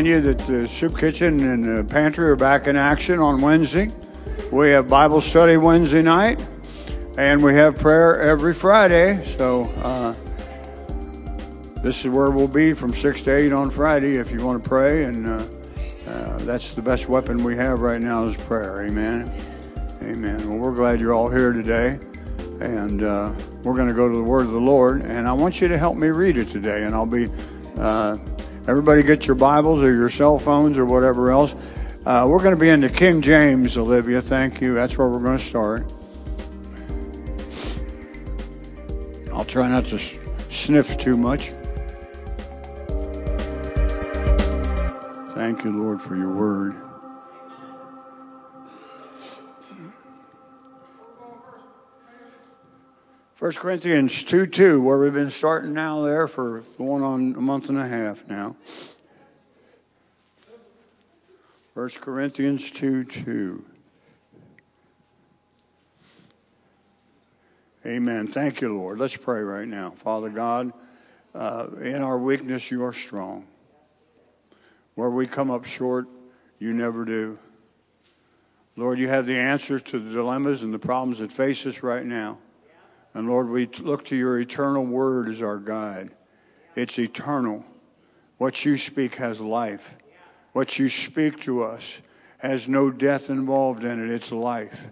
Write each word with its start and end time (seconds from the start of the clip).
remind 0.00 0.24
you 0.24 0.32
that 0.32 0.38
the 0.46 0.66
soup 0.66 0.96
kitchen 0.96 1.40
and 1.40 1.62
the 1.62 1.84
pantry 1.84 2.26
are 2.26 2.36
back 2.36 2.66
in 2.66 2.74
action 2.74 3.18
on 3.18 3.38
Wednesday. 3.38 3.90
We 4.50 4.70
have 4.70 4.88
Bible 4.88 5.20
study 5.20 5.58
Wednesday 5.58 6.00
night, 6.00 6.42
and 7.18 7.42
we 7.42 7.52
have 7.52 7.76
prayer 7.76 8.18
every 8.22 8.54
Friday. 8.54 9.22
So 9.36 9.64
uh, 9.82 10.14
this 11.82 12.02
is 12.02 12.08
where 12.08 12.30
we'll 12.30 12.48
be 12.48 12.72
from 12.72 12.94
six 12.94 13.20
to 13.22 13.36
eight 13.36 13.52
on 13.52 13.68
Friday 13.68 14.16
if 14.16 14.30
you 14.30 14.42
want 14.42 14.62
to 14.62 14.66
pray, 14.66 15.04
and 15.04 15.26
uh, 15.26 15.44
uh, 16.08 16.38
that's 16.38 16.72
the 16.72 16.80
best 16.80 17.10
weapon 17.10 17.44
we 17.44 17.54
have 17.56 17.80
right 17.80 18.00
now 18.00 18.24
is 18.24 18.38
prayer. 18.38 18.86
Amen. 18.86 19.30
Amen. 20.00 20.48
Well, 20.48 20.56
we're 20.56 20.74
glad 20.74 20.98
you're 20.98 21.12
all 21.12 21.28
here 21.28 21.52
today, 21.52 21.98
and 22.62 23.02
uh, 23.02 23.34
we're 23.64 23.76
going 23.76 23.88
to 23.88 23.94
go 23.94 24.08
to 24.08 24.16
the 24.16 24.22
Word 24.22 24.46
of 24.46 24.52
the 24.52 24.60
Lord, 24.60 25.02
and 25.02 25.28
I 25.28 25.34
want 25.34 25.60
you 25.60 25.68
to 25.68 25.76
help 25.76 25.98
me 25.98 26.08
read 26.08 26.38
it 26.38 26.48
today, 26.48 26.84
and 26.84 26.94
I'll 26.94 27.04
be. 27.04 27.28
Everybody 28.68 29.02
get 29.02 29.26
your 29.26 29.36
Bibles 29.36 29.80
or 29.82 29.92
your 29.92 30.10
cell 30.10 30.38
phones 30.38 30.76
or 30.76 30.84
whatever 30.84 31.30
else. 31.30 31.54
Uh, 32.04 32.26
we're 32.28 32.38
going 32.38 32.54
to 32.54 32.60
be 32.60 32.68
in 32.68 32.80
the 32.80 32.90
King 32.90 33.22
James, 33.22 33.76
Olivia. 33.76 34.20
Thank 34.20 34.60
you. 34.60 34.74
That's 34.74 34.98
where 34.98 35.08
we're 35.08 35.18
going 35.18 35.38
to 35.38 35.44
start. 35.44 35.92
I'll 39.32 39.44
try 39.46 39.68
not 39.68 39.86
to 39.86 39.98
sniff 40.50 40.98
too 40.98 41.16
much. 41.16 41.52
Thank 45.34 45.64
you, 45.64 45.82
Lord, 45.82 46.02
for 46.02 46.16
your 46.16 46.34
word. 46.34 46.76
1 53.40 53.52
Corinthians 53.52 54.22
2 54.24 54.44
2, 54.44 54.82
where 54.82 54.98
we've 54.98 55.14
been 55.14 55.30
starting 55.30 55.72
now 55.72 56.02
there 56.02 56.28
for 56.28 56.60
going 56.76 57.02
on 57.02 57.34
a 57.38 57.40
month 57.40 57.70
and 57.70 57.78
a 57.78 57.88
half 57.88 58.28
now. 58.28 58.54
1 61.72 61.88
Corinthians 62.02 62.70
2 62.70 63.04
2. 63.04 63.64
Amen. 67.86 68.26
Thank 68.26 68.60
you, 68.60 68.76
Lord. 68.76 68.98
Let's 68.98 69.16
pray 69.16 69.40
right 69.40 69.66
now. 69.66 69.92
Father 69.92 70.28
God, 70.28 70.74
uh, 71.34 71.68
in 71.80 72.02
our 72.02 72.18
weakness, 72.18 72.70
you 72.70 72.84
are 72.84 72.92
strong. 72.92 73.46
Where 74.96 75.08
we 75.08 75.26
come 75.26 75.50
up 75.50 75.64
short, 75.64 76.08
you 76.58 76.74
never 76.74 77.06
do. 77.06 77.38
Lord, 78.76 78.98
you 78.98 79.08
have 79.08 79.24
the 79.24 79.38
answers 79.38 79.82
to 79.84 79.98
the 79.98 80.10
dilemmas 80.10 80.62
and 80.62 80.74
the 80.74 80.78
problems 80.78 81.20
that 81.20 81.32
face 81.32 81.64
us 81.64 81.82
right 81.82 82.04
now. 82.04 82.36
And 83.14 83.28
Lord, 83.28 83.48
we 83.48 83.66
look 83.80 84.04
to 84.06 84.16
your 84.16 84.38
eternal 84.38 84.84
word 84.84 85.28
as 85.28 85.42
our 85.42 85.58
guide. 85.58 86.10
It's 86.76 86.98
eternal. 86.98 87.64
What 88.38 88.64
you 88.64 88.76
speak 88.76 89.16
has 89.16 89.40
life. 89.40 89.96
What 90.52 90.78
you 90.78 90.88
speak 90.88 91.40
to 91.42 91.64
us 91.64 92.00
has 92.38 92.68
no 92.68 92.90
death 92.90 93.28
involved 93.30 93.84
in 93.84 94.02
it, 94.02 94.10
it's 94.10 94.32
life. 94.32 94.90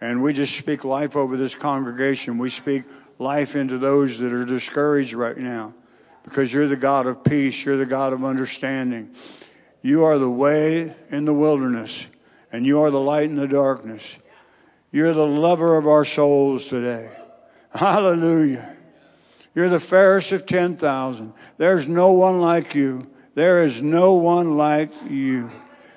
And 0.00 0.22
we 0.22 0.32
just 0.32 0.56
speak 0.56 0.84
life 0.84 1.16
over 1.16 1.36
this 1.36 1.54
congregation. 1.54 2.38
We 2.38 2.50
speak 2.50 2.84
life 3.18 3.54
into 3.54 3.78
those 3.78 4.18
that 4.18 4.32
are 4.32 4.44
discouraged 4.44 5.12
right 5.12 5.36
now 5.36 5.74
because 6.24 6.52
you're 6.52 6.66
the 6.66 6.76
God 6.76 7.06
of 7.06 7.22
peace, 7.22 7.64
you're 7.64 7.76
the 7.76 7.86
God 7.86 8.12
of 8.12 8.24
understanding. 8.24 9.14
You 9.82 10.04
are 10.04 10.18
the 10.18 10.30
way 10.30 10.94
in 11.10 11.24
the 11.24 11.34
wilderness, 11.34 12.06
and 12.52 12.64
you 12.64 12.82
are 12.82 12.90
the 12.90 13.00
light 13.00 13.24
in 13.24 13.36
the 13.36 13.48
darkness. 13.48 14.18
You're 14.92 15.12
the 15.12 15.26
lover 15.26 15.76
of 15.76 15.86
our 15.86 16.04
souls 16.04 16.68
today. 16.68 17.10
Hallelujah. 17.74 18.76
You're 19.54 19.68
the 19.68 19.80
fairest 19.80 20.32
of 20.32 20.46
10,000. 20.46 21.32
There's 21.58 21.88
no 21.88 22.12
one 22.12 22.40
like 22.40 22.74
you. 22.74 23.06
There 23.34 23.64
is 23.64 23.82
no 23.82 24.14
one 24.14 24.56
like 24.56 24.92
you. 25.08 25.50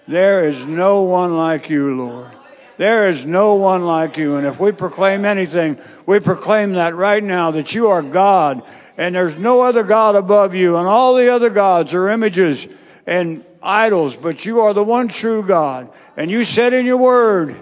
There 0.08 0.48
is 0.48 0.66
no 0.66 1.04
one 1.04 1.36
like 1.36 1.70
you, 1.70 1.96
Lord. 1.96 2.32
There 2.78 3.10
is 3.10 3.26
no 3.26 3.56
one 3.56 3.86
like 3.86 4.18
you. 4.18 4.36
And 4.36 4.46
if 4.46 4.60
we 4.60 4.72
proclaim 4.72 5.26
anything, 5.26 5.80
we 6.06 6.20
proclaim 6.20 6.74
that 6.74 6.96
right 6.96 7.24
now 7.24 7.52
that 7.52 7.74
you 7.74 7.88
are 7.88 8.02
God 8.02 8.64
and 8.98 9.16
there's 9.16 9.38
no 9.38 9.62
other 9.62 9.84
God 9.84 10.16
above 10.16 10.56
you. 10.56 10.78
And 10.78 10.88
all 10.88 11.16
the 11.16 11.30
other 11.30 11.50
gods 11.50 11.94
are 11.94 12.10
images 12.10 12.68
and 13.06 13.44
idols, 13.62 14.16
but 14.16 14.46
you 14.46 14.62
are 14.62 14.74
the 14.74 14.84
one 14.84 15.08
true 15.08 15.44
God. 15.44 15.92
And 16.18 16.30
you 16.30 16.44
said 16.44 16.74
in 16.74 16.86
your 16.86 16.98
word 16.98 17.56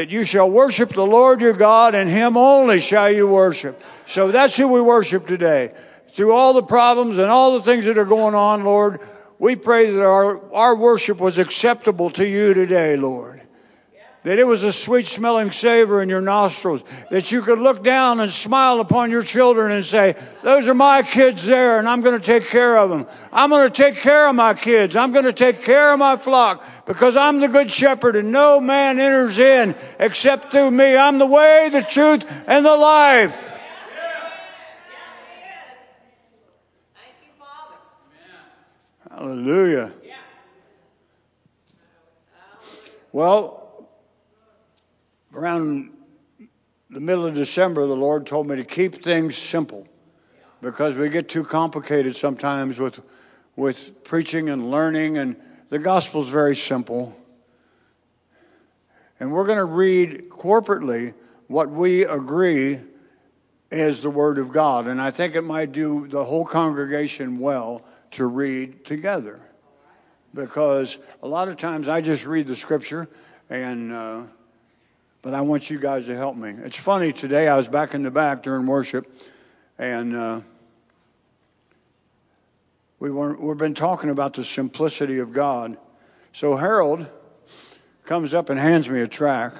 that 0.00 0.10
you 0.10 0.24
shall 0.24 0.50
worship 0.50 0.94
the 0.94 1.04
Lord 1.04 1.42
your 1.42 1.52
God, 1.52 1.94
and 1.94 2.08
him 2.08 2.38
only 2.38 2.80
shall 2.80 3.12
you 3.12 3.28
worship. 3.28 3.78
So 4.06 4.32
that's 4.32 4.56
who 4.56 4.66
we 4.66 4.80
worship 4.80 5.26
today. 5.26 5.74
Through 6.12 6.32
all 6.32 6.54
the 6.54 6.62
problems 6.62 7.18
and 7.18 7.30
all 7.30 7.58
the 7.58 7.62
things 7.62 7.84
that 7.84 7.98
are 7.98 8.06
going 8.06 8.34
on, 8.34 8.64
Lord, 8.64 9.02
we 9.38 9.56
pray 9.56 9.90
that 9.90 10.02
our, 10.02 10.54
our 10.54 10.74
worship 10.74 11.18
was 11.18 11.36
acceptable 11.36 12.08
to 12.12 12.26
you 12.26 12.54
today, 12.54 12.96
Lord 12.96 13.42
that 14.22 14.38
it 14.38 14.46
was 14.46 14.62
a 14.62 14.72
sweet 14.72 15.06
smelling 15.06 15.50
savor 15.50 16.02
in 16.02 16.08
your 16.08 16.20
nostrils, 16.20 16.84
that 17.10 17.32
you 17.32 17.40
could 17.40 17.58
look 17.58 17.82
down 17.82 18.20
and 18.20 18.30
smile 18.30 18.80
upon 18.80 19.10
your 19.10 19.22
children 19.22 19.72
and 19.72 19.84
say, 19.84 20.14
Those 20.42 20.68
are 20.68 20.74
my 20.74 21.02
kids 21.02 21.44
there, 21.46 21.78
and 21.78 21.88
I'm 21.88 22.02
going 22.02 22.18
to 22.18 22.24
take 22.24 22.48
care 22.48 22.76
of 22.76 22.90
them. 22.90 23.06
I'm 23.32 23.48
going 23.48 23.70
to 23.70 23.74
take 23.74 23.96
care 23.96 24.28
of 24.28 24.34
my 24.34 24.52
kids. 24.54 24.94
I'm 24.94 25.12
going 25.12 25.24
to 25.24 25.32
take 25.32 25.62
care 25.62 25.92
of 25.92 25.98
my 25.98 26.16
flock 26.16 26.64
because 26.86 27.16
I'm 27.16 27.40
the 27.40 27.48
good 27.48 27.70
shepherd, 27.70 28.14
and 28.14 28.30
no 28.30 28.60
man 28.60 29.00
enters 29.00 29.38
in 29.38 29.74
except 29.98 30.52
through 30.52 30.70
me. 30.70 30.96
I'm 30.96 31.18
the 31.18 31.26
way, 31.26 31.70
the 31.72 31.82
truth, 31.82 32.26
and 32.46 32.64
the 32.64 32.76
life. 32.76 33.46
Hallelujah. 39.10 39.92
Well, 43.12 43.59
around 45.34 45.90
the 46.90 47.00
middle 47.00 47.26
of 47.26 47.34
December, 47.34 47.86
the 47.86 47.96
Lord 47.96 48.26
told 48.26 48.48
me 48.48 48.56
to 48.56 48.64
keep 48.64 49.02
things 49.02 49.36
simple 49.36 49.86
because 50.60 50.96
we 50.96 51.08
get 51.08 51.28
too 51.28 51.44
complicated 51.44 52.16
sometimes 52.16 52.78
with, 52.78 53.00
with 53.56 54.04
preaching 54.04 54.50
and 54.50 54.70
learning, 54.70 55.18
and 55.18 55.36
the 55.68 55.78
gospel 55.78 56.22
is 56.22 56.28
very 56.28 56.56
simple. 56.56 57.16
And 59.20 59.32
we're 59.32 59.46
going 59.46 59.58
to 59.58 59.64
read 59.64 60.30
corporately 60.30 61.14
what 61.46 61.70
we 61.70 62.04
agree 62.04 62.80
is 63.70 64.02
the 64.02 64.10
Word 64.10 64.38
of 64.38 64.52
God. 64.52 64.88
And 64.88 65.00
I 65.00 65.10
think 65.10 65.36
it 65.36 65.42
might 65.42 65.72
do 65.72 66.08
the 66.08 66.24
whole 66.24 66.44
congregation 66.44 67.38
well 67.38 67.84
to 68.12 68.26
read 68.26 68.84
together. 68.84 69.40
Because 70.34 70.98
a 71.22 71.28
lot 71.28 71.48
of 71.48 71.56
times 71.56 71.88
I 71.88 72.00
just 72.00 72.26
read 72.26 72.48
the 72.48 72.56
Scripture 72.56 73.08
and. 73.48 73.92
Uh, 73.92 74.22
but 75.22 75.34
I 75.34 75.42
want 75.42 75.68
you 75.68 75.78
guys 75.78 76.06
to 76.06 76.16
help 76.16 76.36
me. 76.36 76.54
It's 76.64 76.76
funny, 76.76 77.12
today 77.12 77.48
I 77.48 77.56
was 77.56 77.68
back 77.68 77.94
in 77.94 78.02
the 78.02 78.10
back 78.10 78.42
during 78.42 78.66
worship, 78.66 79.06
and 79.78 80.16
uh, 80.16 80.40
we 82.98 83.10
were, 83.10 83.36
we've 83.36 83.58
been 83.58 83.74
talking 83.74 84.10
about 84.10 84.34
the 84.34 84.44
simplicity 84.44 85.18
of 85.18 85.32
God. 85.32 85.76
So 86.32 86.56
Harold 86.56 87.06
comes 88.04 88.32
up 88.32 88.48
and 88.48 88.58
hands 88.58 88.88
me 88.88 89.00
a 89.00 89.08
track. 89.08 89.52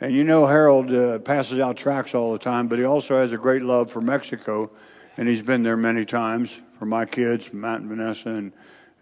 And 0.00 0.14
you 0.14 0.24
know, 0.24 0.46
Harold 0.46 0.90
uh, 0.92 1.18
passes 1.18 1.58
out 1.58 1.76
tracks 1.76 2.14
all 2.14 2.32
the 2.32 2.38
time, 2.38 2.68
but 2.68 2.78
he 2.78 2.86
also 2.86 3.16
has 3.16 3.34
a 3.34 3.38
great 3.38 3.62
love 3.62 3.90
for 3.90 4.00
Mexico, 4.00 4.70
and 5.18 5.28
he's 5.28 5.42
been 5.42 5.62
there 5.62 5.76
many 5.76 6.06
times 6.06 6.58
for 6.78 6.86
my 6.86 7.04
kids, 7.04 7.52
Matt 7.52 7.80
and 7.80 7.90
Vanessa, 7.90 8.30
and, 8.30 8.52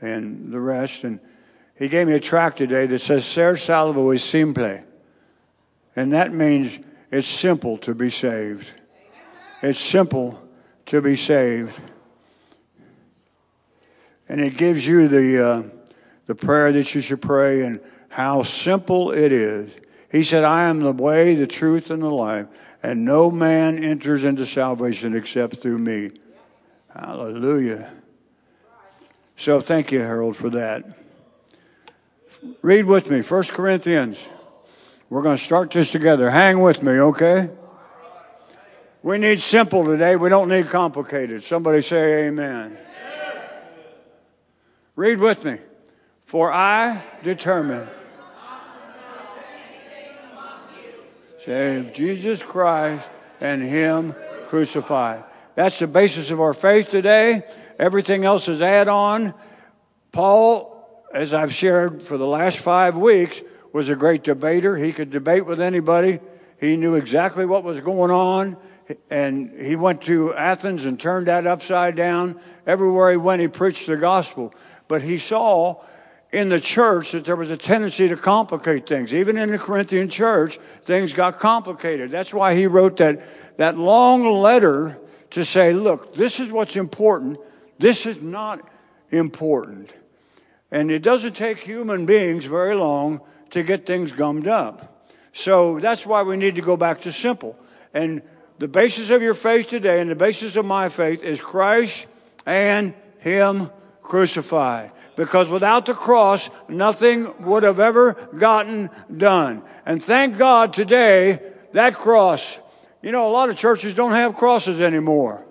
and 0.01 0.53
the 0.53 0.59
rest. 0.59 1.05
And 1.05 1.21
he 1.77 1.89
gave 1.89 2.09
me 2.09 2.15
a 2.15 2.21
track 2.21 2.57
today 2.57 2.87
that 2.87 2.99
says, 2.99 3.25
Ser 3.25 3.57
salvo 3.57 4.11
es 4.11 4.25
simple. 4.25 4.81
And 5.99 6.13
that 6.13 6.33
means 6.33 6.79
it's 7.11 7.27
simple 7.27 7.77
to 7.79 7.93
be 7.93 8.09
saved. 8.09 8.71
It's 9.63 9.81
simple 9.81 10.41
to 10.87 11.03
be 11.03 11.17
saved. 11.17 11.73
And 14.29 14.41
it 14.41 14.57
gives 14.57 14.87
you 14.87 15.09
the, 15.09 15.45
uh, 15.45 15.63
the 16.27 16.37
prayer 16.37 16.71
that 16.71 16.95
you 16.95 17.01
should 17.01 17.21
pray 17.21 17.63
and 17.63 17.81
how 18.11 18.45
simple 18.45 19.11
it 19.11 19.33
is. 19.33 19.73
He 20.13 20.23
said, 20.23 20.45
I 20.45 20.69
am 20.69 20.79
the 20.79 20.93
way, 20.93 21.35
the 21.35 21.49
truth, 21.49 21.91
and 21.91 22.01
the 22.01 22.07
life, 22.07 22.47
and 22.81 23.05
no 23.05 23.29
man 23.29 23.83
enters 23.83 24.23
into 24.23 24.47
salvation 24.47 25.17
except 25.17 25.61
through 25.61 25.79
me. 25.79 26.13
Hallelujah. 26.95 27.93
So 29.35 29.61
thank 29.61 29.91
you, 29.91 29.99
Harold, 29.99 30.37
for 30.37 30.51
that. 30.51 30.85
Read 32.63 32.85
with 32.85 33.11
me, 33.11 33.21
1 33.21 33.43
Corinthians 33.47 34.29
we're 35.11 35.23
going 35.23 35.37
to 35.37 35.43
start 35.43 35.71
this 35.71 35.91
together. 35.91 36.31
Hang 36.31 36.61
with 36.61 36.83
me, 36.83 36.93
okay? 36.93 37.51
We 39.03 39.19
need 39.19 39.41
simple 39.41 39.85
today. 39.85 40.17
We 40.17 40.29
don't 40.29 40.49
need 40.49 40.69
complicated. 40.69 41.45
Somebody 41.45 41.83
say 41.83 42.27
amen. 42.27 42.77
amen. 42.77 43.43
Read 44.97 45.19
with 45.19 45.45
me. 45.45 45.59
For 46.27 46.53
I 46.53 47.03
determine 47.23 47.89
save 51.39 51.95
Jesus 51.95 52.43
Christ 52.43 53.09
and 53.41 53.63
Him 53.63 54.15
crucified. 54.49 55.25
That's 55.55 55.79
the 55.79 55.87
basis 55.87 56.31
of 56.31 56.41
our 56.41 56.53
faith 56.53 56.91
today. 56.91 57.43
Everything 57.79 58.25
else 58.25 58.49
is 58.49 58.61
add 58.61 58.89
on. 58.89 59.33
Paul 60.13 61.05
as 61.15 61.33
I've 61.33 61.55
shared 61.55 62.03
for 62.03 62.19
the 62.19 62.27
last 62.27 62.59
five 62.59 62.97
weeks, 62.97 63.41
was 63.79 63.91
a 63.91 63.95
great 63.95 64.25
debater. 64.25 64.77
He 64.77 64.93
could 64.93 65.09
debate 65.09 65.47
with 65.47 65.61
anybody. 65.61 66.19
He 66.61 66.77
knew 66.77 66.97
exactly 66.97 67.47
what 67.47 67.63
was 67.63 67.79
going 67.79 68.11
on. 68.11 68.57
And 69.09 69.53
he 69.57 69.77
went 69.77 70.03
to 70.03 70.35
Athens 70.35 70.85
and 70.85 70.99
turned 70.99 71.29
that 71.29 71.47
upside 71.47 71.95
down. 71.95 72.41
Everywhere 72.67 73.13
he 73.13 73.17
went, 73.17 73.41
he 73.41 73.47
preached 73.47 73.87
the 73.87 73.97
gospel. 73.97 74.53
But 74.89 75.03
he 75.03 75.19
saw 75.19 75.81
in 76.33 76.49
the 76.49 76.61
church 76.61 77.13
that 77.13 77.25
there 77.25 77.37
was 77.37 77.53
a 77.53 77.57
tendency 77.57 78.09
to 78.09 78.17
complicate 78.17 78.89
things. 78.89 79.15
Even 79.15 79.39
in 79.39 79.53
the 79.53 79.59
Corinthian 79.59 80.09
church, 80.09 80.59
things 80.83 81.13
got 81.13 81.39
complicated. 81.39 82.11
That's 82.11 82.35
why 82.35 82.57
he 82.57 82.67
wrote 82.67 82.97
that, 82.97 83.23
that 83.59 83.79
long 83.79 84.25
letter 84.25 84.99
to 85.31 85.45
say, 85.45 85.73
look, 85.73 86.17
this 86.17 86.41
is 86.41 86.51
what's 86.51 86.75
important. 86.75 87.39
This 87.79 88.07
is 88.07 88.21
not 88.21 88.69
important. 89.13 89.93
And 90.73 90.91
it 90.91 91.05
doesn't 91.05 91.37
take 91.37 91.59
human 91.59 92.07
beings 92.07 92.45
very 92.45 92.75
long 92.75 93.21
to 93.51 93.63
get 93.63 93.87
things 93.87 94.13
gummed 94.13 94.47
up. 94.47 95.07
So 95.33 95.79
that's 95.79 96.05
why 96.05 96.23
we 96.23 96.37
need 96.37 96.57
to 96.57 96.63
go 96.63 96.77
back 96.77 97.03
to 97.03 97.13
simple. 97.13 97.59
And 97.95 98.23
the 98.59 98.69
basis 98.69 99.11
of 99.11 99.23
your 99.23 99.35
faith 99.35 99.69
today 99.69 100.01
and 100.01 100.11
the 100.11 100.17
basis 100.17 100.57
of 100.57 100.65
my 100.65 100.89
faith 100.89 101.23
is 101.23 101.41
Christ 101.41 102.07
and 102.45 102.95
Him 103.19 103.71
crucified. 104.03 104.93
Because 105.17 105.49
without 105.49 105.87
the 105.87 105.95
cross, 105.95 106.49
nothing 106.69 107.45
would 107.45 107.63
have 107.63 107.81
ever 107.81 108.15
gotten 108.37 108.91
done. 109.17 109.63
And 109.85 110.03
thank 110.03 110.39
God 110.39 110.73
today, 110.73 111.41
that 111.73 111.95
cross, 111.95 112.59
you 113.03 113.13
know, 113.13 113.29
a 113.29 113.33
lot 113.33 113.49
of 113.49 113.57
churches 113.57 113.95
don't 113.95 114.13
have 114.13 114.35
crosses 114.35 114.81
anymore. 114.81 115.45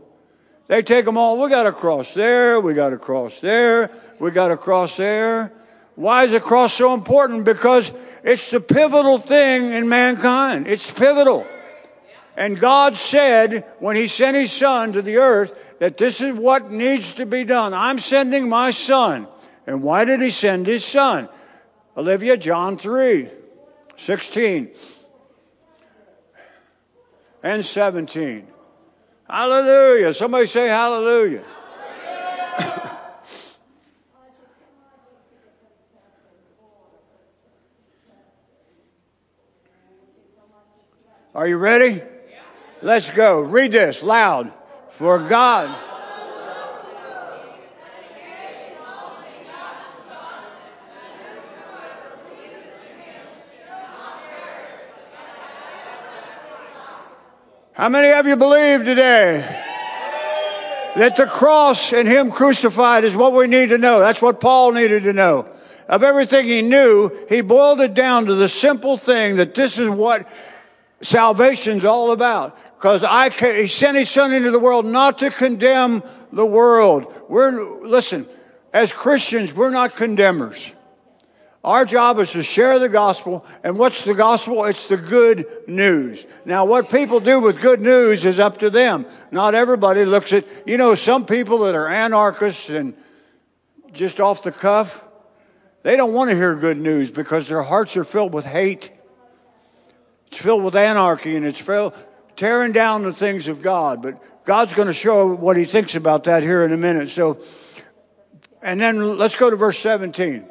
They 0.67 0.83
take 0.83 1.05
them 1.05 1.17
all. 1.17 1.41
We 1.41 1.49
got 1.49 1.65
a 1.65 1.71
cross 1.71 2.13
there. 2.13 2.59
We 2.59 2.73
got 2.73 2.93
a 2.93 2.97
cross 2.97 3.39
there. 3.39 3.89
We 4.19 4.31
got 4.31 4.51
a 4.51 4.57
cross 4.57 4.97
there. 4.97 5.53
Why 5.97 6.25
is 6.25 6.31
the 6.31 6.39
cross 6.39 6.75
so 6.75 6.93
important? 6.93 7.43
Because 7.43 7.91
it's 8.23 8.51
the 8.51 8.59
pivotal 8.61 9.17
thing 9.17 9.71
in 9.71 9.89
mankind. 9.89 10.67
It's 10.67 10.91
pivotal. 10.91 11.47
And 12.35 12.59
God 12.59 12.95
said 12.95 13.65
when 13.79 13.95
He 13.95 14.05
sent 14.05 14.37
His 14.37 14.51
Son 14.51 14.93
to 14.93 15.01
the 15.01 15.17
earth 15.17 15.57
that 15.79 15.97
this 15.97 16.21
is 16.21 16.35
what 16.35 16.69
needs 16.69 17.13
to 17.13 17.25
be 17.25 17.43
done. 17.43 17.73
I'm 17.73 17.97
sending 17.97 18.47
my 18.47 18.69
Son. 18.69 19.27
And 19.65 19.81
why 19.81 20.05
did 20.05 20.21
He 20.21 20.29
send 20.29 20.67
His 20.67 20.85
Son? 20.85 21.29
Olivia, 21.97 22.37
John 22.37 22.77
3 22.77 23.31
16 23.95 24.69
and 27.41 27.65
17. 27.65 28.47
Hallelujah. 29.27 30.13
Somebody 30.13 30.45
say 30.45 30.67
hallelujah. 30.67 31.43
Are 41.37 41.47
you 41.47 41.57
ready? 41.57 42.01
Let's 42.81 43.11
go. 43.11 43.41
Read 43.41 43.71
this 43.71 44.01
loud. 44.01 44.51
For 44.89 45.19
God. 45.19 45.69
How 57.73 57.89
many 57.89 58.11
of 58.17 58.25
you 58.25 58.35
believe 58.35 58.83
today 58.83 59.41
that 60.95 61.17
the 61.17 61.27
cross 61.27 61.93
and 61.93 62.07
Him 62.07 62.31
crucified 62.31 63.03
is 63.03 63.15
what 63.15 63.33
we 63.33 63.45
need 63.45 63.69
to 63.69 63.77
know? 63.77 63.99
That's 63.99 64.23
what 64.23 64.41
Paul 64.41 64.71
needed 64.71 65.03
to 65.03 65.13
know. 65.13 65.47
Of 65.87 66.01
everything 66.01 66.47
he 66.47 66.63
knew, 66.63 67.11
he 67.29 67.41
boiled 67.41 67.79
it 67.81 67.93
down 67.93 68.25
to 68.25 68.33
the 68.33 68.49
simple 68.49 68.97
thing 68.97 69.35
that 69.35 69.53
this 69.53 69.77
is 69.77 69.87
what 69.87 70.27
salvation's 71.01 71.85
all 71.85 72.11
about. 72.11 72.57
Because 72.75 73.03
I, 73.03 73.29
he 73.29 73.67
sent 73.67 73.97
his 73.97 74.09
son 74.09 74.33
into 74.33 74.51
the 74.51 74.59
world 74.59 74.85
not 74.85 75.17
to 75.19 75.31
condemn 75.31 76.03
the 76.31 76.45
world. 76.45 77.13
We're, 77.27 77.81
listen, 77.81 78.27
as 78.73 78.93
Christians, 78.93 79.53
we're 79.53 79.71
not 79.71 79.95
condemners. 79.95 80.73
Our 81.63 81.83
job 81.85 82.19
is 82.19 82.31
to 82.31 82.43
share 82.43 82.79
the 82.79 82.87
gospel. 82.87 83.45
And 83.63 83.77
what's 83.77 84.03
the 84.03 84.13
gospel? 84.13 84.63
It's 84.65 84.87
the 84.87 84.95
good 84.97 85.45
news. 85.67 86.25
Now, 86.45 86.65
what 86.65 86.89
people 86.89 87.19
do 87.19 87.39
with 87.41 87.59
good 87.59 87.81
news 87.81 88.23
is 88.23 88.39
up 88.39 88.59
to 88.59 88.69
them. 88.69 89.05
Not 89.31 89.55
everybody 89.55 90.05
looks 90.05 90.31
at, 90.31 90.45
you 90.65 90.77
know, 90.77 90.95
some 90.95 91.25
people 91.25 91.59
that 91.59 91.75
are 91.75 91.87
anarchists 91.87 92.69
and 92.69 92.95
just 93.91 94.19
off 94.19 94.43
the 94.43 94.51
cuff, 94.51 95.03
they 95.83 95.97
don't 95.97 96.13
want 96.13 96.29
to 96.29 96.35
hear 96.35 96.55
good 96.55 96.77
news 96.77 97.11
because 97.11 97.47
their 97.47 97.63
hearts 97.63 97.97
are 97.97 98.03
filled 98.03 98.33
with 98.33 98.45
hate. 98.45 98.91
It's 100.27 100.37
filled 100.37 100.63
with 100.63 100.75
anarchy 100.75 101.35
and 101.35 101.45
it's 101.45 101.59
filled 101.59 101.93
tearing 102.37 102.71
down 102.71 103.03
the 103.03 103.11
things 103.11 103.49
of 103.49 103.61
God. 103.61 104.01
But 104.01 104.45
God's 104.45 104.73
going 104.73 104.87
to 104.87 104.93
show 104.93 105.35
what 105.35 105.57
he 105.57 105.65
thinks 105.65 105.95
about 105.95 106.23
that 106.25 106.43
here 106.43 106.63
in 106.63 106.71
a 106.71 106.77
minute. 106.77 107.09
So, 107.09 107.39
and 108.61 108.79
then 108.79 109.17
let's 109.17 109.35
go 109.35 109.49
to 109.49 109.55
verse 109.57 109.77
17. 109.79 110.47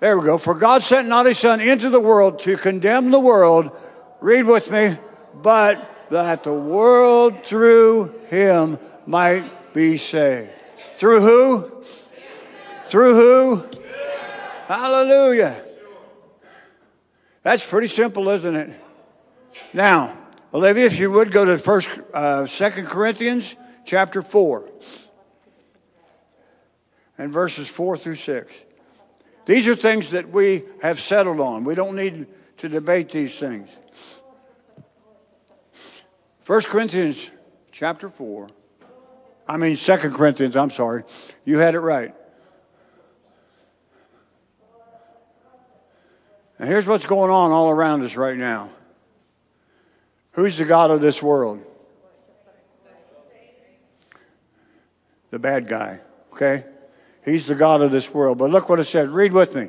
There 0.00 0.18
we 0.18 0.26
go. 0.26 0.38
For 0.38 0.54
God 0.54 0.82
sent 0.82 1.08
not 1.08 1.26
his 1.26 1.38
son 1.38 1.60
into 1.60 1.90
the 1.90 2.00
world 2.00 2.40
to 2.40 2.56
condemn 2.56 3.10
the 3.10 3.18
world. 3.18 3.70
Read 4.20 4.44
with 4.44 4.70
me. 4.70 4.96
But 5.34 5.90
that 6.10 6.44
the 6.44 6.52
world 6.52 7.44
through 7.44 8.14
him 8.28 8.78
might 9.06 9.72
be 9.72 9.96
saved. 9.96 10.50
Through 10.96 11.20
who? 11.20 11.84
Through 12.88 13.14
who? 13.14 13.66
Hallelujah. 14.68 15.63
That's 17.44 17.64
pretty 17.64 17.88
simple, 17.88 18.28
isn't 18.30 18.56
it? 18.56 18.70
Now, 19.72 20.16
Olivia, 20.52 20.86
if 20.86 20.98
you 20.98 21.10
would 21.12 21.30
go 21.30 21.44
to 21.44 21.58
first, 21.58 21.88
uh, 22.12 22.46
Corinthians 22.48 23.54
chapter 23.84 24.22
four, 24.22 24.68
and 27.18 27.32
verses 27.32 27.68
four 27.68 27.96
through 27.96 28.16
six. 28.16 28.54
These 29.46 29.68
are 29.68 29.76
things 29.76 30.10
that 30.10 30.30
we 30.30 30.64
have 30.80 30.98
settled 30.98 31.38
on. 31.38 31.64
We 31.64 31.74
don't 31.74 31.94
need 31.94 32.26
to 32.56 32.68
debate 32.68 33.12
these 33.12 33.38
things. 33.38 33.68
1 36.46 36.62
Corinthians 36.62 37.30
chapter 37.72 38.08
4. 38.08 38.48
I 39.46 39.56
mean, 39.58 39.76
2 39.76 39.96
Corinthians, 39.96 40.56
I'm 40.56 40.70
sorry. 40.70 41.04
You 41.44 41.58
had 41.58 41.74
it 41.74 41.80
right. 41.80 42.14
And 46.58 46.68
here's 46.68 46.86
what's 46.86 47.06
going 47.06 47.30
on 47.30 47.50
all 47.50 47.70
around 47.70 48.02
us 48.02 48.16
right 48.16 48.36
now. 48.36 48.70
Who's 50.32 50.58
the 50.58 50.64
God 50.64 50.90
of 50.90 51.00
this 51.00 51.22
world? 51.22 51.62
The 55.30 55.38
bad 55.38 55.68
guy, 55.68 55.98
okay? 56.32 56.64
He's 57.24 57.46
the 57.46 57.54
God 57.54 57.82
of 57.82 57.90
this 57.90 58.12
world. 58.12 58.38
But 58.38 58.50
look 58.50 58.68
what 58.68 58.78
it 58.78 58.84
says. 58.84 59.08
Read 59.08 59.32
with 59.32 59.54
me. 59.54 59.68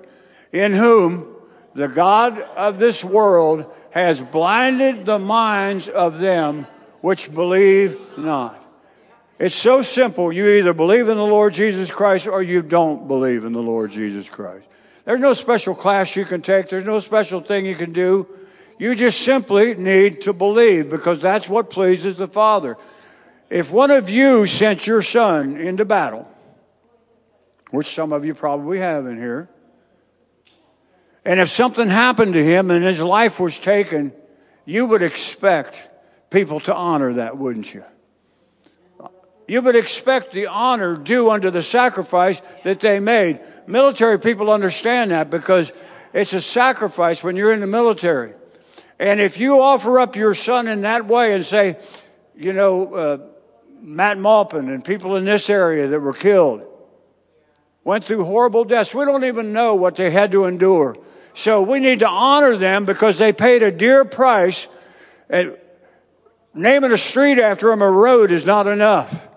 In 0.52 0.74
whom 0.74 1.36
the 1.74 1.88
God 1.88 2.40
of 2.40 2.78
this 2.78 3.04
world 3.04 3.74
has 3.92 4.22
blinded 4.22 5.06
the 5.06 5.20
minds 5.20 5.88
of 5.88 6.20
them 6.20 6.68
which 7.02 7.34
believe 7.34 8.00
not. 8.18 8.62
It's 9.38 9.56
so 9.56 9.82
simple. 9.82 10.32
You 10.32 10.48
either 10.48 10.74
believe 10.74 11.10
in 11.10 11.18
the 11.18 11.26
Lord 11.26 11.54
Jesus 11.54 11.92
Christ 11.92 12.28
or 12.28 12.42
you 12.42 12.62
don't 12.62 13.08
believe 13.08 13.44
in 13.44 13.54
the 13.54 13.62
Lord 13.62 13.92
Jesus 13.92 14.30
Christ. 14.30 14.68
There's 15.06 15.20
no 15.20 15.34
special 15.34 15.76
class 15.76 16.16
you 16.16 16.26
can 16.26 16.42
take. 16.42 16.70
There's 16.70 16.86
no 16.86 17.00
special 17.00 17.40
thing 17.40 17.66
you 17.66 17.76
can 17.76 17.94
do. 17.94 18.28
You 18.78 18.96
just 18.96 19.22
simply 19.22 19.76
need 19.76 20.22
to 20.22 20.34
believe 20.34 20.90
because 20.90 21.20
that's 21.20 21.48
what 21.48 21.70
pleases 21.70 22.18
the 22.18 22.28
Father. 22.28 22.78
If 23.50 23.72
one 23.72 23.92
of 23.92 24.10
you 24.10 24.48
sent 24.48 24.86
your 24.86 25.02
son 25.02 25.58
into 25.58 25.86
battle, 25.86 26.28
which 27.72 27.94
some 27.94 28.12
of 28.14 28.26
you 28.26 28.34
probably 28.34 28.80
have 28.80 29.06
in 29.06 29.18
here. 29.18 29.50
And 31.24 31.40
if 31.40 31.50
something 31.50 31.90
happened 31.90 32.34
to 32.34 32.44
him 32.44 32.72
and 32.72 32.84
his 32.84 33.02
life 33.02 33.40
was 33.40 33.58
taken, 33.58 34.14
you 34.66 34.86
would 34.88 35.02
expect 35.02 35.88
people 36.30 36.60
to 36.62 36.76
honor 36.76 37.14
that, 37.14 37.38
wouldn't 37.38 37.74
you? 37.74 37.84
You 39.48 39.62
would 39.62 39.76
expect 39.76 40.34
the 40.34 40.48
honor 40.48 40.96
due 40.96 41.30
unto 41.30 41.52
the 41.52 41.62
sacrifice 41.62 42.42
that 42.64 42.80
they 42.80 43.00
made. 43.00 43.40
Military 43.68 44.20
people 44.20 44.52
understand 44.52 45.12
that 45.12 45.30
because 45.30 45.72
it's 46.14 46.34
a 46.34 46.42
sacrifice 46.42 47.24
when 47.24 47.36
you're 47.36 47.54
in 47.54 47.60
the 47.60 47.68
military. 47.68 48.34
And 49.00 49.20
if 49.20 49.40
you 49.40 49.62
offer 49.62 50.00
up 50.00 50.16
your 50.16 50.34
son 50.34 50.68
in 50.68 50.82
that 50.82 51.06
way 51.06 51.34
and 51.34 51.46
say, 51.46 51.78
you 52.36 52.54
know, 52.54 52.94
uh, 52.94 53.18
Matt 53.82 54.18
Maupin 54.18 54.70
and 54.70 54.84
people 54.84 55.16
in 55.16 55.26
this 55.26 55.50
area 55.50 55.88
that 55.88 56.00
were 56.00 56.14
killed, 56.14 56.64
went 57.84 58.06
through 58.06 58.26
horrible 58.26 58.66
deaths. 58.66 58.96
We 58.96 59.06
don't 59.06 59.26
even 59.26 59.54
know 59.54 59.76
what 59.76 59.96
they 59.96 60.10
had 60.10 60.32
to 60.32 60.46
endure. 60.46 60.98
So 61.34 61.62
we 61.62 61.80
need 61.80 62.00
to 62.00 62.08
honor 62.08 62.56
them 62.56 62.86
because 62.86 63.20
they 63.20 63.32
paid 63.32 63.62
a 63.62 63.72
dear 63.72 64.06
price. 64.06 64.68
And 65.30 65.58
naming 66.54 66.92
a 66.92 66.98
street 66.98 67.38
after 67.38 67.70
them, 67.70 67.82
a 67.82 67.92
road, 67.92 68.32
is 68.32 68.46
not 68.46 68.68
enough. 68.68 69.28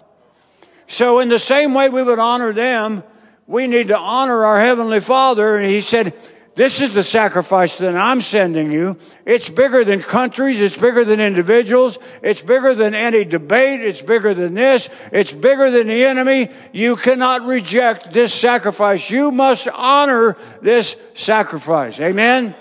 So, 0.88 1.20
in 1.20 1.28
the 1.28 1.38
same 1.38 1.74
way 1.74 1.88
we 1.88 2.02
would 2.02 2.18
honor 2.18 2.52
them, 2.52 3.04
We 3.46 3.66
need 3.66 3.88
to 3.88 3.98
honor 3.98 4.44
our 4.44 4.60
Heavenly 4.60 5.00
Father. 5.00 5.56
And 5.56 5.64
He 5.64 5.80
said, 5.80 6.12
this 6.54 6.80
is 6.80 6.92
the 6.92 7.04
sacrifice 7.04 7.78
that 7.78 7.94
I'm 7.94 8.20
sending 8.20 8.72
you. 8.72 8.96
It's 9.24 9.48
bigger 9.48 9.84
than 9.84 10.02
countries. 10.02 10.60
It's 10.60 10.76
bigger 10.76 11.04
than 11.04 11.20
individuals. 11.20 12.00
It's 12.20 12.42
bigger 12.42 12.74
than 12.74 12.96
any 12.96 13.24
debate. 13.24 13.80
It's 13.80 14.02
bigger 14.02 14.34
than 14.34 14.54
this. 14.54 14.90
It's 15.12 15.32
bigger 15.32 15.70
than 15.70 15.86
the 15.86 16.04
enemy. 16.04 16.50
You 16.72 16.96
cannot 16.96 17.46
reject 17.46 18.12
this 18.12 18.34
sacrifice. 18.34 19.08
You 19.08 19.30
must 19.30 19.68
honor 19.68 20.36
this 20.60 20.96
sacrifice. 21.14 22.00
Amen. 22.00 22.56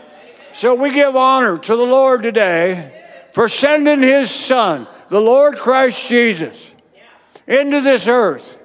So 0.54 0.76
we 0.76 0.94
give 0.94 1.16
honor 1.16 1.58
to 1.58 1.76
the 1.76 1.84
Lord 1.84 2.22
today 2.22 3.04
for 3.34 3.50
sending 3.50 4.04
his 4.04 4.30
son, 4.30 4.88
the 5.10 5.22
Lord 5.22 5.58
Christ 5.58 6.08
Jesus, 6.08 6.72
into 7.48 7.82
this 7.82 8.08
earth. 8.08 8.58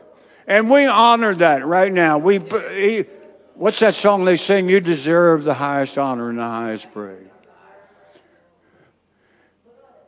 And 0.46 0.68
we 0.68 0.86
honor 0.86 1.34
that 1.36 1.64
right 1.64 1.92
now. 1.92 2.18
We, 2.18 2.40
he, 2.74 3.06
What's 3.54 3.80
that 3.80 3.94
song 3.94 4.24
they 4.24 4.36
sing? 4.36 4.68
You 4.68 4.80
deserve 4.80 5.44
the 5.44 5.54
highest 5.54 5.98
honor 5.98 6.30
and 6.30 6.38
the 6.38 6.42
highest 6.42 6.90
praise. 6.92 7.28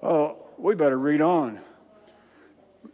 Oh, 0.03 0.39
we 0.59 0.75
better 0.75 0.99
read 0.99 1.21
on. 1.21 1.61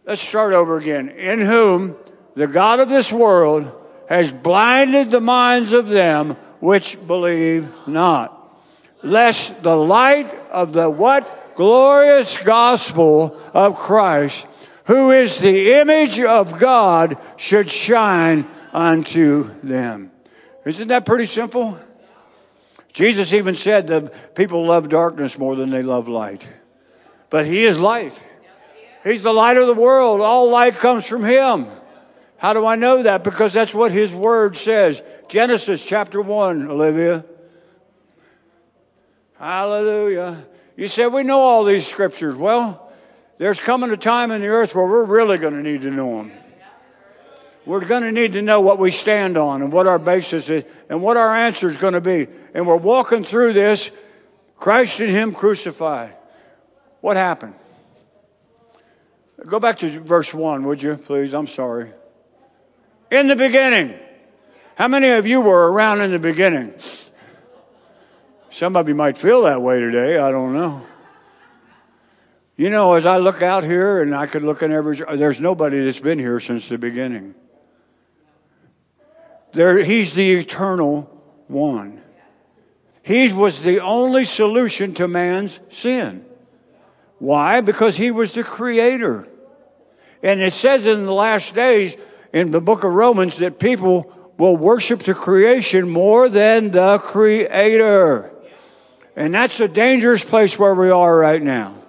Let's 0.04 0.20
start 0.20 0.52
over 0.52 0.76
again. 0.78 1.08
In 1.08 1.40
whom 1.40 1.96
the 2.34 2.46
God 2.46 2.80
of 2.80 2.88
this 2.88 3.12
world 3.12 3.72
has 4.08 4.32
blinded 4.32 5.10
the 5.10 5.20
minds 5.20 5.72
of 5.72 5.88
them 5.88 6.32
which 6.60 6.99
believe 7.06 7.68
not, 7.87 8.54
lest 9.02 9.62
the 9.62 9.76
light 9.76 10.34
of 10.50 10.72
the 10.72 10.90
what? 10.90 11.54
Glorious 11.54 12.37
gospel 12.38 13.40
of 13.54 13.76
Christ, 13.76 14.46
who 14.90 15.12
is 15.12 15.38
the 15.38 15.75
image 15.75 16.20
of 16.20 16.59
God, 16.59 17.16
should 17.37 17.70
shine 17.70 18.44
unto 18.73 19.49
them. 19.62 20.11
Isn't 20.66 20.88
that 20.88 21.06
pretty 21.06 21.26
simple? 21.26 21.78
Jesus 22.92 23.32
even 23.32 23.54
said 23.54 23.87
that 23.87 24.35
people 24.35 24.66
love 24.66 24.88
darkness 24.88 25.38
more 25.38 25.54
than 25.54 25.70
they 25.70 25.85
love 25.85 26.09
light. 26.09 26.44
But 27.30 27.47
He 27.47 27.66
is 27.66 27.78
light. 27.78 28.20
He's 29.04 29.23
the 29.23 29.32
light 29.32 29.59
of 29.59 29.68
the 29.68 29.75
world. 29.75 30.23
All 30.23 30.50
light 30.50 30.75
comes 30.75 31.06
from 31.06 31.23
Him. 31.23 31.68
How 32.37 32.52
do 32.52 32.66
I 32.66 32.75
know 32.75 33.04
that? 33.04 33.23
Because 33.23 33.52
that's 33.52 33.73
what 33.73 33.92
His 33.92 34.12
Word 34.12 34.56
says. 34.56 35.04
Genesis 35.28 35.87
chapter 35.87 36.20
1, 36.20 36.66
Olivia. 36.68 37.25
Hallelujah. 39.38 40.44
You 40.76 40.88
said, 40.88 41.12
we 41.12 41.23
know 41.23 41.38
all 41.38 41.62
these 41.62 41.87
scriptures. 41.87 42.35
Well, 42.35 42.89
there's 43.40 43.59
coming 43.59 43.90
a 43.90 43.97
time 43.97 44.30
in 44.32 44.42
the 44.42 44.49
earth 44.49 44.75
where 44.75 44.85
we're 44.85 45.02
really 45.02 45.38
going 45.38 45.54
to 45.54 45.62
need 45.62 45.80
to 45.80 45.90
know 45.90 46.18
them. 46.18 46.32
We're 47.64 47.82
going 47.87 48.02
to 48.02 48.12
need 48.12 48.35
to 48.35 48.42
know 48.42 48.61
what 48.61 48.78
we 48.78 48.90
stand 48.90 49.38
on 49.38 49.62
and 49.62 49.73
what 49.73 49.87
our 49.87 49.99
basis 49.99 50.50
is 50.50 50.64
and 50.90 51.00
what 51.00 51.16
our 51.16 51.35
answer 51.35 51.66
is 51.66 51.78
going 51.78 51.94
to 51.94 52.02
be. 52.02 52.28
And 52.52 52.66
we're 52.66 52.76
walking 52.76 53.25
through 53.25 53.54
this 53.54 53.92
Christ 54.56 55.00
and 55.00 55.09
Him 55.09 55.32
crucified. 55.32 56.14
What 57.00 57.16
happened? 57.16 57.54
Go 59.47 59.59
back 59.59 59.78
to 59.78 60.00
verse 60.00 60.35
1, 60.35 60.66
would 60.66 60.82
you, 60.82 60.99
please? 60.99 61.32
I'm 61.32 61.47
sorry. 61.47 61.92
In 63.11 63.26
the 63.26 63.37
beginning. 63.37 63.99
How 64.75 64.88
many 64.88 65.09
of 65.12 65.26
you 65.26 65.40
were 65.40 65.73
around 65.73 66.02
in 66.02 66.11
the 66.11 66.18
beginning? 66.18 66.75
Some 68.50 68.76
of 68.76 68.87
you 68.87 68.94
might 68.94 69.16
feel 69.16 69.42
that 69.42 69.62
way 69.62 69.80
today. 69.80 70.18
I 70.18 70.30
don't 70.30 70.52
know. 70.52 70.85
You 72.61 72.69
know, 72.69 72.93
as 72.93 73.07
I 73.07 73.17
look 73.17 73.40
out 73.40 73.64
here 73.64 74.02
and 74.02 74.14
I 74.14 74.26
could 74.26 74.43
look 74.43 74.62
in 74.62 74.71
every, 74.71 74.95
there's 75.17 75.40
nobody 75.40 75.83
that's 75.83 75.99
been 75.99 76.19
here 76.19 76.38
since 76.38 76.69
the 76.69 76.76
beginning. 76.76 77.35
There, 79.52 79.83
he's 79.83 80.12
the 80.12 80.35
eternal 80.35 81.05
one. 81.49 82.02
He 83.02 83.33
was 83.33 83.61
the 83.61 83.81
only 83.81 84.26
solution 84.26 84.93
to 84.97 85.09
man's 85.09 85.59
sin. 85.71 86.26
Why? 87.19 87.62
Because 87.62 87.97
he 87.97 88.11
was 88.11 88.33
the 88.33 88.45
creator. 88.45 89.26
And 90.23 90.43
it 90.43 90.52
says 90.52 90.85
in 90.85 91.07
the 91.07 91.14
last 91.14 91.55
days 91.55 91.97
in 92.31 92.50
the 92.50 92.61
book 92.61 92.85
of 92.85 92.93
Romans 92.93 93.38
that 93.38 93.59
people 93.59 94.14
will 94.37 94.59
worship 94.59 95.02
the 95.05 95.14
creation 95.14 95.88
more 95.88 96.29
than 96.29 96.73
the 96.73 96.99
creator. 96.99 98.31
And 99.17 99.33
that's 99.33 99.61
a 99.61 99.69
dangerous 99.69 100.23
place 100.23 100.59
where 100.59 100.75
we 100.75 100.90
are 100.90 101.17
right 101.17 101.40
now. 101.40 101.79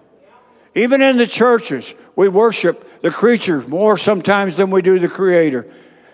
Even 0.75 1.01
in 1.01 1.17
the 1.17 1.27
churches, 1.27 1.93
we 2.15 2.29
worship 2.29 3.01
the 3.01 3.11
creatures 3.11 3.67
more 3.67 3.97
sometimes 3.97 4.55
than 4.55 4.69
we 4.71 4.81
do 4.81 4.99
the 4.99 5.09
creator. 5.09 5.67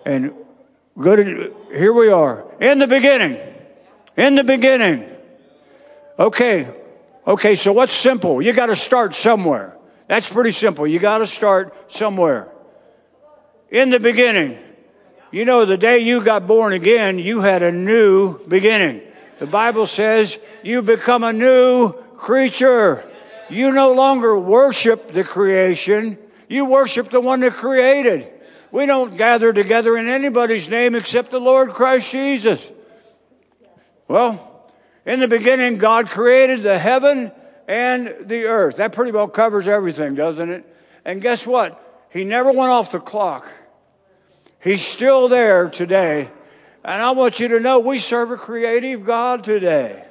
And 0.06 0.34
Good. 1.00 1.54
Here 1.72 1.94
we 1.94 2.10
are. 2.10 2.46
In 2.60 2.80
the 2.80 2.88
beginning. 2.88 3.40
In 4.16 4.36
the 4.36 4.44
beginning. 4.44 5.08
Okay. 6.18 6.74
Okay, 7.26 7.56
so 7.56 7.72
what's 7.72 7.94
simple? 7.94 8.42
You 8.42 8.54
got 8.54 8.68
to 8.68 8.76
start 8.76 9.14
somewhere. 9.14 9.78
That's 10.08 10.28
pretty 10.28 10.52
simple. 10.52 10.88
You 10.88 10.98
got 10.98 11.20
to 11.20 11.28
start 11.28 11.92
somewhere. 11.92 12.50
In 13.70 13.90
the 13.90 14.00
beginning. 14.00 14.58
You 15.32 15.46
know, 15.46 15.66
the 15.66 15.78
day 15.78 16.00
you 16.00 16.24
got 16.24 16.48
born 16.48 16.74
again, 16.74 17.20
you 17.20 17.42
had 17.42 17.62
a 17.62 17.72
new 17.72 18.40
beginning. 18.48 19.02
The 19.40 19.46
Bible 19.46 19.86
says 19.86 20.40
you 20.64 20.82
become 20.82 21.24
a 21.24 21.34
new 21.34 21.92
creature. 22.16 23.04
You 23.50 23.72
no 23.72 23.94
longer 23.94 24.38
worship 24.38 25.12
the 25.12 25.24
creation, 25.24 26.18
you 26.50 26.66
worship 26.66 27.10
the 27.10 27.22
one 27.22 27.39
that 27.42 27.54
created. 27.54 28.32
We 28.72 28.86
don't 28.86 29.18
gather 29.18 29.54
together 29.54 29.98
in 29.98 30.08
anybody's 30.08 30.70
name 30.70 30.96
except 30.96 31.32
the 31.32 31.39
Lord 31.39 31.72
Christ 31.72 32.12
Jesus. 32.12 32.72
Well, 34.08 34.72
in 35.06 35.20
the 35.20 35.27
beginning, 35.27 35.77
God 35.77 36.10
created 36.10 36.63
the 36.63 36.77
heaven 36.77 37.32
and 37.68 38.16
the 38.22 38.46
earth. 38.46 38.77
That 38.77 38.94
pretty 38.94 39.12
well 39.12 39.27
covers 39.27 39.68
everything, 39.68 40.16
doesn't 40.16 40.50
it? 40.50 40.75
And 41.06 41.22
guess 41.22 41.48
what? 41.48 42.08
He 42.12 42.24
never 42.24 42.51
went 42.51 42.72
off 42.72 42.92
the 42.92 43.00
clock. 43.00 43.48
He's 44.62 44.86
still 44.86 45.30
there 45.30 45.70
today. 45.70 46.30
And 46.84 47.01
I 47.01 47.12
want 47.12 47.39
you 47.39 47.50
to 47.50 47.60
know 47.60 47.80
we 47.80 48.00
serve 48.00 48.32
a 48.32 48.38
creative 48.38 49.06
God 49.06 49.44
today. 49.44 50.04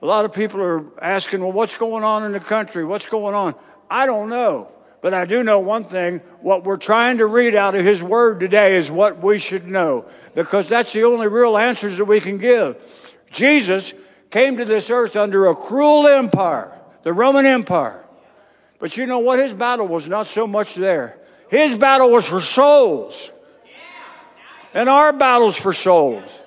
A 0.00 0.06
lot 0.06 0.24
of 0.24 0.32
people 0.32 0.62
are 0.62 0.84
asking, 1.00 1.40
well, 1.40 1.52
what's 1.52 1.74
going 1.74 2.04
on 2.04 2.24
in 2.24 2.32
the 2.32 2.40
country? 2.40 2.84
What's 2.84 3.06
going 3.06 3.34
on? 3.34 3.54
I 3.90 4.06
don't 4.06 4.28
know. 4.28 4.70
But 5.00 5.14
I 5.14 5.26
do 5.26 5.44
know 5.44 5.60
one 5.60 5.84
thing 5.84 6.18
what 6.40 6.64
we're 6.64 6.76
trying 6.76 7.18
to 7.18 7.26
read 7.26 7.54
out 7.54 7.74
of 7.74 7.84
His 7.84 8.02
Word 8.02 8.40
today 8.40 8.76
is 8.76 8.90
what 8.90 9.22
we 9.22 9.38
should 9.38 9.66
know, 9.66 10.06
because 10.34 10.68
that's 10.68 10.92
the 10.92 11.04
only 11.04 11.28
real 11.28 11.56
answers 11.56 11.98
that 11.98 12.04
we 12.04 12.20
can 12.20 12.38
give. 12.38 12.76
Jesus 13.30 13.94
came 14.30 14.56
to 14.56 14.64
this 14.64 14.90
earth 14.90 15.16
under 15.16 15.46
a 15.46 15.54
cruel 15.54 16.06
empire, 16.06 16.80
the 17.02 17.12
Roman 17.12 17.46
Empire. 17.46 18.04
But 18.78 18.96
you 18.96 19.06
know 19.06 19.20
what? 19.20 19.38
His 19.38 19.54
battle 19.54 19.86
was 19.86 20.08
not 20.08 20.26
so 20.26 20.46
much 20.46 20.74
there. 20.74 21.18
His 21.48 21.76
battle 21.76 22.10
was 22.10 22.26
for 22.26 22.40
souls. 22.40 23.32
And 24.74 24.88
our 24.88 25.12
battle's 25.12 25.56
for 25.56 25.72
souls. 25.72 26.40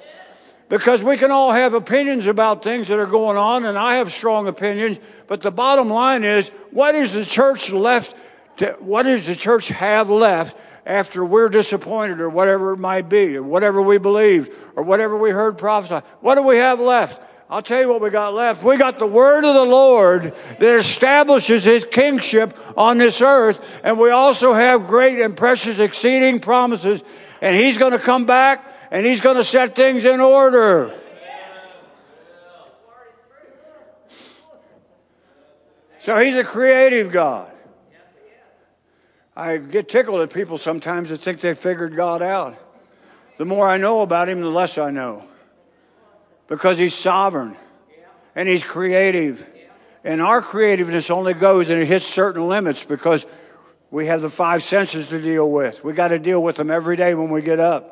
Because 0.71 1.03
we 1.03 1.17
can 1.17 1.31
all 1.31 1.51
have 1.51 1.73
opinions 1.73 2.27
about 2.27 2.63
things 2.63 2.87
that 2.87 2.97
are 2.97 3.05
going 3.05 3.35
on, 3.35 3.65
and 3.65 3.77
I 3.77 3.95
have 3.95 4.09
strong 4.09 4.47
opinions, 4.47 5.01
but 5.27 5.41
the 5.41 5.51
bottom 5.51 5.89
line 5.89 6.23
is 6.23 6.47
what 6.71 6.95
is 6.95 7.11
the 7.11 7.25
church 7.25 7.73
left 7.73 8.15
to, 8.55 8.77
what 8.79 9.03
does 9.03 9.27
the 9.27 9.35
church 9.35 9.67
have 9.67 10.09
left 10.09 10.55
after 10.85 11.25
we're 11.25 11.49
disappointed 11.49 12.21
or 12.21 12.29
whatever 12.29 12.71
it 12.71 12.77
might 12.77 13.09
be, 13.09 13.35
or 13.35 13.43
whatever 13.43 13.81
we 13.81 13.97
believed, 13.97 14.53
or 14.77 14.83
whatever 14.83 15.17
we 15.17 15.31
heard 15.31 15.57
prophesied? 15.57 16.03
What 16.21 16.35
do 16.35 16.41
we 16.41 16.55
have 16.55 16.79
left? 16.79 17.21
I'll 17.49 17.61
tell 17.61 17.81
you 17.81 17.89
what 17.89 17.99
we 17.99 18.09
got 18.09 18.33
left. 18.33 18.63
We 18.63 18.77
got 18.77 18.97
the 18.97 19.05
word 19.05 19.43
of 19.43 19.53
the 19.53 19.65
Lord 19.65 20.33
that 20.57 20.77
establishes 20.77 21.65
his 21.65 21.85
kingship 21.85 22.57
on 22.77 22.97
this 22.97 23.21
earth. 23.21 23.59
And 23.83 23.99
we 23.99 24.11
also 24.11 24.53
have 24.53 24.87
great 24.87 25.19
and 25.19 25.35
precious 25.35 25.79
exceeding 25.79 26.39
promises. 26.39 27.03
And 27.41 27.57
he's 27.57 27.77
going 27.77 27.91
to 27.91 27.99
come 27.99 28.25
back 28.25 28.70
and 28.91 29.05
he's 29.05 29.21
going 29.21 29.37
to 29.37 29.43
set 29.43 29.75
things 29.75 30.05
in 30.05 30.19
order. 30.19 30.93
So 35.99 36.19
he's 36.19 36.35
a 36.35 36.43
creative 36.43 37.11
God. 37.11 37.51
I 39.35 39.57
get 39.57 39.87
tickled 39.87 40.21
at 40.21 40.33
people 40.33 40.57
sometimes 40.57 41.09
that 41.09 41.21
think 41.21 41.39
they 41.39 41.53
figured 41.53 41.95
God 41.95 42.21
out. 42.21 42.57
The 43.37 43.45
more 43.45 43.67
I 43.67 43.77
know 43.77 44.01
about 44.01 44.29
Him, 44.29 44.41
the 44.41 44.49
less 44.49 44.77
I 44.77 44.91
know. 44.91 45.23
Because 46.47 46.77
He's 46.77 46.93
sovereign 46.93 47.55
and 48.35 48.47
He's 48.47 48.63
creative. 48.63 49.47
And 50.03 50.21
our 50.21 50.41
creativeness 50.41 51.09
only 51.09 51.33
goes 51.33 51.69
and 51.69 51.81
it 51.81 51.85
hits 51.87 52.05
certain 52.05 52.47
limits 52.47 52.83
because 52.83 53.25
we 53.89 54.07
have 54.07 54.21
the 54.21 54.29
five 54.29 54.63
senses 54.63 55.07
to 55.07 55.21
deal 55.21 55.49
with. 55.49 55.83
We 55.83 55.93
got 55.93 56.09
to 56.09 56.19
deal 56.19 56.43
with 56.43 56.55
them 56.55 56.69
every 56.69 56.97
day 56.97 57.15
when 57.15 57.29
we 57.29 57.41
get 57.41 57.59
up. 57.59 57.90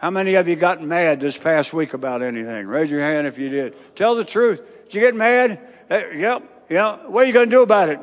How 0.00 0.10
many 0.10 0.34
of 0.36 0.48
you 0.48 0.56
got 0.56 0.82
mad 0.82 1.20
this 1.20 1.36
past 1.36 1.74
week 1.74 1.92
about 1.92 2.22
anything? 2.22 2.66
Raise 2.66 2.90
your 2.90 3.02
hand 3.02 3.26
if 3.26 3.36
you 3.36 3.50
did. 3.50 3.94
Tell 3.94 4.14
the 4.14 4.24
truth. 4.24 4.62
Did 4.84 4.94
you 4.94 5.00
get 5.02 5.14
mad? 5.14 5.60
Uh, 5.90 6.08
yep, 6.16 6.64
yep. 6.70 7.04
What 7.04 7.24
are 7.24 7.26
you 7.26 7.34
going 7.34 7.50
to 7.50 7.54
do 7.54 7.62
about 7.62 7.90
it? 7.90 8.00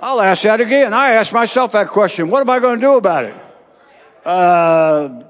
I'll 0.00 0.20
ask 0.20 0.42
that 0.42 0.60
again. 0.60 0.92
I 0.92 1.10
ask 1.10 1.32
myself 1.32 1.70
that 1.72 1.86
question. 1.86 2.30
What 2.30 2.40
am 2.40 2.50
I 2.50 2.58
going 2.58 2.80
to 2.80 2.84
do 2.84 2.96
about 2.96 3.26
it? 3.26 3.34
Uh, 4.24 5.22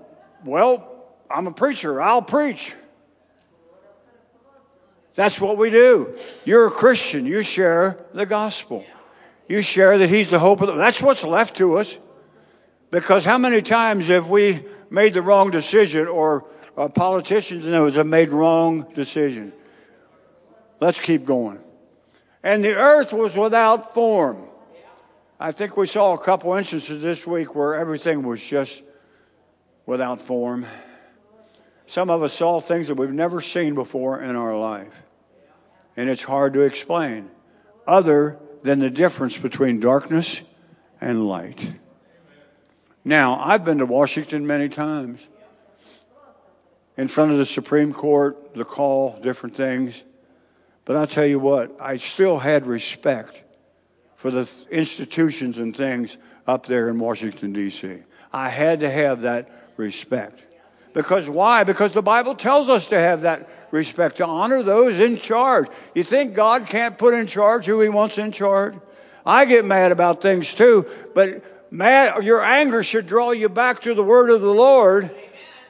well, 0.43 1.05
I'm 1.31 1.49
a 1.49 1.53
preacher. 1.53 2.01
I'll 2.01 2.23
preach. 2.23 2.73
That's 5.17 5.39
what 5.39 5.59
we 5.59 5.69
do. 5.69 6.17
You're 6.47 6.69
a 6.69 6.71
Christian. 6.71 7.27
You 7.27 7.43
share 7.43 7.99
the 8.15 8.25
gospel. 8.25 8.87
You 9.51 9.63
share 9.63 9.99
that 9.99 10.09
He's 10.09 10.31
the 10.31 10.39
hope 10.39 10.61
of 10.61 10.69
the. 10.69 10.75
That's 10.75 11.03
what's 11.03 11.25
left 11.25 11.57
to 11.57 11.79
us. 11.79 11.99
Because 12.93 13.25
how 13.25 13.37
many 13.37 13.63
times 13.63 14.07
have 14.07 14.31
we 14.31 14.65
made 14.91 15.13
the 15.13 15.23
wrong 15.23 15.51
decision 15.51 16.07
or 16.07 16.47
uh, 16.77 16.89
politicians 16.89 17.65
and 17.65 17.75
those 17.75 17.97
have 17.97 18.07
made 18.07 18.31
wrong 18.31 18.87
decisions? 18.95 19.53
Let's 20.79 21.01
keep 21.01 21.25
going. 21.25 21.59
And 22.45 22.65
the 22.65 22.77
earth 22.77 23.13
was 23.13 23.35
without 23.35 23.93
form. 23.93 24.47
I 25.41 25.51
think 25.51 25.77
we 25.77 25.89
saw 25.89 26.15
a 26.15 26.19
couple 26.19 26.55
instances 26.55 27.03
this 27.03 27.27
week 27.27 27.53
where 27.57 27.75
everything 27.75 28.23
was 28.23 28.41
just 28.41 28.85
without 29.85 30.23
form. 30.23 30.65
Some 31.87 32.09
of 32.09 32.23
us 32.23 32.35
saw 32.35 32.61
things 32.61 32.87
that 32.87 32.95
we've 32.95 33.11
never 33.11 33.41
seen 33.41 33.75
before 33.75 34.21
in 34.21 34.37
our 34.37 34.57
life. 34.57 34.95
And 35.97 36.09
it's 36.09 36.23
hard 36.23 36.55
to 36.55 36.61
explain, 36.61 37.29
other 37.85 38.39
than 38.63 38.79
the 38.79 38.91
difference 38.91 39.39
between 39.39 39.81
darkness 39.81 40.43
and 41.01 41.27
light. 41.27 41.73
Now, 43.05 43.41
I've 43.41 43.65
been 43.65 43.79
to 43.79 43.87
Washington 43.87 44.47
many 44.47 44.69
times 44.69 45.27
in 46.97 47.09
front 47.09 47.33
of 47.33 47.39
the 47.39 47.47
Supreme 47.47 47.93
Court, 47.93 48.55
the 48.55 48.65
call, 48.65 49.19
different 49.23 49.57
things. 49.57 50.05
But 50.85 50.97
I'll 50.97 51.07
tell 51.07 51.27
you 51.27 51.39
what, 51.39 51.75
I 51.81 51.97
still 51.97 52.39
had 52.39 52.67
respect 52.67 53.45
for 54.17 54.31
the 54.31 54.51
institutions 54.71 55.59
and 55.59 55.75
things 55.75 56.19
up 56.47 56.67
there 56.67 56.89
in 56.89 56.99
Washington, 56.99 57.53
D.C. 57.53 58.01
I 58.33 58.49
had 58.49 58.81
to 58.81 58.91
have 58.91 59.23
that 59.23 59.73
respect. 59.77 60.45
Because 60.93 61.29
why? 61.29 61.65
Because 61.65 61.93
the 61.93 62.03
Bible 62.03 62.35
tells 62.35 62.69
us 62.69 62.89
to 62.89 62.99
have 62.99 63.23
that 63.23 63.49
respect, 63.71 64.17
to 64.17 64.27
honor 64.27 64.63
those 64.63 64.99
in 64.99 65.17
charge. 65.17 65.69
You 65.95 66.03
think 66.03 66.35
God 66.35 66.67
can't 66.67 66.99
put 66.99 67.15
in 67.15 67.27
charge 67.27 67.67
who 67.67 67.81
he 67.81 67.89
wants 67.89 68.19
in 68.19 68.33
charge? 68.33 68.75
I 69.25 69.45
get 69.45 69.65
mad 69.65 69.93
about 69.93 70.23
things 70.23 70.55
too, 70.55 70.87
but 71.15 71.73
mad, 71.73 72.25
your 72.25 72.43
anger 72.43 72.83
should 72.83 73.07
draw 73.07 73.31
you 73.31 73.49
back 73.49 73.83
to 73.83 73.95
the 73.95 74.03
word 74.03 74.31
of 74.31 74.41
the 74.41 74.53
Lord 74.53 75.11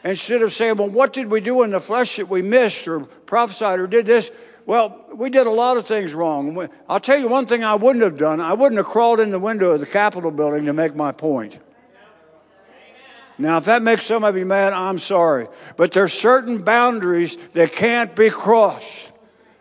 instead 0.04 0.40
of 0.40 0.52
saying, 0.52 0.76
well, 0.76 0.88
what 0.88 1.12
did 1.12 1.30
we 1.30 1.40
do 1.40 1.62
in 1.62 1.70
the 1.70 1.80
flesh 1.80 2.16
that 2.16 2.28
we 2.28 2.40
missed 2.42 2.88
or 2.88 3.00
prophesied 3.00 3.78
or 3.78 3.86
did 3.86 4.06
this? 4.06 4.30
Well, 4.64 5.04
we 5.12 5.30
did 5.30 5.46
a 5.46 5.50
lot 5.50 5.76
of 5.76 5.86
things 5.86 6.14
wrong. 6.14 6.68
I'll 6.88 7.00
tell 7.00 7.18
you 7.18 7.28
one 7.28 7.46
thing 7.46 7.64
I 7.64 7.74
wouldn't 7.74 8.04
have 8.04 8.16
done. 8.16 8.40
I 8.40 8.54
wouldn't 8.54 8.78
have 8.78 8.86
crawled 8.86 9.20
in 9.20 9.30
the 9.30 9.38
window 9.38 9.72
of 9.72 9.80
the 9.80 9.86
Capitol 9.86 10.30
building 10.30 10.66
to 10.66 10.72
make 10.72 10.94
my 10.94 11.12
point. 11.12 11.58
Now, 13.40 13.56
if 13.56 13.64
that 13.64 13.82
makes 13.82 14.04
some 14.04 14.22
of 14.22 14.36
you 14.36 14.44
mad, 14.44 14.74
I'm 14.74 14.98
sorry. 14.98 15.48
But 15.78 15.92
there's 15.92 16.12
certain 16.12 16.60
boundaries 16.60 17.38
that 17.54 17.72
can't 17.72 18.14
be 18.14 18.28
crossed. 18.28 19.10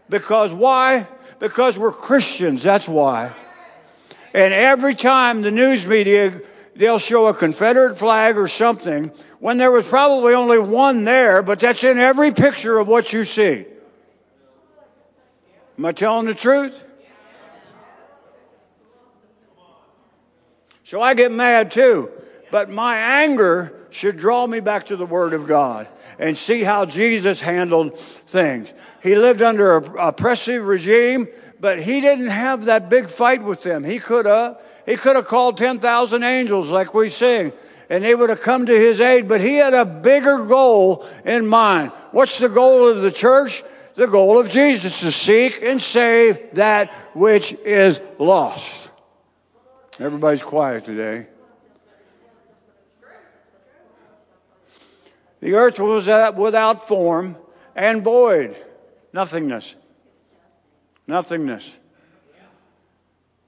Because 0.09 0.51
why? 0.51 1.07
Because 1.39 1.77
we're 1.77 1.93
Christians. 1.93 2.62
That's 2.62 2.89
why. 2.89 3.33
And 4.33 4.53
every 4.53 4.95
time 4.95 5.41
the 5.43 5.51
news 5.51 5.88
media, 5.88 6.41
they'll 6.75 7.00
show 7.00 7.27
a 7.27 7.33
Confederate 7.33 7.98
flag 7.98 8.38
or 8.38 8.50
something 8.50 9.13
when 9.39 9.57
there 9.57 9.71
was 9.71 9.88
probably 9.88 10.33
only 10.33 10.59
one 10.59 11.05
there, 11.05 11.41
but 11.41 11.62
that's 11.62 11.86
in 11.86 11.98
every 11.98 12.33
picture 12.33 12.79
of 12.79 12.89
what 12.89 13.13
you 13.13 13.24
see. 13.24 13.65
Am 15.77 15.86
I 15.86 15.93
telling 15.93 16.25
the 16.25 16.36
truth? 16.36 16.84
So 20.84 21.01
I 21.01 21.13
get 21.13 21.32
mad 21.32 21.71
too. 21.71 22.12
But 22.51 22.69
my 22.69 22.97
anger 22.97 23.73
should 23.89 24.17
draw 24.17 24.47
me 24.47 24.59
back 24.59 24.88
to 24.88 24.95
the 24.95 25.05
Word 25.05 25.33
of 25.33 25.47
God 25.47 25.88
and 26.17 26.38
see 26.38 26.63
how 26.63 26.85
Jesus 26.85 27.41
handled 27.41 27.99
things. 27.99 28.73
He 29.01 29.15
lived 29.15 29.41
under 29.41 29.77
an 29.77 29.95
oppressive 29.97 30.65
regime, 30.65 31.27
but 31.59 31.81
he 31.81 32.01
didn't 32.01 32.27
have 32.27 32.65
that 32.65 32.89
big 32.89 33.09
fight 33.09 33.43
with 33.43 33.62
them. 33.62 33.83
He 33.83 33.99
could 33.99 34.25
have. 34.25 34.62
He 34.85 34.95
could 34.95 35.15
have 35.15 35.27
called 35.27 35.57
10,000 35.57 36.23
angels 36.23 36.69
like 36.69 36.93
we 36.93 37.09
sing, 37.09 37.53
and 37.89 38.03
they 38.03 38.15
would 38.15 38.29
have 38.29 38.41
come 38.41 38.65
to 38.65 38.73
his 38.73 38.99
aid, 38.99 39.27
but 39.27 39.39
he 39.39 39.55
had 39.55 39.73
a 39.73 39.85
bigger 39.85 40.43
goal 40.45 41.07
in 41.25 41.45
mind. 41.45 41.91
What's 42.12 42.39
the 42.39 42.49
goal 42.49 42.88
of 42.88 43.01
the 43.01 43.12
church? 43.12 43.63
the 43.99 44.07
goal 44.07 44.39
of 44.39 44.49
Jesus 44.49 45.01
to 45.01 45.12
seek 45.12 45.62
and 45.62 45.79
save 45.79 46.55
that 46.55 46.91
which 47.13 47.51
is 47.65 47.99
lost. 48.17 48.89
Everybody's 49.99 50.41
quiet 50.41 50.85
today. 50.85 51.27
The 55.41 55.54
earth 55.54 55.80
was 55.80 56.08
without 56.36 56.88
form 56.88 57.38
and 57.75 58.04
void, 58.04 58.56
nothingness. 59.13 59.75
Nothingness. 61.08 61.75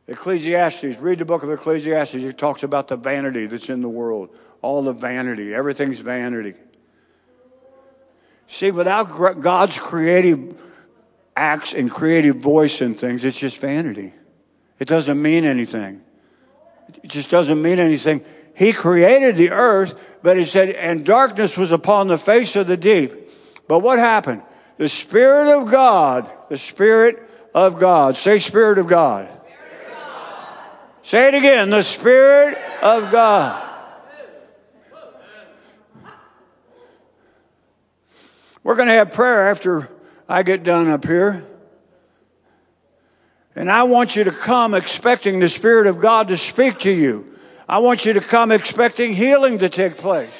Ecclesiastes, 0.07 0.97
read 0.97 1.19
the 1.19 1.25
book 1.25 1.43
of 1.43 1.51
Ecclesiastes. 1.51 2.15
It 2.15 2.37
talks 2.37 2.63
about 2.63 2.87
the 2.87 2.97
vanity 2.97 3.45
that's 3.45 3.69
in 3.69 3.81
the 3.81 3.89
world. 3.89 4.29
All 4.61 4.83
the 4.83 4.93
vanity. 4.93 5.53
Everything's 5.53 5.99
vanity. 5.99 6.55
See, 8.47 8.71
without 8.71 9.41
God's 9.41 9.79
creative 9.79 10.61
acts 11.35 11.73
and 11.73 11.89
creative 11.89 12.37
voice 12.37 12.81
and 12.81 12.99
things, 12.99 13.23
it's 13.23 13.39
just 13.39 13.57
vanity. 13.59 14.13
It 14.79 14.87
doesn't 14.87 15.21
mean 15.21 15.45
anything. 15.45 16.01
It 17.03 17.09
just 17.09 17.29
doesn't 17.29 17.61
mean 17.61 17.79
anything. 17.79 18.25
He 18.53 18.73
created 18.73 19.37
the 19.37 19.51
earth, 19.51 19.97
but 20.21 20.37
he 20.37 20.45
said, 20.45 20.69
and 20.69 21.05
darkness 21.05 21.57
was 21.57 21.71
upon 21.71 22.07
the 22.07 22.17
face 22.17 22.55
of 22.55 22.67
the 22.67 22.77
deep. 22.77 23.29
But 23.67 23.79
what 23.79 23.99
happened? 23.99 24.43
The 24.77 24.87
Spirit 24.87 25.47
of 25.47 25.69
God, 25.71 26.29
the 26.49 26.57
Spirit 26.57 27.27
of 27.53 27.79
God. 27.79 28.17
Say, 28.17 28.39
Spirit 28.39 28.77
of 28.77 28.87
God. 28.87 29.27
Spirit 29.27 29.87
of 29.87 29.97
God. 29.97 30.69
Say 31.01 31.27
it 31.27 31.33
again, 31.33 31.69
the 31.69 31.83
Spirit 31.83 32.57
of 32.81 33.11
God. 33.11 33.69
We're 38.63 38.75
going 38.75 38.89
to 38.89 38.93
have 38.93 39.11
prayer 39.11 39.49
after 39.49 39.89
I 40.29 40.43
get 40.43 40.63
done 40.63 40.87
up 40.87 41.05
here. 41.05 41.43
And 43.55 43.69
I 43.69 43.83
want 43.83 44.15
you 44.15 44.23
to 44.23 44.31
come 44.31 44.73
expecting 44.73 45.39
the 45.39 45.49
Spirit 45.49 45.87
of 45.87 45.99
God 45.99 46.29
to 46.29 46.37
speak 46.37 46.79
to 46.79 46.91
you. 46.91 47.30
I 47.71 47.77
want 47.77 48.05
you 48.05 48.11
to 48.11 48.19
come 48.19 48.51
expecting 48.51 49.13
healing 49.13 49.59
to 49.59 49.69
take 49.69 49.95
place. 49.95 50.35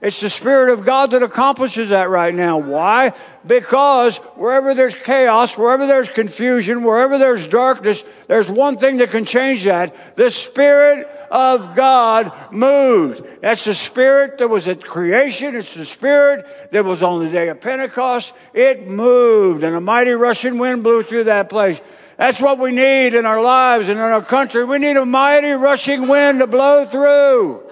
It's 0.00 0.20
the 0.20 0.30
Spirit 0.30 0.72
of 0.72 0.84
God 0.84 1.10
that 1.10 1.20
accomplishes 1.20 1.88
that 1.88 2.08
right 2.08 2.32
now. 2.32 2.58
Why? 2.58 3.14
Because 3.44 4.18
wherever 4.36 4.72
there's 4.72 4.94
chaos, 4.94 5.58
wherever 5.58 5.88
there's 5.88 6.08
confusion, 6.08 6.84
wherever 6.84 7.18
there's 7.18 7.48
darkness, 7.48 8.04
there's 8.28 8.48
one 8.48 8.78
thing 8.78 8.98
that 8.98 9.10
can 9.10 9.24
change 9.24 9.64
that. 9.64 10.16
The 10.16 10.30
Spirit 10.30 11.08
of 11.32 11.74
God 11.74 12.32
moved. 12.52 13.42
That's 13.42 13.64
the 13.64 13.74
Spirit 13.74 14.38
that 14.38 14.46
was 14.46 14.68
at 14.68 14.84
creation. 14.84 15.56
It's 15.56 15.74
the 15.74 15.84
Spirit 15.84 16.46
that 16.70 16.84
was 16.84 17.02
on 17.02 17.24
the 17.24 17.30
day 17.30 17.48
of 17.48 17.60
Pentecost. 17.60 18.34
It 18.54 18.86
moved 18.86 19.64
and 19.64 19.74
a 19.74 19.80
mighty 19.80 20.12
rushing 20.12 20.58
wind 20.58 20.84
blew 20.84 21.02
through 21.02 21.24
that 21.24 21.48
place. 21.48 21.80
That's 22.16 22.40
what 22.40 22.58
we 22.58 22.70
need 22.72 23.14
in 23.14 23.26
our 23.26 23.42
lives 23.42 23.88
and 23.88 23.98
in 23.98 24.04
our 24.04 24.22
country. 24.22 24.64
We 24.64 24.78
need 24.78 24.96
a 24.96 25.04
mighty 25.04 25.50
rushing 25.50 26.08
wind 26.08 26.40
to 26.40 26.46
blow 26.46 26.84
through. 26.84 27.62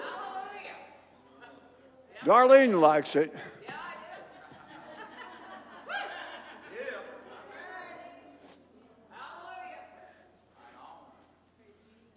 Darlene 2.24 2.81
likes 2.81 3.16
it. 3.16 3.35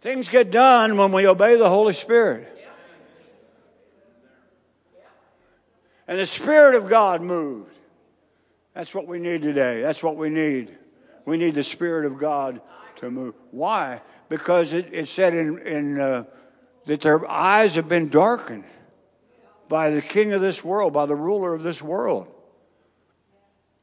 Things 0.01 0.27
get 0.27 0.51
done 0.51 0.97
when 0.97 1.13
we 1.13 1.25
obey 1.27 1.55
the 1.55 1.69
Holy 1.69 1.93
Spirit. 1.93 2.49
And 6.09 6.19
the 6.19 6.25
Spirit 6.25 6.75
of 6.75 6.89
God 6.89 7.21
moved. 7.21 7.73
That's 8.73 8.93
what 8.93 9.07
we 9.07 9.17
need 9.17 9.41
today. 9.41 9.81
That's 9.81 10.03
what 10.03 10.17
we 10.17 10.29
need. 10.29 10.77
We 11.25 11.38
need 11.38 11.55
the 11.55 11.63
Spirit 11.63 12.05
of 12.05 12.17
God 12.17 12.62
to 12.97 13.09
move. 13.09 13.36
Why? 13.51 14.01
Because 14.29 14.73
it, 14.73 14.89
it 14.91 15.07
said 15.07 15.33
in, 15.33 15.59
in 15.59 15.99
uh, 15.99 16.23
that 16.86 17.01
their 17.01 17.29
eyes 17.29 17.75
have 17.75 17.88
been 17.88 18.09
darkened 18.09 18.65
by 19.69 19.89
the 19.89 20.01
king 20.01 20.33
of 20.33 20.41
this 20.41 20.63
world, 20.63 20.93
by 20.93 21.05
the 21.05 21.15
ruler 21.15 21.53
of 21.53 21.63
this 21.63 21.81
world. 21.81 22.27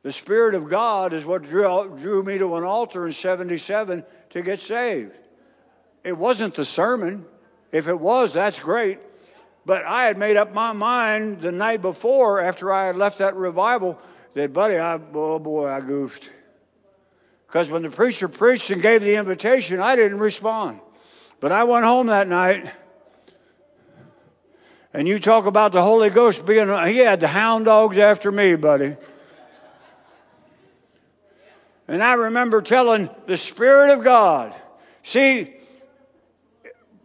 The 0.02 0.12
Spirit 0.12 0.54
of 0.54 0.68
God 0.68 1.12
is 1.12 1.24
what 1.24 1.42
drew, 1.42 1.94
drew 1.96 2.22
me 2.22 2.38
to 2.38 2.56
an 2.56 2.64
altar 2.64 3.06
in 3.06 3.12
77 3.12 4.04
to 4.30 4.42
get 4.42 4.60
saved. 4.60 5.12
It 6.04 6.16
wasn't 6.16 6.54
the 6.54 6.64
sermon. 6.64 7.26
If 7.72 7.86
it 7.86 7.98
was, 7.98 8.32
that's 8.32 8.58
great. 8.58 8.98
But 9.66 9.84
I 9.84 10.04
had 10.04 10.16
made 10.16 10.36
up 10.36 10.54
my 10.54 10.72
mind 10.72 11.42
the 11.42 11.52
night 11.52 11.82
before, 11.82 12.40
after 12.40 12.72
I 12.72 12.86
had 12.86 12.96
left 12.96 13.18
that 13.18 13.36
revival, 13.36 13.98
that, 14.34 14.52
buddy, 14.52 14.78
I, 14.78 14.98
oh 15.12 15.38
boy, 15.38 15.68
I 15.68 15.80
goofed. 15.80 16.30
Because 17.50 17.68
when 17.68 17.82
the 17.82 17.90
preacher 17.90 18.28
preached 18.28 18.70
and 18.70 18.80
gave 18.80 19.02
the 19.02 19.16
invitation, 19.16 19.80
I 19.80 19.96
didn't 19.96 20.20
respond. 20.20 20.78
But 21.40 21.50
I 21.50 21.64
went 21.64 21.84
home 21.84 22.06
that 22.06 22.28
night, 22.28 22.70
and 24.94 25.08
you 25.08 25.18
talk 25.18 25.46
about 25.46 25.72
the 25.72 25.82
Holy 25.82 26.10
Ghost 26.10 26.46
being, 26.46 26.68
he 26.86 26.98
had 26.98 27.18
the 27.18 27.26
hound 27.26 27.64
dogs 27.64 27.98
after 27.98 28.30
me, 28.30 28.54
buddy. 28.54 28.96
And 31.88 32.04
I 32.04 32.12
remember 32.12 32.62
telling 32.62 33.10
the 33.26 33.36
Spirit 33.36 33.90
of 33.90 34.04
God, 34.04 34.54
see, 35.02 35.52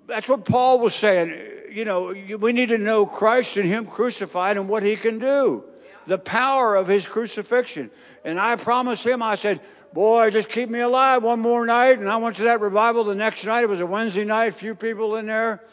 that's 0.06 0.30
what 0.30 0.46
Paul 0.46 0.80
was 0.80 0.94
saying. 0.94 1.42
You 1.72 1.86
know, 1.86 2.14
we 2.38 2.52
need 2.52 2.70
to 2.70 2.78
know 2.78 3.08
Christ 3.08 3.58
and 3.58 3.68
Him 3.68 3.88
crucified 3.88 4.58
and 4.58 4.70
what 4.70 4.84
He 4.84 4.96
can 4.96 5.18
do, 5.18 5.64
the 6.06 6.20
power 6.20 6.76
of 6.76 6.88
His 6.88 7.08
crucifixion. 7.08 7.90
And 8.24 8.40
I 8.40 8.58
promised 8.58 9.04
Him, 9.04 9.24
I 9.24 9.34
said, 9.34 9.60
Boy, 9.96 10.30
just 10.30 10.50
keep 10.50 10.70
me 10.70 10.82
alive 10.82 11.24
one 11.24 11.40
more 11.40 11.66
night. 11.66 12.00
And 12.00 12.10
I 12.10 12.18
went 12.18 12.36
to 12.36 12.44
that 12.44 12.60
revival 12.60 13.06
the 13.06 13.16
next 13.16 13.46
night. 13.46 13.64
It 13.64 13.70
was 13.70 13.80
a 13.80 13.86
Wednesday 13.86 14.26
night, 14.26 14.54
few 14.54 14.76
people 14.76 15.16
in 15.16 15.26
there. 15.26 15.64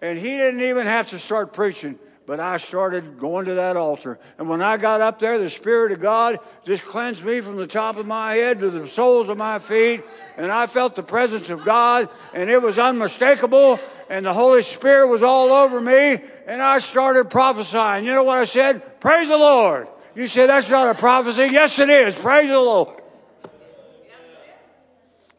And 0.00 0.16
he 0.16 0.28
didn't 0.36 0.60
even 0.60 0.86
have 0.86 1.08
to 1.08 1.18
start 1.18 1.52
preaching, 1.52 1.98
but 2.26 2.38
I 2.38 2.58
started 2.58 3.18
going 3.18 3.46
to 3.46 3.54
that 3.54 3.76
altar. 3.76 4.20
And 4.38 4.48
when 4.48 4.62
I 4.62 4.76
got 4.76 5.00
up 5.00 5.18
there, 5.18 5.36
the 5.36 5.50
Spirit 5.50 5.90
of 5.90 6.00
God 6.00 6.38
just 6.64 6.84
cleansed 6.84 7.24
me 7.24 7.40
from 7.40 7.56
the 7.56 7.66
top 7.66 7.96
of 7.96 8.06
my 8.06 8.34
head 8.34 8.60
to 8.60 8.70
the 8.70 8.88
soles 8.88 9.28
of 9.28 9.36
my 9.36 9.58
feet. 9.58 10.04
And 10.36 10.52
I 10.52 10.68
felt 10.68 10.94
the 10.94 11.02
presence 11.02 11.50
of 11.50 11.64
God, 11.64 12.08
and 12.32 12.48
it 12.48 12.62
was 12.62 12.78
unmistakable. 12.78 13.80
And 14.08 14.24
the 14.24 14.32
Holy 14.32 14.62
Spirit 14.62 15.08
was 15.08 15.24
all 15.24 15.52
over 15.52 15.80
me. 15.80 16.20
And 16.46 16.62
I 16.62 16.78
started 16.78 17.30
prophesying. 17.30 18.04
You 18.04 18.12
know 18.12 18.22
what 18.22 18.38
I 18.38 18.44
said? 18.44 19.00
Praise 19.00 19.26
the 19.26 19.36
Lord. 19.36 19.88
You 20.14 20.28
say 20.28 20.46
that's 20.46 20.70
not 20.70 20.94
a 20.94 20.96
prophecy. 20.96 21.48
Yes, 21.50 21.80
it 21.80 21.90
is. 21.90 22.16
Praise 22.16 22.48
the 22.48 22.60
Lord. 22.60 22.99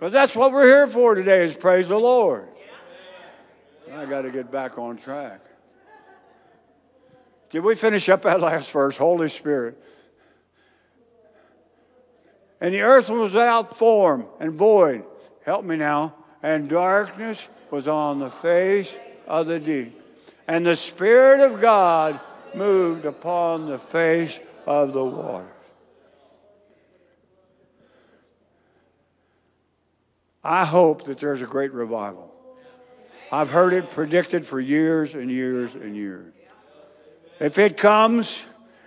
Because 0.01 0.13
that's 0.13 0.35
what 0.35 0.51
we're 0.51 0.65
here 0.65 0.87
for 0.87 1.13
today 1.13 1.45
is 1.45 1.53
praise 1.53 1.89
the 1.89 1.99
Lord. 1.99 2.47
I 3.93 4.07
got 4.07 4.23
to 4.23 4.31
get 4.31 4.51
back 4.51 4.79
on 4.79 4.97
track. 4.97 5.41
Did 7.51 7.59
we 7.59 7.75
finish 7.75 8.09
up 8.09 8.23
that 8.23 8.41
last 8.41 8.71
verse? 8.71 8.97
Holy 8.97 9.29
Spirit. 9.29 9.79
And 12.59 12.73
the 12.73 12.81
earth 12.81 13.09
was 13.09 13.33
without 13.33 13.77
form 13.77 14.25
and 14.39 14.53
void. 14.53 15.03
Help 15.45 15.65
me 15.65 15.75
now. 15.75 16.15
And 16.41 16.67
darkness 16.67 17.47
was 17.69 17.87
on 17.87 18.17
the 18.17 18.31
face 18.31 18.91
of 19.27 19.45
the 19.45 19.59
deep. 19.59 20.01
And 20.47 20.65
the 20.65 20.75
Spirit 20.75 21.41
of 21.41 21.61
God 21.61 22.19
moved 22.55 23.05
upon 23.05 23.67
the 23.67 23.77
face 23.77 24.39
of 24.65 24.93
the 24.93 25.05
water. 25.05 25.45
I 30.43 30.65
hope 30.65 31.06
that 31.06 31.19
there's 31.19 31.41
a 31.41 31.45
great 31.45 31.71
revival. 31.71 32.34
I've 33.32 33.49
heard 33.49 33.73
it 33.73 33.91
predicted 33.91 34.45
for 34.45 34.60
years 34.60 35.13
and 35.13 35.30
years 35.30 35.75
and 35.75 35.95
years. 35.95 36.34
If 37.39 37.58
it 37.58 37.77
comes 37.77 38.43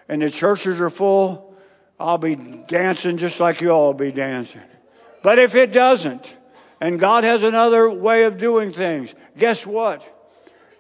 and 0.09 0.21
the 0.21 0.31
churches 0.31 0.81
are 0.81 0.91
full, 0.91 1.57
I'll 1.99 2.19
be 2.19 2.37
dancing 2.37 3.17
just 3.17 3.41
like 3.41 3.61
you 3.61 3.71
all 3.71 3.95
be 3.95 4.13
dancing. 4.13 4.63
But 5.23 5.39
if 5.39 5.55
it 5.55 5.73
doesn't, 5.73 6.37
and 6.81 7.01
God 7.01 7.25
has 7.25 7.43
another 7.43 7.89
way 7.91 8.25
of 8.25 8.37
doing 8.37 8.73
things, 8.73 9.15
guess 9.39 9.67
what? 9.67 10.11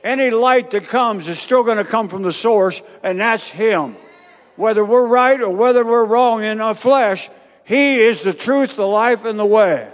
Any 0.02 0.30
light 0.30 0.72
that 0.72 0.88
comes 0.88 1.28
is 1.28 1.38
still 1.38 1.64
going 1.64 1.78
to 1.78 1.84
come 1.84 2.08
from 2.08 2.22
the 2.22 2.32
source, 2.32 2.82
and 3.02 3.20
that's 3.20 3.48
Him. 3.48 3.96
Whether 4.56 4.84
we're 4.84 5.06
right 5.06 5.40
or 5.40 5.48
whether 5.48 5.82
we're 5.84 6.04
wrong 6.04 6.44
in 6.44 6.60
our 6.60 6.74
flesh, 6.74 7.30
He 7.64 8.00
is 8.00 8.20
the 8.20 8.34
truth, 8.34 8.76
the 8.76 8.86
life, 8.86 9.24
and 9.24 9.40
the 9.40 9.46
way. 9.46 9.90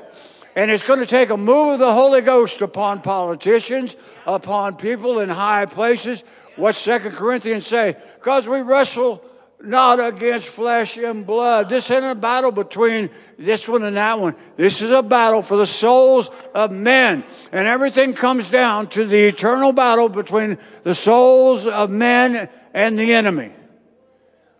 And 0.56 0.70
it's 0.70 0.82
going 0.82 1.00
to 1.00 1.06
take 1.06 1.30
a 1.30 1.36
move 1.36 1.74
of 1.74 1.78
the 1.78 1.92
Holy 1.92 2.20
Ghost 2.20 2.60
upon 2.60 3.02
politicians, 3.02 3.96
upon 4.26 4.76
people 4.76 5.20
in 5.20 5.28
high 5.28 5.66
places. 5.66 6.24
What 6.56 6.74
Second 6.74 7.12
Corinthians 7.12 7.66
say? 7.66 7.96
Because 8.16 8.48
we 8.48 8.60
wrestle 8.60 9.24
not 9.62 10.00
against 10.00 10.48
flesh 10.48 10.96
and 10.96 11.26
blood. 11.26 11.68
This 11.68 11.90
isn't 11.90 12.04
a 12.04 12.14
battle 12.14 12.50
between 12.50 13.10
this 13.38 13.68
one 13.68 13.82
and 13.82 13.96
that 13.96 14.18
one. 14.18 14.34
This 14.56 14.82
is 14.82 14.90
a 14.90 15.02
battle 15.02 15.42
for 15.42 15.56
the 15.56 15.66
souls 15.66 16.30
of 16.54 16.72
men. 16.72 17.24
And 17.52 17.66
everything 17.66 18.14
comes 18.14 18.50
down 18.50 18.88
to 18.88 19.04
the 19.04 19.24
eternal 19.24 19.72
battle 19.72 20.08
between 20.08 20.58
the 20.82 20.94
souls 20.94 21.66
of 21.66 21.90
men 21.90 22.48
and 22.72 22.98
the 22.98 23.12
enemy. 23.14 23.52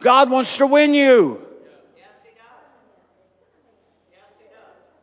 God 0.00 0.31
wants 0.31 0.59
to 0.59 0.66
win 0.66 0.94
you. 0.94 1.46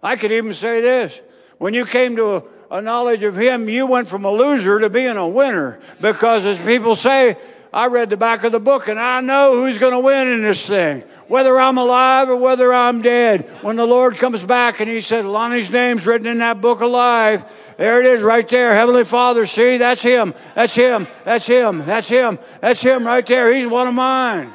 I 0.02 0.16
could 0.16 0.32
even 0.32 0.54
say 0.54 0.82
this. 0.82 1.22
When 1.58 1.74
you 1.74 1.86
came 1.86 2.16
to 2.18 2.36
a, 2.36 2.44
a 2.72 2.82
knowledge 2.82 3.24
of 3.24 3.36
Him, 3.36 3.68
you 3.68 3.88
went 3.88 4.10
from 4.10 4.26
a 4.26 4.32
loser 4.32 4.80
to 4.80 4.90
being 4.90 5.18
a 5.18 5.28
winner. 5.28 5.80
Because 6.00 6.46
as 6.46 6.58
people 6.60 6.96
say, 6.96 7.38
I 7.74 7.88
read 7.88 8.10
the 8.10 8.18
back 8.18 8.44
of 8.44 8.52
the 8.52 8.60
book 8.60 8.88
and 8.88 9.00
I 9.00 9.22
know 9.22 9.54
who's 9.54 9.78
going 9.78 9.94
to 9.94 10.00
win 10.00 10.28
in 10.28 10.42
this 10.42 10.66
thing. 10.66 11.04
Whether 11.28 11.60
I'm 11.60 11.78
alive 11.78 12.30
or 12.30 12.38
whether 12.38 12.74
I'm 12.74 13.02
dead. 13.02 13.50
When 13.62 13.76
the 13.76 13.86
Lord 13.86 14.18
comes 14.18 14.44
back 14.44 14.80
and 14.80 14.90
He 14.90 15.02
said, 15.02 15.26
Lonnie's 15.26 15.70
name's 15.70 16.06
written 16.06 16.28
in 16.28 16.40
that 16.40 16.62
book 16.62 16.82
alive. 16.82 17.46
There 17.78 18.00
it 18.00 18.06
is 18.06 18.22
right 18.22 18.48
there. 18.48 18.74
Heavenly 18.74 19.04
Father, 19.04 19.46
see, 19.46 19.78
that's 19.78 20.02
Him. 20.02 20.34
That's 20.56 20.74
Him. 20.74 21.08
That's 21.26 21.46
Him. 21.46 21.86
That's 21.86 22.08
Him. 22.08 22.40
That's 22.62 22.82
Him 22.82 23.06
right 23.06 23.26
there. 23.26 23.54
He's 23.54 23.68
one 23.68 23.88
of 23.88 23.94
mine. 23.94 24.54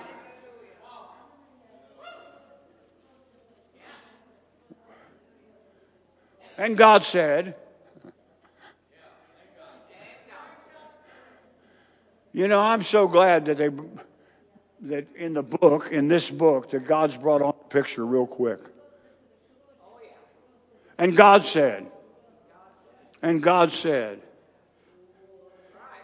And 6.62 6.76
God 6.76 7.02
said, 7.02 7.56
You 12.32 12.46
know, 12.46 12.60
I'm 12.60 12.84
so 12.84 13.08
glad 13.08 13.46
that 13.46 13.56
they 13.56 13.68
that 14.82 15.08
in 15.16 15.34
the 15.34 15.42
book, 15.42 15.90
in 15.90 16.06
this 16.06 16.30
book, 16.30 16.70
that 16.70 16.84
God's 16.84 17.16
brought 17.16 17.42
on 17.42 17.52
the 17.58 17.64
picture 17.64 18.06
real 18.06 18.28
quick. 18.28 18.60
And 20.98 21.16
God 21.16 21.42
said, 21.42 21.90
and 23.22 23.42
God 23.42 23.72
said, 23.72 24.22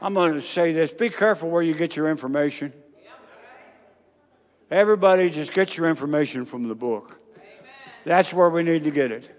I'm 0.02 0.12
going 0.14 0.34
to 0.34 0.40
say 0.40 0.72
this 0.72 0.92
be 0.92 1.08
careful 1.08 1.50
where 1.50 1.62
you 1.62 1.74
get 1.76 1.94
your 1.94 2.10
information. 2.10 2.72
Everybody 4.72 5.30
just 5.30 5.54
get 5.54 5.76
your 5.76 5.88
information 5.88 6.44
from 6.44 6.66
the 6.66 6.74
book. 6.74 7.20
That's 8.04 8.34
where 8.34 8.50
we 8.50 8.64
need 8.64 8.82
to 8.82 8.90
get 8.90 9.12
it. 9.12 9.37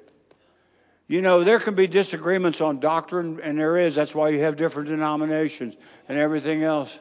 You 1.09 1.23
know, 1.23 1.43
there 1.43 1.59
can 1.59 1.73
be 1.73 1.87
disagreements 1.87 2.61
on 2.61 2.79
doctrine, 2.79 3.39
and 3.41 3.57
there 3.57 3.77
is. 3.77 3.95
That's 3.95 4.13
why 4.13 4.29
you 4.29 4.41
have 4.41 4.55
different 4.55 4.89
denominations 4.89 5.75
and 6.07 6.19
everything 6.19 6.61
else. 6.61 6.99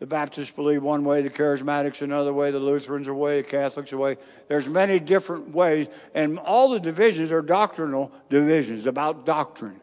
The 0.00 0.06
Baptists 0.06 0.50
believe 0.50 0.82
one 0.82 1.04
way, 1.04 1.22
the 1.22 1.30
Charismatics 1.30 2.02
another 2.02 2.32
way, 2.32 2.50
the 2.50 2.58
Lutherans 2.58 3.06
a 3.06 3.14
way, 3.14 3.42
the 3.42 3.48
Catholics 3.48 3.92
a 3.92 3.96
way. 3.96 4.16
There's 4.48 4.68
many 4.68 4.98
different 4.98 5.54
ways, 5.54 5.86
and 6.12 6.40
all 6.40 6.70
the 6.70 6.80
divisions 6.80 7.30
are 7.30 7.40
doctrinal 7.40 8.10
divisions 8.28 8.84
about 8.84 9.24
doctrine. 9.24 9.80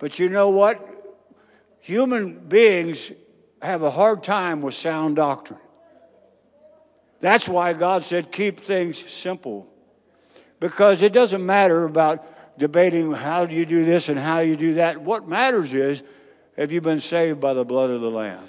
But 0.00 0.18
you 0.18 0.28
know 0.28 0.50
what? 0.50 0.88
Human 1.78 2.34
beings 2.34 3.12
have 3.62 3.82
a 3.82 3.92
hard 3.92 4.24
time 4.24 4.60
with 4.60 4.74
sound 4.74 5.14
doctrine. 5.14 5.60
That's 7.20 7.48
why 7.48 7.74
God 7.74 8.02
said, 8.02 8.32
keep 8.32 8.58
things 8.58 8.98
simple. 8.98 9.68
Because 10.58 11.02
it 11.02 11.12
doesn't 11.12 11.46
matter 11.46 11.84
about 11.84 12.26
debating 12.58 13.12
how 13.12 13.46
do 13.46 13.54
you 13.54 13.66
do 13.66 13.84
this 13.84 14.08
and 14.08 14.18
how 14.18 14.40
you 14.40 14.56
do 14.56 14.74
that. 14.74 15.00
What 15.00 15.28
matters 15.28 15.74
is 15.74 16.02
have 16.56 16.72
you 16.72 16.80
been 16.80 17.00
saved 17.00 17.40
by 17.40 17.54
the 17.54 17.64
blood 17.64 17.90
of 17.90 18.00
the 18.00 18.10
Lamb? 18.10 18.48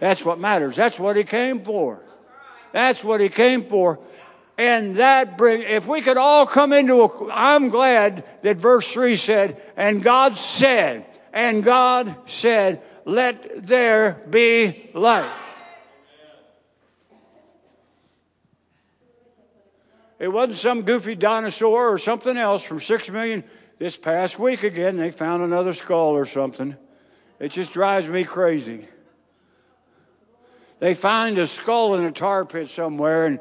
That's 0.00 0.24
what 0.24 0.38
matters. 0.38 0.76
That's 0.76 0.98
what 0.98 1.16
he 1.16 1.24
came 1.24 1.62
for. 1.62 2.00
That's 2.72 3.04
what 3.04 3.20
he 3.20 3.28
came 3.28 3.68
for. 3.68 4.00
And 4.58 4.96
that 4.96 5.36
bring 5.38 5.62
if 5.62 5.86
we 5.86 6.00
could 6.00 6.16
all 6.16 6.46
come 6.46 6.72
into 6.72 7.02
a 7.02 7.32
I'm 7.32 7.70
glad 7.70 8.24
that 8.42 8.56
verse 8.56 8.92
3 8.92 9.16
said, 9.16 9.60
and 9.76 10.02
God 10.02 10.36
said, 10.36 11.06
and 11.32 11.64
God 11.64 12.14
said, 12.26 12.82
let 13.04 13.66
there 13.66 14.22
be 14.30 14.90
light. 14.94 15.32
It 20.24 20.32
wasn't 20.32 20.56
some 20.56 20.82
goofy 20.84 21.16
dinosaur 21.16 21.92
or 21.92 21.98
something 21.98 22.38
else 22.38 22.62
from 22.62 22.80
six 22.80 23.10
million. 23.10 23.44
This 23.78 23.94
past 23.94 24.38
week 24.38 24.62
again, 24.62 24.96
they 24.96 25.10
found 25.10 25.42
another 25.42 25.74
skull 25.74 26.16
or 26.16 26.24
something. 26.24 26.76
It 27.38 27.50
just 27.50 27.74
drives 27.74 28.08
me 28.08 28.24
crazy. 28.24 28.88
They 30.78 30.94
find 30.94 31.36
a 31.36 31.46
skull 31.46 31.96
in 31.96 32.04
a 32.04 32.10
tar 32.10 32.46
pit 32.46 32.70
somewhere, 32.70 33.26
and 33.26 33.40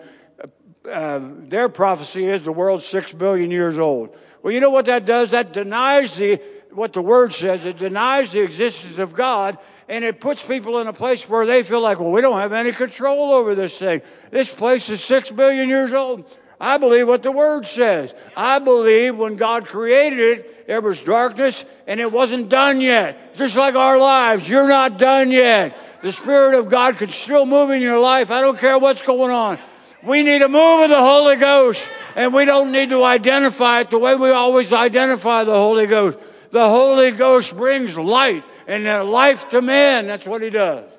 uh, 0.91 1.21
their 1.47 1.69
prophecy 1.69 2.25
is 2.25 2.41
the 2.41 2.51
world's 2.51 2.85
six 2.85 3.13
billion 3.13 3.49
years 3.49 3.79
old. 3.79 4.17
Well, 4.41 4.51
you 4.51 4.59
know 4.59 4.69
what 4.69 4.87
that 4.87 5.05
does? 5.05 5.31
That 5.31 5.53
denies 5.53 6.17
the 6.17 6.41
what 6.71 6.91
the 6.91 7.01
word 7.01 7.31
says. 7.31 7.63
It 7.63 7.77
denies 7.77 8.33
the 8.33 8.41
existence 8.41 8.97
of 8.97 9.13
God, 9.13 9.57
and 9.87 10.03
it 10.03 10.19
puts 10.19 10.43
people 10.43 10.79
in 10.79 10.87
a 10.87 10.93
place 10.93 11.29
where 11.29 11.45
they 11.45 11.63
feel 11.63 11.79
like, 11.79 12.01
well, 12.01 12.11
we 12.11 12.19
don't 12.19 12.41
have 12.41 12.51
any 12.51 12.73
control 12.73 13.31
over 13.31 13.55
this 13.55 13.77
thing. 13.77 14.01
This 14.31 14.53
place 14.53 14.89
is 14.89 15.01
six 15.01 15.31
billion 15.31 15.69
years 15.69 15.93
old. 15.93 16.29
I 16.63 16.77
believe 16.77 17.09
what 17.09 17.23
the 17.23 17.31
Word 17.31 17.67
says. 17.67 18.15
I 18.37 18.59
believe 18.59 19.17
when 19.17 19.35
God 19.35 19.65
created 19.65 20.19
it, 20.19 20.65
there 20.65 20.79
was 20.79 21.03
darkness 21.03 21.65
and 21.87 21.99
it 21.99 22.09
wasn't 22.09 22.47
done 22.47 22.79
yet. 22.79 23.35
Just 23.35 23.57
like 23.57 23.75
our 23.75 23.97
lives, 23.97 24.47
you're 24.47 24.69
not 24.69 24.97
done 24.97 25.29
yet. 25.29 25.77
The 26.01 26.13
Spirit 26.13 26.57
of 26.57 26.69
God 26.69 26.97
could 26.97 27.11
still 27.11 27.45
move 27.45 27.71
in 27.71 27.81
your 27.81 27.99
life. 27.99 28.31
I 28.31 28.39
don't 28.39 28.57
care 28.57 28.79
what's 28.79 29.01
going 29.01 29.29
on. 29.29 29.59
We 30.03 30.23
need 30.23 30.41
a 30.41 30.47
move 30.47 30.83
of 30.83 30.89
the 30.89 31.01
Holy 31.01 31.35
Ghost, 31.35 31.91
and 32.15 32.33
we 32.33 32.45
don't 32.45 32.71
need 32.71 32.91
to 32.91 33.03
identify 33.03 33.81
it 33.81 33.91
the 33.91 33.99
way 33.99 34.15
we 34.15 34.29
always 34.29 34.71
identify 34.71 35.43
the 35.43 35.51
Holy 35.51 35.85
Ghost. 35.85 36.17
The 36.51 36.69
Holy 36.69 37.11
Ghost 37.11 37.57
brings 37.57 37.97
light 37.97 38.45
and 38.67 38.85
life 39.09 39.49
to 39.49 39.61
man. 39.61 40.07
That's 40.07 40.25
what 40.25 40.41
He 40.41 40.49
does. 40.49 40.92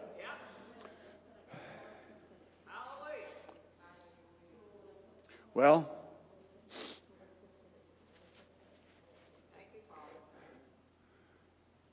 Well, 5.54 5.88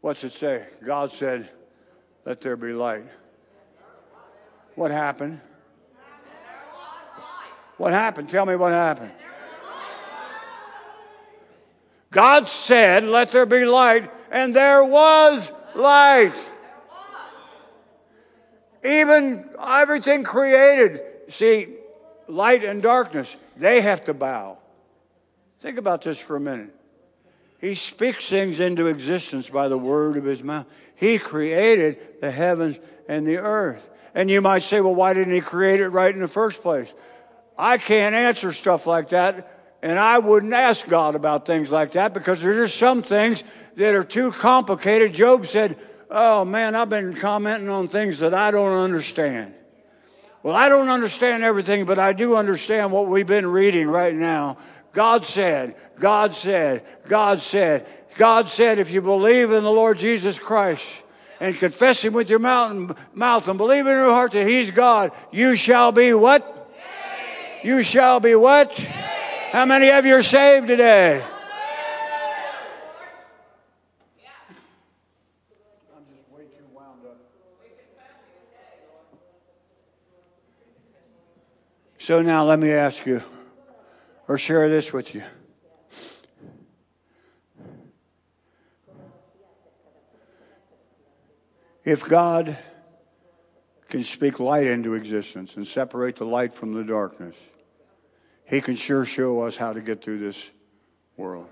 what's 0.01 0.23
it 0.23 0.31
say? 0.31 0.65
God 0.83 1.11
said, 1.11 1.47
Let 2.25 2.41
there 2.41 2.57
be 2.57 2.73
light. 2.73 3.05
What 4.73 4.89
happened? 4.89 5.39
What 7.77 7.93
happened? 7.93 8.29
Tell 8.29 8.47
me 8.47 8.55
what 8.55 8.71
happened. 8.71 9.11
God 12.09 12.49
said, 12.49 13.03
Let 13.03 13.29
there 13.29 13.45
be 13.45 13.63
light, 13.63 14.11
and 14.31 14.55
there 14.55 14.83
was 14.83 15.53
light. 15.75 16.33
Even 18.83 19.47
everything 19.59 20.23
created. 20.23 21.01
See, 21.27 21.75
light 22.27 22.63
and 22.63 22.81
darkness, 22.81 23.37
they 23.61 23.81
have 23.81 24.05
to 24.05 24.13
bow. 24.13 24.57
Think 25.59 25.77
about 25.77 26.01
this 26.01 26.19
for 26.19 26.35
a 26.35 26.39
minute. 26.39 26.75
He 27.59 27.75
speaks 27.75 28.27
things 28.27 28.59
into 28.59 28.87
existence 28.87 29.49
by 29.49 29.67
the 29.67 29.77
word 29.77 30.17
of 30.17 30.23
his 30.23 30.43
mouth. 30.43 30.65
He 30.95 31.19
created 31.19 32.19
the 32.19 32.31
heavens 32.31 32.79
and 33.07 33.25
the 33.25 33.37
earth. 33.37 33.87
And 34.15 34.31
you 34.31 34.41
might 34.41 34.63
say, 34.63 34.81
well, 34.81 34.95
why 34.95 35.13
didn't 35.13 35.33
he 35.33 35.41
create 35.41 35.79
it 35.79 35.89
right 35.89 36.13
in 36.13 36.21
the 36.21 36.27
first 36.27 36.63
place? 36.63 36.91
I 37.57 37.77
can't 37.77 38.15
answer 38.15 38.51
stuff 38.51 38.87
like 38.87 39.09
that. 39.09 39.77
And 39.83 39.99
I 39.99 40.17
wouldn't 40.17 40.53
ask 40.53 40.87
God 40.87 41.13
about 41.13 41.45
things 41.45 41.69
like 41.69 41.91
that 41.91 42.13
because 42.13 42.41
there's 42.41 42.69
just 42.69 42.79
some 42.79 43.03
things 43.03 43.43
that 43.75 43.93
are 43.93 44.03
too 44.03 44.31
complicated. 44.31 45.13
Job 45.13 45.45
said, 45.45 45.77
Oh 46.09 46.43
man, 46.43 46.75
I've 46.75 46.89
been 46.89 47.15
commenting 47.15 47.69
on 47.69 47.87
things 47.87 48.19
that 48.19 48.33
I 48.33 48.51
don't 48.51 48.73
understand. 48.73 49.53
Well, 50.43 50.55
I 50.55 50.69
don't 50.69 50.89
understand 50.89 51.43
everything, 51.43 51.85
but 51.85 51.99
I 51.99 52.13
do 52.13 52.35
understand 52.35 52.91
what 52.91 53.07
we've 53.07 53.27
been 53.27 53.47
reading 53.47 53.87
right 53.87 54.15
now. 54.15 54.57
God 54.91 55.23
said, 55.23 55.75
God 55.99 56.33
said, 56.33 56.83
God 57.07 57.39
said, 57.39 57.85
God 58.17 58.49
said, 58.49 58.79
if 58.79 58.91
you 58.91 59.01
believe 59.01 59.51
in 59.51 59.63
the 59.63 59.71
Lord 59.71 59.97
Jesus 59.97 60.39
Christ 60.39 60.87
and 61.39 61.55
confess 61.55 62.03
Him 62.03 62.13
with 62.13 62.29
your 62.29 62.39
mouth 62.39 63.47
and 63.47 63.57
believe 63.57 63.85
in 63.85 63.93
your 63.93 64.09
heart 64.09 64.31
that 64.33 64.47
He's 64.47 64.71
God, 64.71 65.11
you 65.31 65.55
shall 65.55 65.91
be 65.91 66.13
what? 66.13 66.57
You 67.63 67.83
shall 67.83 68.19
be 68.19 68.33
what? 68.33 68.77
How 69.51 69.65
many 69.65 69.91
of 69.91 70.05
you 70.05 70.15
are 70.15 70.23
saved 70.23 70.67
today? 70.67 71.23
So 82.01 82.23
now 82.23 82.43
let 82.45 82.57
me 82.57 82.71
ask 82.71 83.05
you, 83.05 83.21
or 84.27 84.35
share 84.35 84.67
this 84.69 84.91
with 84.91 85.13
you. 85.13 85.21
If 91.85 92.03
God 92.09 92.57
can 93.87 94.01
speak 94.01 94.39
light 94.39 94.65
into 94.65 94.95
existence 94.95 95.57
and 95.57 95.67
separate 95.67 96.15
the 96.15 96.25
light 96.25 96.55
from 96.55 96.73
the 96.73 96.83
darkness, 96.83 97.37
He 98.45 98.61
can 98.61 98.75
sure 98.75 99.05
show 99.05 99.41
us 99.41 99.55
how 99.55 99.71
to 99.71 99.79
get 99.79 100.03
through 100.03 100.17
this 100.17 100.49
world. 101.17 101.49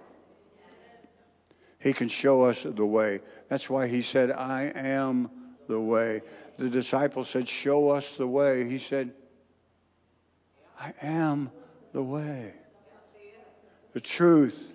He 1.77 1.93
can 1.93 2.07
show 2.07 2.41
us 2.41 2.63
the 2.63 2.87
way. 2.87 3.21
That's 3.49 3.69
why 3.69 3.85
He 3.85 4.01
said, 4.01 4.31
I 4.31 4.71
am 4.73 5.29
the 5.67 5.79
way. 5.79 6.23
The 6.57 6.71
disciples 6.71 7.29
said, 7.29 7.47
Show 7.47 7.91
us 7.91 8.17
the 8.17 8.27
way. 8.27 8.67
He 8.67 8.79
said, 8.79 9.13
I 10.79 10.93
am 11.01 11.51
the 11.91 12.01
way, 12.01 12.53
the 13.93 13.99
truth. 13.99 14.73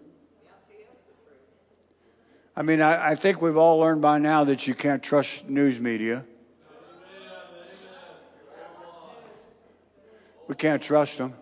I 2.56 2.62
mean, 2.62 2.80
I, 2.80 3.10
I, 3.10 3.14
think 3.14 3.42
we've 3.42 3.56
all 3.56 3.78
learned 3.78 4.00
by 4.00 4.18
now 4.18 4.44
that 4.44 4.68
you 4.68 4.74
can't 4.74 5.02
trust 5.02 5.48
news 5.48 5.80
media. 5.80 6.24
We 10.46 10.54
can't 10.54 10.82
trust 10.82 11.18
them. 11.18 11.34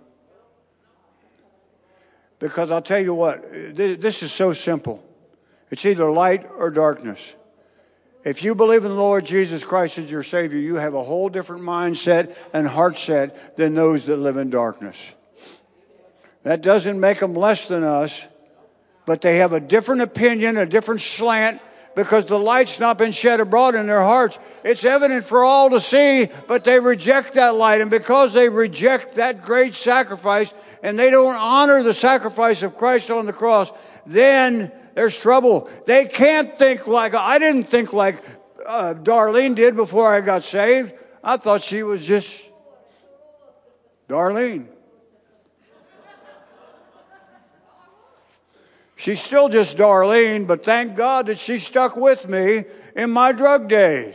Because 2.38 2.70
I'll 2.70 2.82
tell 2.82 3.00
you 3.00 3.14
what, 3.14 3.42
this 3.50 4.22
is 4.22 4.32
so 4.32 4.52
simple. 4.52 5.04
It's 5.70 5.84
either 5.84 6.10
light 6.10 6.48
or 6.56 6.70
darkness. 6.70 7.36
If 8.24 8.44
you 8.44 8.54
believe 8.54 8.84
in 8.84 8.90
the 8.90 8.96
Lord 8.96 9.24
Jesus 9.24 9.64
Christ 9.64 9.98
as 9.98 10.10
your 10.10 10.22
Savior, 10.22 10.58
you 10.58 10.76
have 10.76 10.94
a 10.94 11.02
whole 11.02 11.28
different 11.28 11.62
mindset 11.62 12.36
and 12.52 12.68
heart 12.68 12.96
set 12.96 13.56
than 13.56 13.74
those 13.74 14.06
that 14.06 14.18
live 14.18 14.36
in 14.36 14.48
darkness. 14.48 15.14
That 16.44 16.62
doesn't 16.62 17.00
make 17.00 17.18
them 17.18 17.34
less 17.34 17.66
than 17.66 17.82
us, 17.82 18.24
but 19.06 19.22
they 19.22 19.38
have 19.38 19.52
a 19.52 19.60
different 19.60 20.02
opinion, 20.02 20.56
a 20.56 20.66
different 20.66 21.00
slant, 21.00 21.60
because 21.96 22.26
the 22.26 22.38
light's 22.38 22.78
not 22.78 22.96
been 22.96 23.10
shed 23.10 23.40
abroad 23.40 23.74
in 23.74 23.86
their 23.86 24.02
hearts. 24.02 24.38
It's 24.64 24.84
evident 24.84 25.24
for 25.24 25.42
all 25.42 25.70
to 25.70 25.80
see, 25.80 26.28
but 26.46 26.62
they 26.64 26.78
reject 26.78 27.34
that 27.34 27.56
light. 27.56 27.80
And 27.80 27.90
because 27.90 28.32
they 28.32 28.48
reject 28.48 29.16
that 29.16 29.44
great 29.44 29.74
sacrifice 29.74 30.54
and 30.82 30.96
they 30.96 31.10
don't 31.10 31.34
honor 31.34 31.82
the 31.82 31.92
sacrifice 31.92 32.62
of 32.62 32.78
Christ 32.78 33.10
on 33.10 33.26
the 33.26 33.32
cross, 33.32 33.72
then 34.06 34.72
there's 34.94 35.18
trouble. 35.18 35.70
They 35.86 36.06
can't 36.06 36.56
think 36.58 36.86
like, 36.86 37.14
I 37.14 37.38
didn't 37.38 37.64
think 37.64 37.92
like 37.92 38.22
uh, 38.66 38.94
Darlene 38.94 39.54
did 39.54 39.76
before 39.76 40.08
I 40.08 40.20
got 40.20 40.44
saved. 40.44 40.94
I 41.22 41.36
thought 41.36 41.62
she 41.62 41.82
was 41.82 42.06
just 42.06 42.42
Darlene. 44.08 44.66
She's 48.96 49.20
still 49.20 49.48
just 49.48 49.76
Darlene, 49.76 50.46
but 50.46 50.64
thank 50.64 50.96
God 50.96 51.26
that 51.26 51.38
she 51.38 51.58
stuck 51.58 51.96
with 51.96 52.28
me 52.28 52.64
in 52.94 53.10
my 53.10 53.32
drug 53.32 53.68
days. 53.68 54.14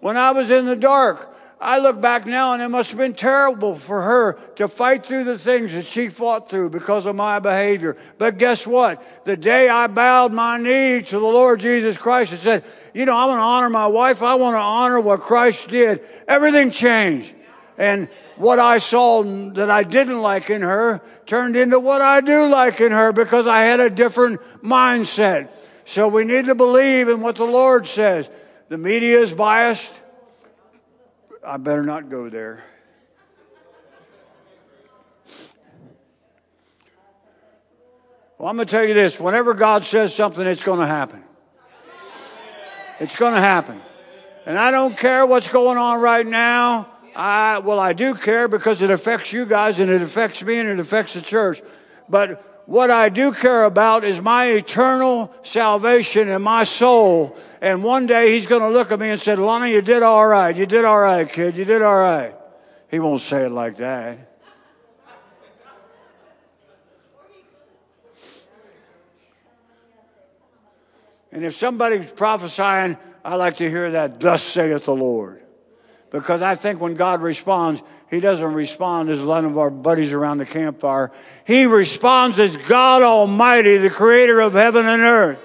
When 0.00 0.16
I 0.16 0.32
was 0.32 0.50
in 0.50 0.66
the 0.66 0.74
dark, 0.74 1.29
I 1.62 1.76
look 1.78 2.00
back 2.00 2.26
now 2.26 2.54
and 2.54 2.62
it 2.62 2.68
must 2.68 2.90
have 2.90 2.98
been 2.98 3.12
terrible 3.12 3.76
for 3.76 4.00
her 4.00 4.32
to 4.56 4.66
fight 4.66 5.04
through 5.04 5.24
the 5.24 5.38
things 5.38 5.74
that 5.74 5.84
she 5.84 6.08
fought 6.08 6.48
through 6.48 6.70
because 6.70 7.04
of 7.04 7.14
my 7.14 7.38
behavior. 7.38 7.98
But 8.16 8.38
guess 8.38 8.66
what? 8.66 9.26
The 9.26 9.36
day 9.36 9.68
I 9.68 9.86
bowed 9.86 10.32
my 10.32 10.56
knee 10.56 11.02
to 11.02 11.18
the 11.18 11.26
Lord 11.26 11.60
Jesus 11.60 11.98
Christ 11.98 12.32
and 12.32 12.40
said, 12.40 12.64
you 12.94 13.04
know, 13.04 13.14
I 13.14 13.26
want 13.26 13.40
to 13.40 13.44
honor 13.44 13.68
my 13.68 13.88
wife. 13.88 14.22
I 14.22 14.36
want 14.36 14.54
to 14.54 14.60
honor 14.60 15.00
what 15.00 15.20
Christ 15.20 15.68
did. 15.68 16.00
Everything 16.26 16.70
changed. 16.70 17.34
And 17.76 18.08
what 18.36 18.58
I 18.58 18.78
saw 18.78 19.22
that 19.22 19.70
I 19.70 19.82
didn't 19.82 20.22
like 20.22 20.48
in 20.48 20.62
her 20.62 21.02
turned 21.26 21.56
into 21.56 21.78
what 21.78 22.00
I 22.00 22.22
do 22.22 22.46
like 22.46 22.80
in 22.80 22.90
her 22.90 23.12
because 23.12 23.46
I 23.46 23.64
had 23.64 23.80
a 23.80 23.90
different 23.90 24.40
mindset. 24.62 25.50
So 25.84 26.08
we 26.08 26.24
need 26.24 26.46
to 26.46 26.54
believe 26.54 27.10
in 27.10 27.20
what 27.20 27.36
the 27.36 27.44
Lord 27.44 27.86
says. 27.86 28.30
The 28.70 28.78
media 28.78 29.18
is 29.18 29.34
biased. 29.34 29.92
I 31.44 31.56
better 31.56 31.82
not 31.82 32.10
go 32.10 32.28
there. 32.28 32.62
Well, 38.38 38.48
I'm 38.48 38.56
going 38.56 38.66
to 38.66 38.70
tell 38.70 38.84
you 38.84 38.94
this 38.94 39.18
whenever 39.18 39.54
God 39.54 39.84
says 39.84 40.14
something, 40.14 40.46
it's 40.46 40.62
going 40.62 40.80
to 40.80 40.86
happen. 40.86 41.22
It's 42.98 43.16
going 43.16 43.34
to 43.34 43.40
happen. 43.40 43.80
And 44.46 44.58
I 44.58 44.70
don't 44.70 44.96
care 44.96 45.24
what's 45.26 45.48
going 45.48 45.78
on 45.78 46.00
right 46.00 46.26
now. 46.26 46.88
I, 47.16 47.58
well, 47.58 47.78
I 47.78 47.92
do 47.92 48.14
care 48.14 48.48
because 48.48 48.82
it 48.82 48.90
affects 48.90 49.32
you 49.32 49.46
guys 49.46 49.78
and 49.78 49.90
it 49.90 50.02
affects 50.02 50.42
me 50.42 50.56
and 50.56 50.68
it 50.68 50.78
affects 50.78 51.14
the 51.14 51.22
church. 51.22 51.62
But 52.08 52.59
what 52.70 52.88
I 52.88 53.08
do 53.08 53.32
care 53.32 53.64
about 53.64 54.04
is 54.04 54.22
my 54.22 54.46
eternal 54.50 55.34
salvation 55.42 56.28
and 56.28 56.44
my 56.44 56.62
soul 56.62 57.36
and 57.60 57.82
one 57.82 58.06
day 58.06 58.30
he's 58.30 58.46
going 58.46 58.62
to 58.62 58.68
look 58.68 58.92
at 58.92 59.00
me 59.00 59.10
and 59.10 59.20
say, 59.20 59.34
Lonnie, 59.34 59.72
you 59.72 59.82
did 59.82 60.04
all 60.04 60.24
right. 60.24 60.54
You 60.54 60.66
did 60.66 60.84
all 60.84 61.00
right, 61.00 61.30
kid. 61.30 61.56
You 61.56 61.64
did 61.64 61.82
all 61.82 61.98
right. 61.98 62.32
He 62.88 63.00
won't 63.00 63.22
say 63.22 63.46
it 63.46 63.50
like 63.50 63.78
that. 63.78 64.18
And 71.32 71.44
if 71.44 71.56
somebody's 71.56 72.12
prophesying, 72.12 72.96
I 73.24 73.34
like 73.34 73.56
to 73.56 73.68
hear 73.68 73.90
that, 73.90 74.20
thus 74.20 74.44
saith 74.44 74.84
the 74.84 74.94
Lord. 74.94 75.42
Because 76.12 76.40
I 76.40 76.54
think 76.54 76.80
when 76.80 76.94
God 76.94 77.20
responds, 77.20 77.82
He 78.10 78.18
doesn't 78.18 78.52
respond 78.52 79.08
as 79.08 79.22
one 79.22 79.44
of 79.44 79.56
our 79.56 79.70
buddies 79.70 80.12
around 80.12 80.38
the 80.38 80.46
campfire. 80.46 81.12
He 81.44 81.66
responds 81.66 82.40
as 82.40 82.56
God 82.56 83.02
Almighty, 83.02 83.76
the 83.76 83.88
creator 83.88 84.40
of 84.40 84.54
heaven 84.54 84.84
and 84.86 85.02
earth. 85.02 85.38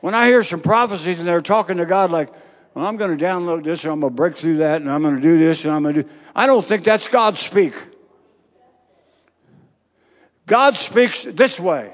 When 0.00 0.14
I 0.14 0.28
hear 0.28 0.44
some 0.44 0.60
prophecies 0.60 1.18
and 1.18 1.26
they're 1.26 1.40
talking 1.40 1.78
to 1.78 1.86
God 1.86 2.12
like, 2.12 2.32
well, 2.74 2.86
I'm 2.86 2.96
going 2.96 3.16
to 3.16 3.24
download 3.24 3.64
this, 3.64 3.84
and 3.84 3.92
I'm 3.92 4.00
going 4.00 4.12
to 4.12 4.16
break 4.16 4.36
through 4.36 4.58
that, 4.58 4.82
and 4.82 4.90
I'm 4.90 5.02
going 5.02 5.16
to 5.16 5.22
do 5.22 5.38
this, 5.38 5.64
and 5.64 5.72
I'm 5.72 5.82
going 5.82 5.94
to 5.94 6.02
do. 6.02 6.08
I 6.34 6.46
don't 6.46 6.64
think 6.64 6.84
that's 6.84 7.08
God 7.08 7.38
speak. 7.38 7.74
God 10.46 10.76
speaks 10.76 11.24
this 11.24 11.58
way 11.58 11.92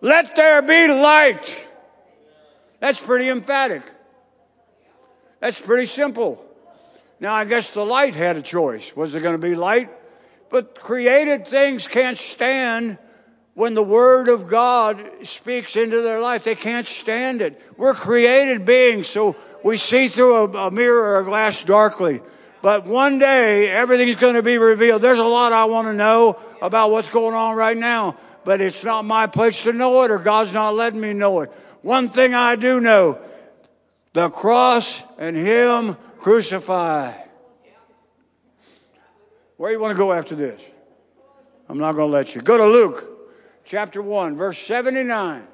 Let 0.00 0.34
there 0.34 0.62
be 0.62 0.88
light. 0.88 1.66
That's 2.80 3.00
pretty 3.00 3.28
emphatic. 3.28 3.82
That's 5.40 5.60
pretty 5.60 5.86
simple. 5.86 6.47
Now, 7.20 7.34
I 7.34 7.44
guess 7.44 7.70
the 7.70 7.84
light 7.84 8.14
had 8.14 8.36
a 8.36 8.42
choice. 8.42 8.94
Was 8.94 9.14
it 9.14 9.20
going 9.20 9.34
to 9.34 9.38
be 9.38 9.54
light? 9.54 9.90
But 10.50 10.80
created 10.80 11.46
things 11.46 11.88
can't 11.88 12.16
stand 12.16 12.98
when 13.54 13.74
the 13.74 13.82
Word 13.82 14.28
of 14.28 14.46
God 14.46 15.02
speaks 15.24 15.74
into 15.76 16.00
their 16.00 16.20
life. 16.20 16.44
They 16.44 16.54
can't 16.54 16.86
stand 16.86 17.42
it. 17.42 17.60
We're 17.76 17.94
created 17.94 18.64
beings, 18.64 19.08
so 19.08 19.34
we 19.64 19.76
see 19.76 20.08
through 20.08 20.36
a, 20.36 20.68
a 20.68 20.70
mirror 20.70 21.14
or 21.14 21.18
a 21.18 21.24
glass 21.24 21.64
darkly. 21.64 22.20
But 22.62 22.86
one 22.86 23.18
day, 23.18 23.68
everything's 23.68 24.16
going 24.16 24.34
to 24.34 24.42
be 24.42 24.58
revealed. 24.58 25.02
There's 25.02 25.18
a 25.18 25.24
lot 25.24 25.52
I 25.52 25.64
want 25.64 25.88
to 25.88 25.94
know 25.94 26.38
about 26.62 26.92
what's 26.92 27.08
going 27.08 27.34
on 27.34 27.56
right 27.56 27.76
now, 27.76 28.16
but 28.44 28.60
it's 28.60 28.84
not 28.84 29.04
my 29.04 29.26
place 29.26 29.62
to 29.62 29.72
know 29.72 30.02
it, 30.04 30.10
or 30.12 30.18
God's 30.18 30.52
not 30.52 30.74
letting 30.74 31.00
me 31.00 31.12
know 31.12 31.40
it. 31.40 31.50
One 31.82 32.08
thing 32.08 32.34
I 32.34 32.56
do 32.56 32.80
know 32.80 33.20
the 34.12 34.30
cross 34.30 35.02
and 35.18 35.36
Him 35.36 35.96
crucified. 36.18 37.24
Where 39.56 39.72
you 39.72 39.80
want 39.80 39.92
to 39.92 39.98
go 39.98 40.12
after 40.12 40.34
this? 40.34 40.62
I'm 41.68 41.78
not 41.78 41.92
going 41.92 42.08
to 42.08 42.12
let 42.12 42.34
you. 42.34 42.40
Go 42.40 42.56
to 42.56 42.64
Luke 42.64 43.08
chapter 43.64 44.00
1, 44.00 44.36
verse 44.36 44.58
79. 44.58 45.46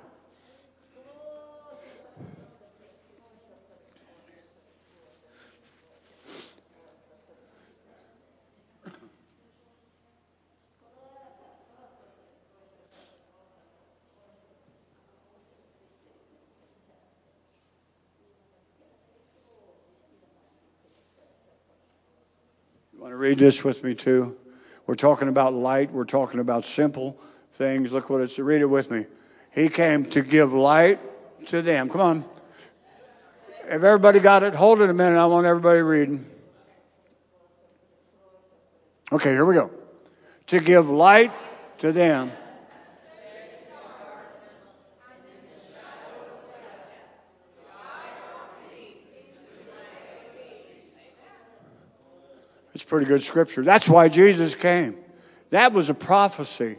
Read 23.24 23.38
this 23.38 23.64
with 23.64 23.82
me 23.82 23.94
too? 23.94 24.37
We're 24.87 24.96
talking 24.96 25.28
about 25.28 25.54
light. 25.54 25.90
We're 25.90 26.04
talking 26.04 26.40
about 26.40 26.66
simple 26.66 27.18
things. 27.54 27.90
Look 27.90 28.10
what 28.10 28.20
it's. 28.20 28.38
Read 28.38 28.60
it 28.60 28.66
with 28.66 28.90
me. 28.90 29.06
He 29.50 29.70
came 29.70 30.04
to 30.10 30.20
give 30.20 30.52
light 30.52 31.00
to 31.48 31.62
them. 31.62 31.88
Come 31.88 32.00
on. 32.02 32.24
If 33.62 33.82
everybody 33.82 34.20
got 34.20 34.42
it, 34.42 34.54
hold 34.54 34.82
it 34.82 34.90
a 34.90 34.92
minute. 34.92 35.18
I 35.18 35.24
want 35.24 35.46
everybody 35.46 35.80
reading. 35.80 36.26
Okay, 39.10 39.30
here 39.30 39.46
we 39.46 39.54
go. 39.54 39.70
To 40.48 40.60
give 40.60 40.90
light 40.90 41.32
to 41.78 41.92
them 41.92 42.30
pretty 52.94 53.09
good 53.09 53.24
scripture. 53.24 53.64
That's 53.64 53.88
why 53.88 54.09
Jesus 54.09 54.54
came. 54.54 54.96
That 55.50 55.72
was 55.72 55.90
a 55.90 55.94
prophecy. 55.94 56.76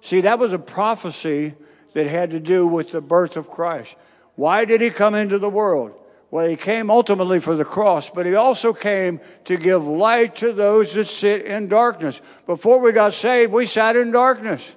See, 0.00 0.22
that 0.22 0.40
was 0.40 0.52
a 0.52 0.58
prophecy 0.58 1.54
that 1.92 2.08
had 2.08 2.32
to 2.32 2.40
do 2.40 2.66
with 2.66 2.90
the 2.90 3.00
birth 3.00 3.36
of 3.36 3.48
Christ. 3.48 3.94
Why 4.34 4.64
did 4.64 4.80
he 4.80 4.90
come 4.90 5.14
into 5.14 5.38
the 5.38 5.48
world? 5.48 5.94
Well, 6.32 6.48
he 6.48 6.56
came 6.56 6.90
ultimately 6.90 7.38
for 7.38 7.54
the 7.54 7.64
cross, 7.64 8.10
but 8.10 8.26
he 8.26 8.34
also 8.34 8.72
came 8.72 9.20
to 9.44 9.56
give 9.56 9.86
light 9.86 10.34
to 10.36 10.52
those 10.52 10.94
that 10.94 11.04
sit 11.04 11.42
in 11.42 11.68
darkness. 11.68 12.20
Before 12.46 12.80
we 12.80 12.90
got 12.90 13.14
saved, 13.14 13.52
we 13.52 13.66
sat 13.66 13.94
in 13.94 14.10
darkness. 14.10 14.74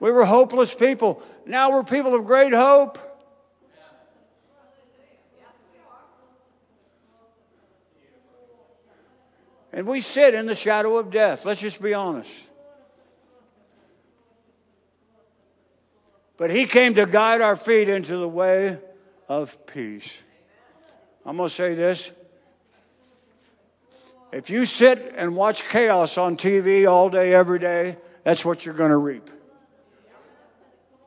We 0.00 0.10
were 0.10 0.24
hopeless 0.24 0.74
people. 0.74 1.22
Now 1.46 1.70
we're 1.70 1.84
people 1.84 2.16
of 2.16 2.24
great 2.24 2.52
hope. 2.52 2.98
And 9.82 9.88
we 9.88 9.98
sit 9.98 10.32
in 10.34 10.46
the 10.46 10.54
shadow 10.54 10.96
of 10.96 11.10
death. 11.10 11.44
Let's 11.44 11.60
just 11.60 11.82
be 11.82 11.92
honest. 11.92 12.32
But 16.36 16.52
he 16.52 16.66
came 16.66 16.94
to 16.94 17.04
guide 17.04 17.40
our 17.40 17.56
feet 17.56 17.88
into 17.88 18.16
the 18.16 18.28
way 18.28 18.78
of 19.28 19.66
peace. 19.66 20.22
I'm 21.26 21.36
going 21.36 21.48
to 21.48 21.52
say 21.52 21.74
this. 21.74 22.12
If 24.32 24.50
you 24.50 24.66
sit 24.66 25.14
and 25.16 25.34
watch 25.34 25.68
chaos 25.68 26.16
on 26.16 26.36
TV 26.36 26.88
all 26.88 27.10
day, 27.10 27.34
every 27.34 27.58
day, 27.58 27.96
that's 28.22 28.44
what 28.44 28.64
you're 28.64 28.76
going 28.76 28.92
to 28.92 28.96
reap. 28.98 29.28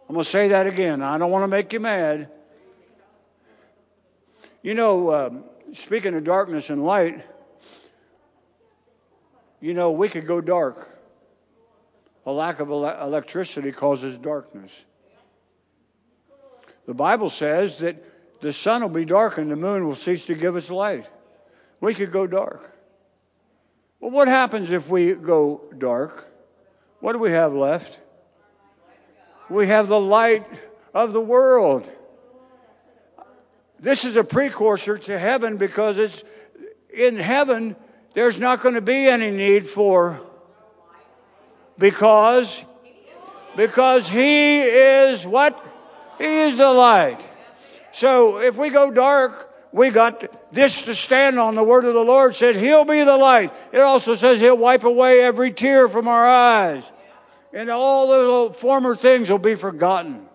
I'm 0.10 0.16
going 0.16 0.26
to 0.26 0.30
say 0.30 0.50
that 0.50 0.68
again. 0.68 1.02
I 1.02 1.18
don't 1.18 1.32
want 1.32 1.44
to 1.44 1.48
make 1.48 1.72
you 1.72 1.80
mad. 1.80 2.30
You 4.62 4.74
know, 4.74 5.14
um, 5.14 5.44
speaking 5.72 6.14
of 6.14 6.26
darkness 6.26 6.70
and 6.70 6.84
light, 6.84 7.24
you 9.66 9.74
know, 9.74 9.90
we 9.90 10.10
could 10.10 10.28
go 10.28 10.42
dark. 10.42 10.88
A 12.28 12.32
lack 12.32 12.60
of 12.60 12.70
electricity 12.70 13.72
causes 13.72 14.16
darkness. 14.16 14.86
The 16.86 16.94
Bible 16.94 17.32
says 17.32 17.80
that 17.80 17.96
the 18.42 18.54
sun 18.54 18.84
will 18.84 18.90
be 18.90 19.06
dark 19.06 19.40
and 19.40 19.50
the 19.50 19.56
moon 19.56 19.88
will 19.88 19.96
cease 19.96 20.28
to 20.28 20.36
give 20.36 20.56
us 20.56 20.70
light. 20.70 21.08
We 21.82 21.96
could 21.96 22.12
go 22.12 22.28
dark. 22.28 22.78
Well, 24.00 24.12
what 24.12 24.28
happens 24.28 24.70
if 24.70 24.88
we 24.88 25.14
go 25.14 25.64
dark? 25.76 26.32
What 27.00 27.14
do 27.14 27.18
we 27.18 27.32
have 27.32 27.56
left? 27.56 28.00
We 29.50 29.66
have 29.66 29.88
the 29.88 30.00
light 30.00 30.46
of 30.94 31.12
the 31.12 31.22
world. 31.22 31.90
This 33.80 34.06
is 34.06 34.16
a 34.16 34.24
precursor 34.24 35.00
to 35.00 35.18
heaven 35.18 35.58
because 35.58 35.98
it's 35.98 36.24
in 36.94 37.16
heaven 37.16 37.76
there's 38.16 38.40
not 38.40 38.62
going 38.62 38.76
to 38.76 38.82
be 38.82 39.06
any 39.08 39.30
need 39.30 39.68
for 39.68 40.20
because 41.78 42.64
because 43.56 44.10
he 44.10 44.62
is 44.62 45.26
what? 45.26 45.64
He 46.18 46.26
is 46.26 46.58
the 46.58 46.72
light. 46.72 47.20
So 47.92 48.40
if 48.40 48.58
we 48.58 48.70
go 48.70 48.90
dark 48.90 49.52
we 49.72 49.90
got 49.90 50.54
this 50.54 50.84
to 50.84 50.96
stand 50.96 51.38
on. 51.38 51.54
The 51.54 51.64
word 51.64 51.84
of 51.84 51.94
the 51.94 52.04
lord 52.04 52.34
said 52.34 52.56
he'll 52.56 52.86
be 52.86 53.04
the 53.04 53.18
light. 53.18 53.52
It 53.74 53.82
also 53.82 54.16
says 54.16 54.40
he'll 54.40 54.58
wipe 54.58 54.86
away 54.86 55.22
every 55.22 55.52
tear 55.52 55.90
from 55.90 56.08
our 56.08 56.26
eyes 56.26 56.84
and 57.56 57.70
all 57.70 58.50
the 58.50 58.54
former 58.54 58.96
things 58.96 59.30
will 59.30 59.40
be 59.40 59.56
forgotten 59.56 60.28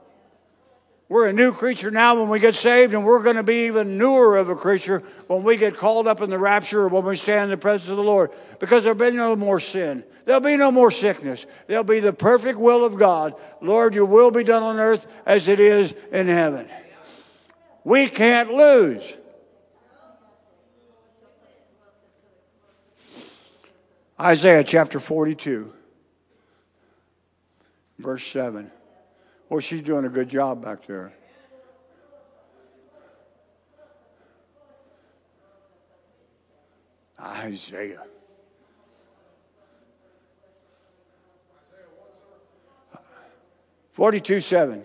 we're 1.10 1.26
a 1.26 1.32
new 1.32 1.52
creature 1.52 1.90
now 1.90 2.20
when 2.20 2.28
we 2.28 2.38
get 2.38 2.54
saved, 2.54 2.94
and 2.94 3.04
we're 3.04 3.20
going 3.20 3.34
to 3.34 3.42
be 3.42 3.66
even 3.66 3.98
newer 3.98 4.36
of 4.36 4.48
a 4.48 4.54
creature 4.54 5.02
when 5.26 5.42
we 5.42 5.56
get 5.56 5.76
called 5.76 6.06
up 6.06 6.20
in 6.20 6.30
the 6.30 6.38
rapture 6.38 6.82
or 6.82 6.88
when 6.88 7.04
we 7.04 7.16
stand 7.16 7.42
in 7.42 7.50
the 7.50 7.56
presence 7.56 7.90
of 7.90 7.96
the 7.96 8.02
Lord. 8.04 8.30
Because 8.60 8.84
there'll 8.84 8.96
be 8.96 9.10
no 9.10 9.34
more 9.34 9.58
sin. 9.58 10.04
There'll 10.24 10.40
be 10.40 10.56
no 10.56 10.70
more 10.70 10.92
sickness. 10.92 11.46
There'll 11.66 11.82
be 11.82 11.98
the 11.98 12.12
perfect 12.12 12.60
will 12.60 12.84
of 12.84 12.96
God. 12.96 13.34
Lord, 13.60 13.92
your 13.92 14.04
will 14.04 14.30
be 14.30 14.44
done 14.44 14.62
on 14.62 14.78
earth 14.78 15.04
as 15.26 15.48
it 15.48 15.58
is 15.58 15.96
in 16.12 16.28
heaven. 16.28 16.68
We 17.82 18.06
can't 18.06 18.52
lose. 18.52 19.02
Isaiah 24.20 24.62
chapter 24.62 25.00
42, 25.00 25.72
verse 27.98 28.24
7. 28.28 28.70
Well, 29.50 29.58
she's 29.58 29.82
doing 29.82 30.04
a 30.04 30.08
good 30.08 30.28
job 30.28 30.62
back 30.64 30.86
there. 30.86 31.12
Isaiah. 37.20 38.04
Forty-two 43.90 44.38
seven. 44.40 44.84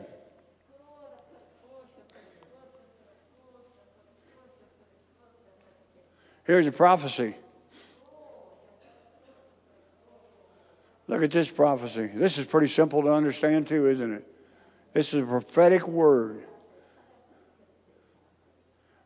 Here's 6.45 6.65
a 6.65 6.71
prophecy. 6.71 7.35
Look 11.07 11.21
at 11.21 11.29
this 11.29 11.51
prophecy. 11.51 12.09
This 12.13 12.39
is 12.39 12.45
pretty 12.45 12.67
simple 12.67 13.03
to 13.03 13.13
understand, 13.13 13.67
too, 13.67 13.87
isn't 13.87 14.11
it? 14.11 14.34
This 14.95 15.13
is 15.13 15.23
a 15.23 15.25
prophetic 15.25 15.85
word. 15.89 16.45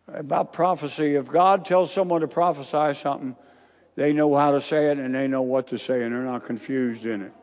about 0.08 0.54
prophecy. 0.54 1.16
If 1.16 1.32
God 1.32 1.66
tells 1.66 1.92
someone 1.92 2.22
to 2.22 2.28
prophesy 2.28 3.00
something, 3.00 3.36
they 3.96 4.14
know 4.14 4.36
how 4.36 4.52
to 4.52 4.62
say 4.62 4.92
it 4.92 5.00
and 5.00 5.14
they 5.14 5.28
know 5.28 5.42
what 5.42 5.68
to 5.70 5.80
say, 5.80 6.04
and 6.04 6.14
they're 6.14 6.24
not 6.24 6.46
confused 6.46 7.08
in 7.08 7.24
it. 7.24 7.34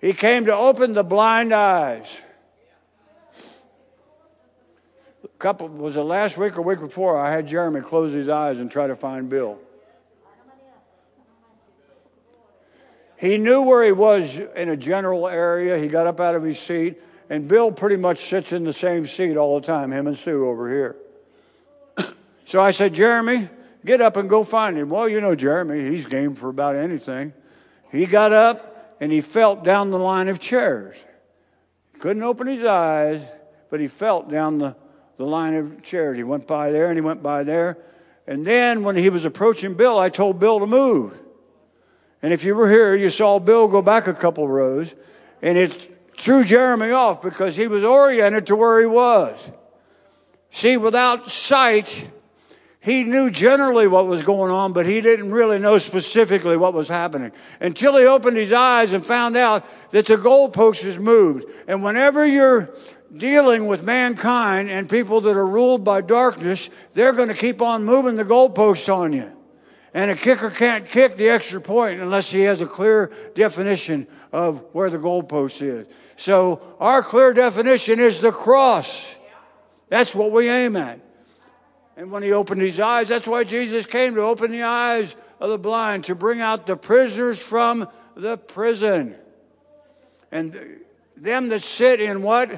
He 0.00 0.12
came 0.12 0.46
to 0.46 0.54
open 0.54 0.94
the 0.94 1.04
blind 1.04 1.52
eyes. 1.52 2.20
A 5.24 5.28
couple 5.38 5.68
was 5.68 5.96
it 5.96 6.02
last 6.02 6.36
week 6.36 6.58
or 6.58 6.62
week 6.62 6.80
before? 6.80 7.18
I 7.18 7.30
had 7.30 7.46
Jeremy 7.46 7.82
close 7.82 8.12
his 8.12 8.28
eyes 8.28 8.58
and 8.58 8.68
try 8.68 8.88
to 8.88 8.96
find 8.96 9.28
Bill. 9.28 9.60
He 13.18 13.38
knew 13.38 13.62
where 13.62 13.82
he 13.82 13.92
was 13.92 14.38
in 14.38 14.68
a 14.68 14.76
general 14.76 15.26
area. 15.26 15.78
He 15.78 15.88
got 15.88 16.06
up 16.06 16.20
out 16.20 16.34
of 16.34 16.42
his 16.42 16.58
seat, 16.58 17.00
and 17.30 17.48
Bill 17.48 17.72
pretty 17.72 17.96
much 17.96 18.18
sits 18.18 18.52
in 18.52 18.64
the 18.64 18.72
same 18.72 19.06
seat 19.06 19.36
all 19.36 19.58
the 19.58 19.66
time, 19.66 19.92
him 19.92 20.06
and 20.06 20.16
Sue 20.16 20.46
over 20.46 20.68
here. 20.68 20.96
so 22.44 22.60
I 22.60 22.72
said, 22.72 22.94
Jeremy, 22.94 23.48
get 23.84 24.00
up 24.00 24.16
and 24.16 24.28
go 24.28 24.44
find 24.44 24.76
him. 24.76 24.90
Well, 24.90 25.08
you 25.08 25.20
know 25.20 25.34
Jeremy, 25.34 25.80
he's 25.90 26.04
game 26.04 26.34
for 26.34 26.50
about 26.50 26.76
anything. 26.76 27.32
He 27.90 28.04
got 28.04 28.32
up 28.32 28.96
and 29.00 29.10
he 29.10 29.22
felt 29.22 29.64
down 29.64 29.90
the 29.90 29.98
line 29.98 30.28
of 30.28 30.38
chairs. 30.38 30.96
Couldn't 31.98 32.22
open 32.22 32.46
his 32.46 32.64
eyes, 32.64 33.22
but 33.70 33.80
he 33.80 33.88
felt 33.88 34.30
down 34.30 34.58
the, 34.58 34.76
the 35.16 35.24
line 35.24 35.54
of 35.54 35.82
chairs. 35.82 36.18
He 36.18 36.24
went 36.24 36.46
by 36.46 36.70
there 36.70 36.88
and 36.88 36.96
he 36.96 37.00
went 37.00 37.22
by 37.22 37.44
there. 37.44 37.78
And 38.26 38.46
then 38.46 38.82
when 38.82 38.96
he 38.96 39.08
was 39.08 39.24
approaching 39.24 39.74
Bill, 39.74 39.98
I 39.98 40.10
told 40.10 40.38
Bill 40.38 40.60
to 40.60 40.66
move. 40.66 41.18
And 42.22 42.32
if 42.32 42.44
you 42.44 42.54
were 42.54 42.70
here, 42.70 42.94
you 42.94 43.10
saw 43.10 43.38
Bill 43.38 43.68
go 43.68 43.82
back 43.82 44.06
a 44.06 44.14
couple 44.14 44.48
rows, 44.48 44.94
and 45.42 45.58
it 45.58 45.96
threw 46.18 46.44
Jeremy 46.44 46.90
off 46.90 47.22
because 47.22 47.56
he 47.56 47.68
was 47.68 47.84
oriented 47.84 48.46
to 48.46 48.56
where 48.56 48.80
he 48.80 48.86
was. 48.86 49.38
See, 50.50 50.76
without 50.76 51.30
sight, 51.30 52.08
he 52.80 53.02
knew 53.02 53.30
generally 53.30 53.86
what 53.86 54.06
was 54.06 54.22
going 54.22 54.50
on, 54.50 54.72
but 54.72 54.86
he 54.86 55.00
didn't 55.00 55.32
really 55.32 55.58
know 55.58 55.76
specifically 55.76 56.56
what 56.56 56.72
was 56.72 56.88
happening 56.88 57.32
until 57.60 57.96
he 57.96 58.06
opened 58.06 58.36
his 58.36 58.52
eyes 58.52 58.92
and 58.92 59.04
found 59.04 59.36
out 59.36 59.66
that 59.90 60.06
the 60.06 60.16
goalpost 60.16 60.84
was 60.84 60.98
moved. 60.98 61.44
And 61.68 61.82
whenever 61.82 62.24
you're 62.24 62.72
dealing 63.14 63.66
with 63.66 63.82
mankind 63.82 64.70
and 64.70 64.88
people 64.88 65.20
that 65.22 65.36
are 65.36 65.46
ruled 65.46 65.84
by 65.84 66.00
darkness, 66.00 66.70
they're 66.94 67.12
going 67.12 67.28
to 67.28 67.34
keep 67.34 67.60
on 67.60 67.84
moving 67.84 68.16
the 68.16 68.24
goalposts 68.24 68.92
on 68.92 69.12
you. 69.12 69.35
And 69.96 70.10
a 70.10 70.14
kicker 70.14 70.50
can't 70.50 70.86
kick 70.86 71.16
the 71.16 71.30
extra 71.30 71.58
point 71.58 72.02
unless 72.02 72.30
he 72.30 72.42
has 72.42 72.60
a 72.60 72.66
clear 72.66 73.10
definition 73.34 74.06
of 74.30 74.62
where 74.72 74.90
the 74.90 74.98
goalpost 74.98 75.62
is. 75.62 75.86
So 76.16 76.60
our 76.78 77.02
clear 77.02 77.32
definition 77.32 77.98
is 77.98 78.20
the 78.20 78.30
cross. 78.30 79.10
That's 79.88 80.14
what 80.14 80.32
we 80.32 80.50
aim 80.50 80.76
at. 80.76 81.00
And 81.96 82.10
when 82.10 82.22
he 82.22 82.32
opened 82.32 82.60
his 82.60 82.78
eyes, 82.78 83.08
that's 83.08 83.26
why 83.26 83.44
Jesus 83.44 83.86
came 83.86 84.16
to 84.16 84.20
open 84.20 84.50
the 84.50 84.64
eyes 84.64 85.16
of 85.40 85.48
the 85.48 85.56
blind, 85.56 86.04
to 86.04 86.14
bring 86.14 86.42
out 86.42 86.66
the 86.66 86.76
prisoners 86.76 87.38
from 87.38 87.88
the 88.14 88.36
prison. 88.36 89.16
And 90.30 90.78
them 91.16 91.48
that 91.48 91.62
sit 91.62 92.02
in 92.02 92.22
what? 92.22 92.50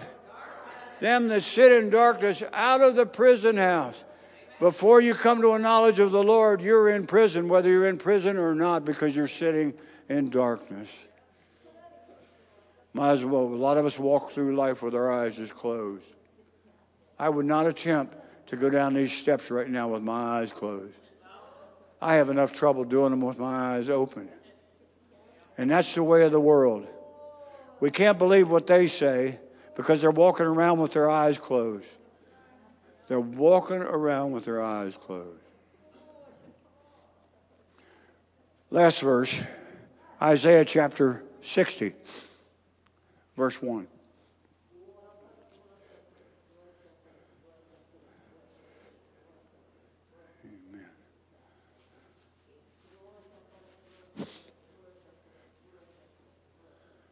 Them 0.99 1.29
that 1.29 1.45
sit 1.45 1.71
in 1.71 1.91
darkness 1.91 2.43
out 2.53 2.81
of 2.81 2.97
the 2.97 3.07
prison 3.07 3.59
house. 3.59 4.03
Before 4.61 5.01
you 5.01 5.15
come 5.15 5.41
to 5.43 5.53
a 5.53 5.59
knowledge 5.59 6.01
of 6.01 6.11
the 6.11 6.23
Lord, 6.23 6.61
you're 6.61 6.89
in 6.89 7.07
prison, 7.07 7.49
whether 7.49 7.69
you're 7.69 7.87
in 7.87 7.99
prison 7.99 8.37
or 8.37 8.55
not, 8.55 8.85
because 8.85 9.15
you're 9.15 9.29
sitting 9.29 9.73
in 10.09 10.31
darkness. 10.31 10.97
Might 12.93 13.13
as 13.13 13.25
well, 13.25 13.43
a 13.43 13.55
lot 13.55 13.77
of 13.77 13.87
us 13.87 13.99
walk 13.99 14.33
through 14.33 14.57
life 14.57 14.83
with 14.83 14.95
our 14.95 15.13
eyes 15.13 15.37
just 15.37 15.55
closed. 15.55 16.05
I 17.19 17.29
would 17.29 17.47
not 17.47 17.67
attempt 17.67 18.17
to 18.49 18.57
go 18.57 18.71
down 18.71 18.95
these 18.95 19.13
steps 19.13 19.51
right 19.51 19.69
now 19.69 19.89
with 19.89 20.03
my 20.03 20.41
eyes 20.41 20.53
closed. 20.53 20.95
I 22.01 22.15
have 22.15 22.29
enough 22.29 22.53
trouble 22.53 22.85
doing 22.85 23.11
them 23.11 23.21
with 23.21 23.39
my 23.39 23.77
eyes 23.77 23.91
open. 23.91 24.29
And 25.57 25.71
that's 25.71 25.95
the 25.95 26.03
way 26.03 26.23
of 26.25 26.33
the 26.33 26.41
world. 26.41 26.87
We 27.81 27.91
can't 27.91 28.19
believe 28.19 28.51
what 28.51 28.67
they 28.67 28.89
say 28.89 29.39
because 29.77 30.01
they're 30.01 30.11
walking 30.11 30.47
around 30.47 30.81
with 30.81 30.93
their 30.93 31.11
eyes 31.11 31.39
closed. 31.39 31.87
They're 33.09 33.19
walking 33.19 33.79
around 33.79 34.33
with 34.33 34.45
their 34.45 34.63
eyes 34.63 34.97
closed. 34.97 35.41
Last 38.71 39.01
verse, 39.01 39.43
Isaiah 40.21 40.67
chapter 40.67 41.25
60, 41.41 41.95
verse 43.35 43.63
1. 43.63 43.87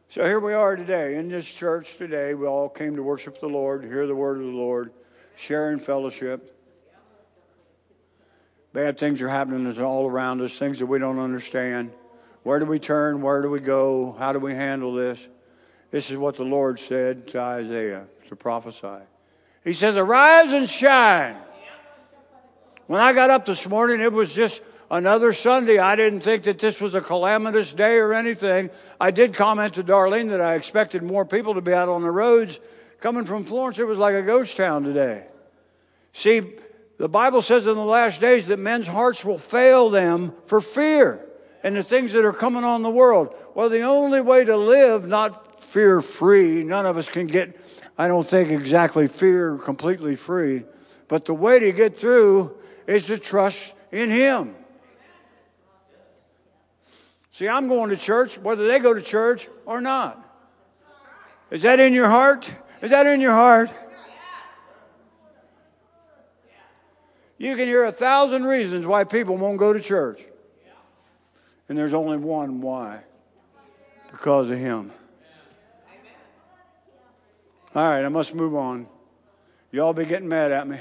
So 0.09 0.23
here 0.23 0.39
we 0.39 0.53
are 0.53 0.75
today 0.75 1.15
in 1.15 1.27
this 1.27 1.51
church 1.51 1.97
today. 1.97 2.35
We 2.35 2.45
all 2.45 2.69
came 2.69 2.95
to 2.95 3.03
worship 3.03 3.39
the 3.39 3.47
Lord, 3.47 3.83
hear 3.83 4.05
the 4.05 4.15
word 4.15 4.37
of 4.37 4.45
the 4.45 4.51
Lord 4.51 4.91
sharing 5.37 5.79
fellowship. 5.79 6.53
Bad 8.73 8.99
things 8.99 9.21
are 9.21 9.29
happening 9.29 9.79
all 9.81 10.07
around 10.07 10.41
us, 10.41 10.57
things 10.57 10.79
that 10.79 10.85
we 10.85 10.99
don't 10.99 11.19
understand. 11.19 11.91
Where 12.43 12.59
do 12.59 12.65
we 12.65 12.79
turn? 12.79 13.21
Where 13.21 13.41
do 13.41 13.49
we 13.49 13.59
go? 13.59 14.15
How 14.19 14.33
do 14.33 14.39
we 14.39 14.53
handle 14.53 14.93
this? 14.93 15.27
This 15.91 16.11
is 16.11 16.17
what 16.17 16.35
the 16.35 16.43
Lord 16.43 16.79
said 16.79 17.27
to 17.29 17.39
Isaiah 17.39 18.07
to 18.27 18.35
prophesy. 18.35 19.03
He 19.63 19.73
says, 19.73 19.95
Arise 19.95 20.51
and 20.51 20.69
shine. 20.69 21.37
When 22.87 23.01
I 23.01 23.13
got 23.13 23.29
up 23.29 23.45
this 23.45 23.67
morning, 23.67 24.01
it 24.01 24.11
was 24.11 24.33
just 24.33 24.61
another 24.89 25.33
Sunday. 25.33 25.77
I 25.77 25.95
didn't 25.95 26.21
think 26.21 26.43
that 26.43 26.59
this 26.59 26.79
was 26.79 26.93
a 26.93 27.01
calamitous 27.01 27.73
day 27.73 27.97
or 27.97 28.13
anything. 28.13 28.69
I 28.99 29.11
did 29.11 29.33
comment 29.33 29.75
to 29.75 29.83
Darlene 29.83 30.29
that 30.29 30.41
I 30.41 30.55
expected 30.55 31.03
more 31.03 31.25
people 31.25 31.53
to 31.55 31.61
be 31.61 31.73
out 31.73 31.89
on 31.89 32.01
the 32.01 32.11
roads 32.11 32.59
Coming 32.99 33.25
from 33.25 33.45
Florence, 33.45 33.77
it 33.79 33.87
was 33.87 33.97
like 33.97 34.15
a 34.15 34.23
ghost 34.23 34.57
town 34.57 34.83
today. 34.83 35.27
See, 36.13 36.41
the 36.97 37.07
Bible 37.09 37.43
says 37.43 37.67
in 37.67 37.75
the 37.75 37.85
last 37.85 38.19
days 38.19 38.47
that 38.47 38.57
men's 38.57 38.87
hearts 38.87 39.23
will 39.23 39.37
fail 39.37 39.89
them 39.89 40.33
for 40.47 40.61
fear 40.61 41.23
and 41.63 41.75
the 41.75 41.83
things 41.83 42.13
that 42.13 42.25
are 42.25 42.33
coming 42.33 42.63
on 42.63 42.81
the 42.81 42.89
world. 42.89 43.35
Well, 43.53 43.69
the 43.69 43.81
only 43.81 44.21
way 44.21 44.45
to 44.45 44.57
live, 44.57 45.07
not 45.07 45.63
fear 45.63 46.01
free, 46.01 46.63
none 46.63 46.85
of 46.85 46.97
us 46.97 47.07
can 47.07 47.27
get, 47.27 47.59
I 47.97 48.07
don't 48.07 48.27
think, 48.27 48.49
exactly 48.49 49.07
fear 49.07 49.57
completely 49.57 50.15
free, 50.15 50.63
but 51.07 51.25
the 51.25 51.35
way 51.35 51.59
to 51.59 51.71
get 51.71 51.99
through 51.99 52.57
is 52.87 53.05
to 53.07 53.17
trust 53.19 53.75
in 53.91 54.09
Him. 54.09 54.55
See, 57.31 57.47
I'm 57.47 57.67
going 57.67 57.91
to 57.91 57.97
church 57.97 58.39
whether 58.39 58.67
they 58.67 58.79
go 58.79 58.95
to 58.95 59.01
church 59.01 59.49
or 59.67 59.81
not. 59.81 60.23
Is 61.51 61.61
that 61.61 61.79
in 61.79 61.93
your 61.93 62.07
heart? 62.07 62.49
Is 62.81 62.91
that 62.91 63.05
in 63.07 63.21
your 63.21 63.31
heart? 63.31 63.69
You 67.37 67.55
can 67.55 67.67
hear 67.67 67.85
a 67.85 67.91
thousand 67.91 68.45
reasons 68.45 68.85
why 68.85 69.03
people 69.03 69.37
won't 69.37 69.57
go 69.57 69.73
to 69.73 69.79
church. 69.79 70.21
And 71.69 71.77
there's 71.77 71.93
only 71.93 72.17
one 72.17 72.61
why 72.61 73.01
because 74.11 74.49
of 74.49 74.57
Him. 74.57 74.91
All 77.75 77.83
right, 77.83 78.03
I 78.03 78.09
must 78.09 78.33
move 78.33 78.55
on. 78.55 78.87
Y'all 79.71 79.93
be 79.93 80.05
getting 80.05 80.27
mad 80.27 80.51
at 80.51 80.67
me. 80.67 80.79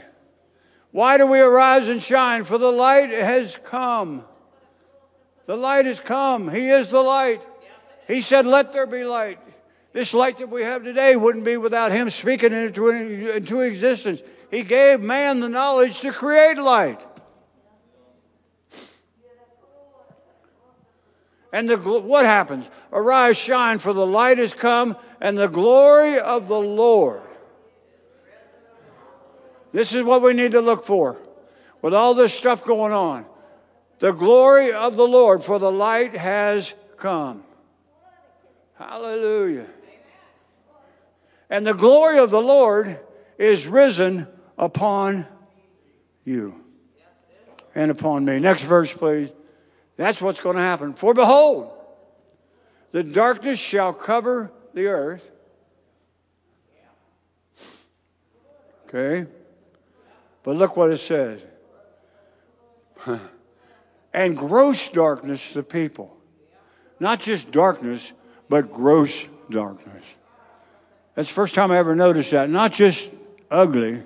Why 0.93 1.19
do 1.19 1.27
we 1.27 1.41
arise 1.41 1.89
and 1.89 2.03
shine? 2.03 2.45
For 2.45 2.57
the 2.57 2.73
light 2.73 3.11
has 3.11 3.59
come. 3.63 4.25
The 5.45 5.57
light 5.57 5.85
has 5.85 6.01
come. 6.01 6.49
He 6.49 6.71
is 6.71 6.89
the 6.89 7.03
light. 7.03 7.43
He 8.09 8.23
said, 8.23 8.47
Let 8.47 8.73
there 8.73 8.87
be 8.87 9.05
light. 9.05 9.39
This 9.97 10.13
light 10.13 10.37
that 10.41 10.51
we 10.51 10.61
have 10.61 10.85
today 10.85 11.17
wouldn't 11.17 11.47
be 11.47 11.57
without 11.57 11.91
Him 11.91 12.11
speaking 12.11 12.53
into, 12.53 12.91
into 12.91 13.63
existence. 13.63 14.23
He 14.51 14.63
gave 14.63 15.01
man 15.01 15.41
the 15.41 15.49
knowledge 15.49 16.01
to 16.01 16.13
create 16.13 16.59
light. 16.59 17.01
And 21.51 21.71
the, 21.71 21.79
what 21.79 22.27
happens? 22.27 22.69
Arise, 22.93 23.39
shine, 23.39 23.79
for 23.79 23.95
the 23.95 24.07
light 24.07 24.37
has 24.37 24.53
come, 24.53 24.99
and 25.19 25.39
the 25.39 25.49
glory 25.49 26.19
of 26.19 26.47
the 26.47 26.61
Lord. 26.61 27.23
This 29.73 29.95
is 29.95 30.03
what 30.03 30.21
we 30.21 30.35
need 30.35 30.53
to 30.53 30.61
look 30.61 30.85
for 30.85 31.17
with 31.81 31.95
all 31.95 32.13
this 32.13 32.35
stuff 32.35 32.67
going 32.67 32.93
on. 32.93 33.25
The 34.01 34.13
glory 34.13 34.75
of 34.75 34.95
the 34.97 35.09
Lord, 35.09 35.43
for 35.43 35.59
the 35.59 35.73
light 35.73 36.15
has 36.15 36.75
come. 36.99 37.45
Hallelujah. 38.75 39.69
And 41.49 41.67
the 41.67 41.75
glory 41.75 42.19
of 42.19 42.31
the 42.31 42.41
Lord 42.41 42.99
is 43.39 43.67
risen 43.67 44.27
upon 44.59 45.27
you 46.25 46.61
and 47.75 47.91
upon 47.91 48.25
me. 48.25 48.39
Next 48.39 48.63
verse, 48.63 48.93
please. 48.93 49.31
That's 49.97 50.21
what's 50.21 50.41
going 50.41 50.57
to 50.57 50.63
happen. 50.63 50.95
For 50.95 51.15
behold, 51.15 51.71
the 52.91 53.03
darkness 53.03 53.59
shall 53.59 53.93
cover 53.93 54.51
the 54.75 54.87
earth. 54.87 55.31
Okay? 58.89 59.27
But 60.43 60.57
look 60.57 60.77
what 60.77 60.91
it 60.91 60.99
says. 60.99 61.43
and 64.13 64.37
gross 64.37 64.89
darkness 64.89 65.51
the 65.51 65.63
people. 65.63 66.17
Not 66.99 67.21
just 67.21 67.51
darkness, 67.51 68.13
but 68.49 68.73
gross 68.73 69.27
darkness. 69.51 70.05
That's 71.17 71.29
the 71.29 71.35
first 71.35 71.55
time 71.55 71.73
I 71.73 71.79
ever 71.79 71.97
noticed 71.97 72.31
that. 72.31 72.51
Not 72.51 72.73
just 72.73 73.11
ugly, 73.51 74.03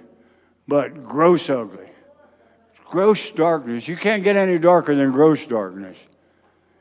but 0.66 1.06
gross 1.06 1.50
ugly. 1.50 1.88
Gross 2.86 3.30
darkness. 3.32 3.86
You 3.86 3.96
can't 3.96 4.24
get 4.24 4.36
any 4.36 4.58
darker 4.58 4.94
than 4.94 5.10
gross 5.12 5.44
darkness. 5.46 5.98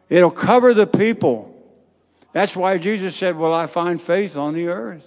It'll 0.08 0.32
cover 0.32 0.74
the 0.74 0.88
people. 0.88 1.56
That's 2.32 2.56
why 2.56 2.78
Jesus 2.78 3.16
said, 3.16 3.36
Will 3.36 3.54
I 3.54 3.68
find 3.68 4.02
faith 4.02 4.38
on 4.38 4.54
the 4.54 4.68
earth? 4.68 5.06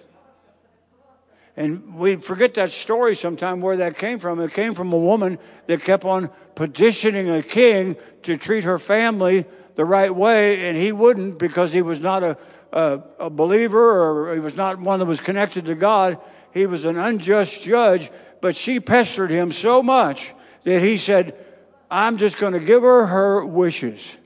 And 1.56 1.96
we 1.96 2.16
forget 2.16 2.54
that 2.54 2.70
story 2.70 3.14
sometime 3.14 3.60
where 3.60 3.76
that 3.76 3.98
came 3.98 4.18
from. 4.18 4.40
It 4.40 4.54
came 4.54 4.74
from 4.74 4.92
a 4.92 4.98
woman 4.98 5.38
that 5.66 5.82
kept 5.82 6.04
on 6.04 6.30
petitioning 6.54 7.30
a 7.30 7.42
king 7.42 7.96
to 8.22 8.36
treat 8.36 8.64
her 8.64 8.78
family 8.78 9.44
the 9.74 9.84
right 9.84 10.14
way, 10.14 10.68
and 10.68 10.76
he 10.76 10.92
wouldn't 10.92 11.38
because 11.38 11.72
he 11.72 11.82
was 11.82 12.00
not 12.00 12.22
a, 12.22 12.38
a, 12.72 13.02
a 13.20 13.30
believer 13.30 14.28
or 14.28 14.34
he 14.34 14.40
was 14.40 14.54
not 14.54 14.78
one 14.78 14.98
that 14.98 15.06
was 15.06 15.20
connected 15.20 15.66
to 15.66 15.74
God. 15.74 16.18
He 16.52 16.66
was 16.66 16.84
an 16.84 16.98
unjust 16.98 17.62
judge, 17.62 18.10
but 18.40 18.56
she 18.56 18.80
pestered 18.80 19.30
him 19.30 19.52
so 19.52 19.82
much 19.82 20.34
that 20.64 20.80
he 20.80 20.98
said, 20.98 21.36
I'm 21.90 22.16
just 22.16 22.38
going 22.38 22.54
to 22.54 22.60
give 22.60 22.82
her 22.82 23.06
her 23.06 23.44
wishes. 23.44 24.16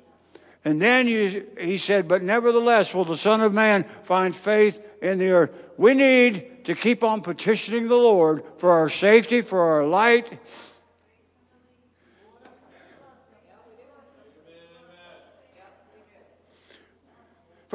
And 0.64 0.82
then 0.82 1.06
you, 1.06 1.46
he 1.60 1.78
said, 1.78 2.08
But 2.08 2.22
nevertheless, 2.22 2.92
will 2.92 3.04
the 3.04 3.16
Son 3.16 3.40
of 3.40 3.52
Man 3.52 3.84
find 4.02 4.34
faith 4.34 4.82
in 5.00 5.18
the 5.18 5.30
earth? 5.30 5.50
We 5.76 5.94
need 5.94 6.64
to 6.64 6.74
keep 6.74 7.04
on 7.04 7.20
petitioning 7.20 7.86
the 7.86 7.96
Lord 7.96 8.42
for 8.58 8.72
our 8.72 8.88
safety, 8.88 9.42
for 9.42 9.60
our 9.60 9.84
light. 9.84 10.40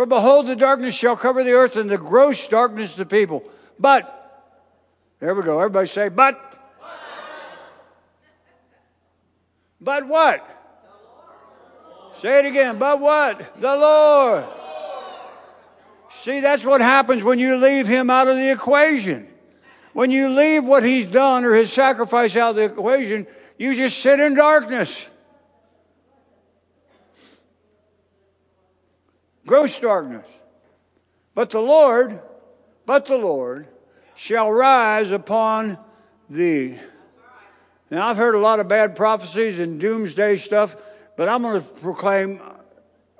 For 0.02 0.08
behold, 0.08 0.47
the 0.47 0.56
darkness 0.56 0.95
shall 0.95 1.16
cover 1.16 1.43
the 1.43 1.52
earth, 1.52 1.76
and 1.76 1.88
the 1.88 1.95
gross 1.95 2.47
darkness 2.47 2.95
the 2.95 3.06
people. 3.06 3.43
But, 3.78 4.49
there 5.20 5.36
we 5.36 5.43
go. 5.43 5.60
Everybody 5.60 5.88
say, 5.88 6.10
but. 6.10 6.41
But 9.80 10.08
what? 10.08 10.43
Say 12.18 12.39
it 12.39 12.45
again. 12.47 12.80
But 12.80 12.99
what? 12.99 13.62
The 13.62 13.76
Lord. 13.76 14.45
See, 16.10 16.39
that's 16.39 16.66
what 16.66 16.82
happens 16.82 17.24
when 17.24 17.38
you 17.38 17.58
leave 17.58 17.86
him 17.86 18.10
out 18.10 18.28
of 18.28 18.38
the 18.38 18.52
equation. 18.52 19.28
When 19.93 20.10
you 20.10 20.30
leave 20.30 20.64
what 20.64 20.84
he's 20.84 21.06
done 21.06 21.45
or 21.45 21.54
his 21.54 21.72
sacrifice 21.72 22.36
out 22.36 22.49
of 22.49 22.56
the 22.56 22.64
equation, 22.64 23.28
you 23.60 23.76
just 23.76 23.99
sit 23.99 24.20
in 24.20 24.34
darkness. 24.34 25.08
Gross 29.52 29.78
darkness. 29.82 30.26
But 31.36 31.49
the 31.49 31.60
Lord, 31.60 32.22
but 32.86 33.06
the 33.06 33.18
Lord 33.18 33.68
shall 34.16 34.49
rise 34.49 35.12
upon 35.12 35.78
thee. 36.30 36.80
Now, 37.89 38.08
I've 38.08 38.16
heard 38.16 38.36
a 38.36 38.39
lot 38.39 38.62
of 38.62 38.70
bad 38.70 38.95
prophecies 38.95 39.60
and 39.60 39.78
doomsday 39.78 40.38
stuff, 40.38 40.78
but 41.18 41.28
I'm 41.28 41.41
going 41.41 41.62
to 41.62 41.68
proclaim 41.68 42.39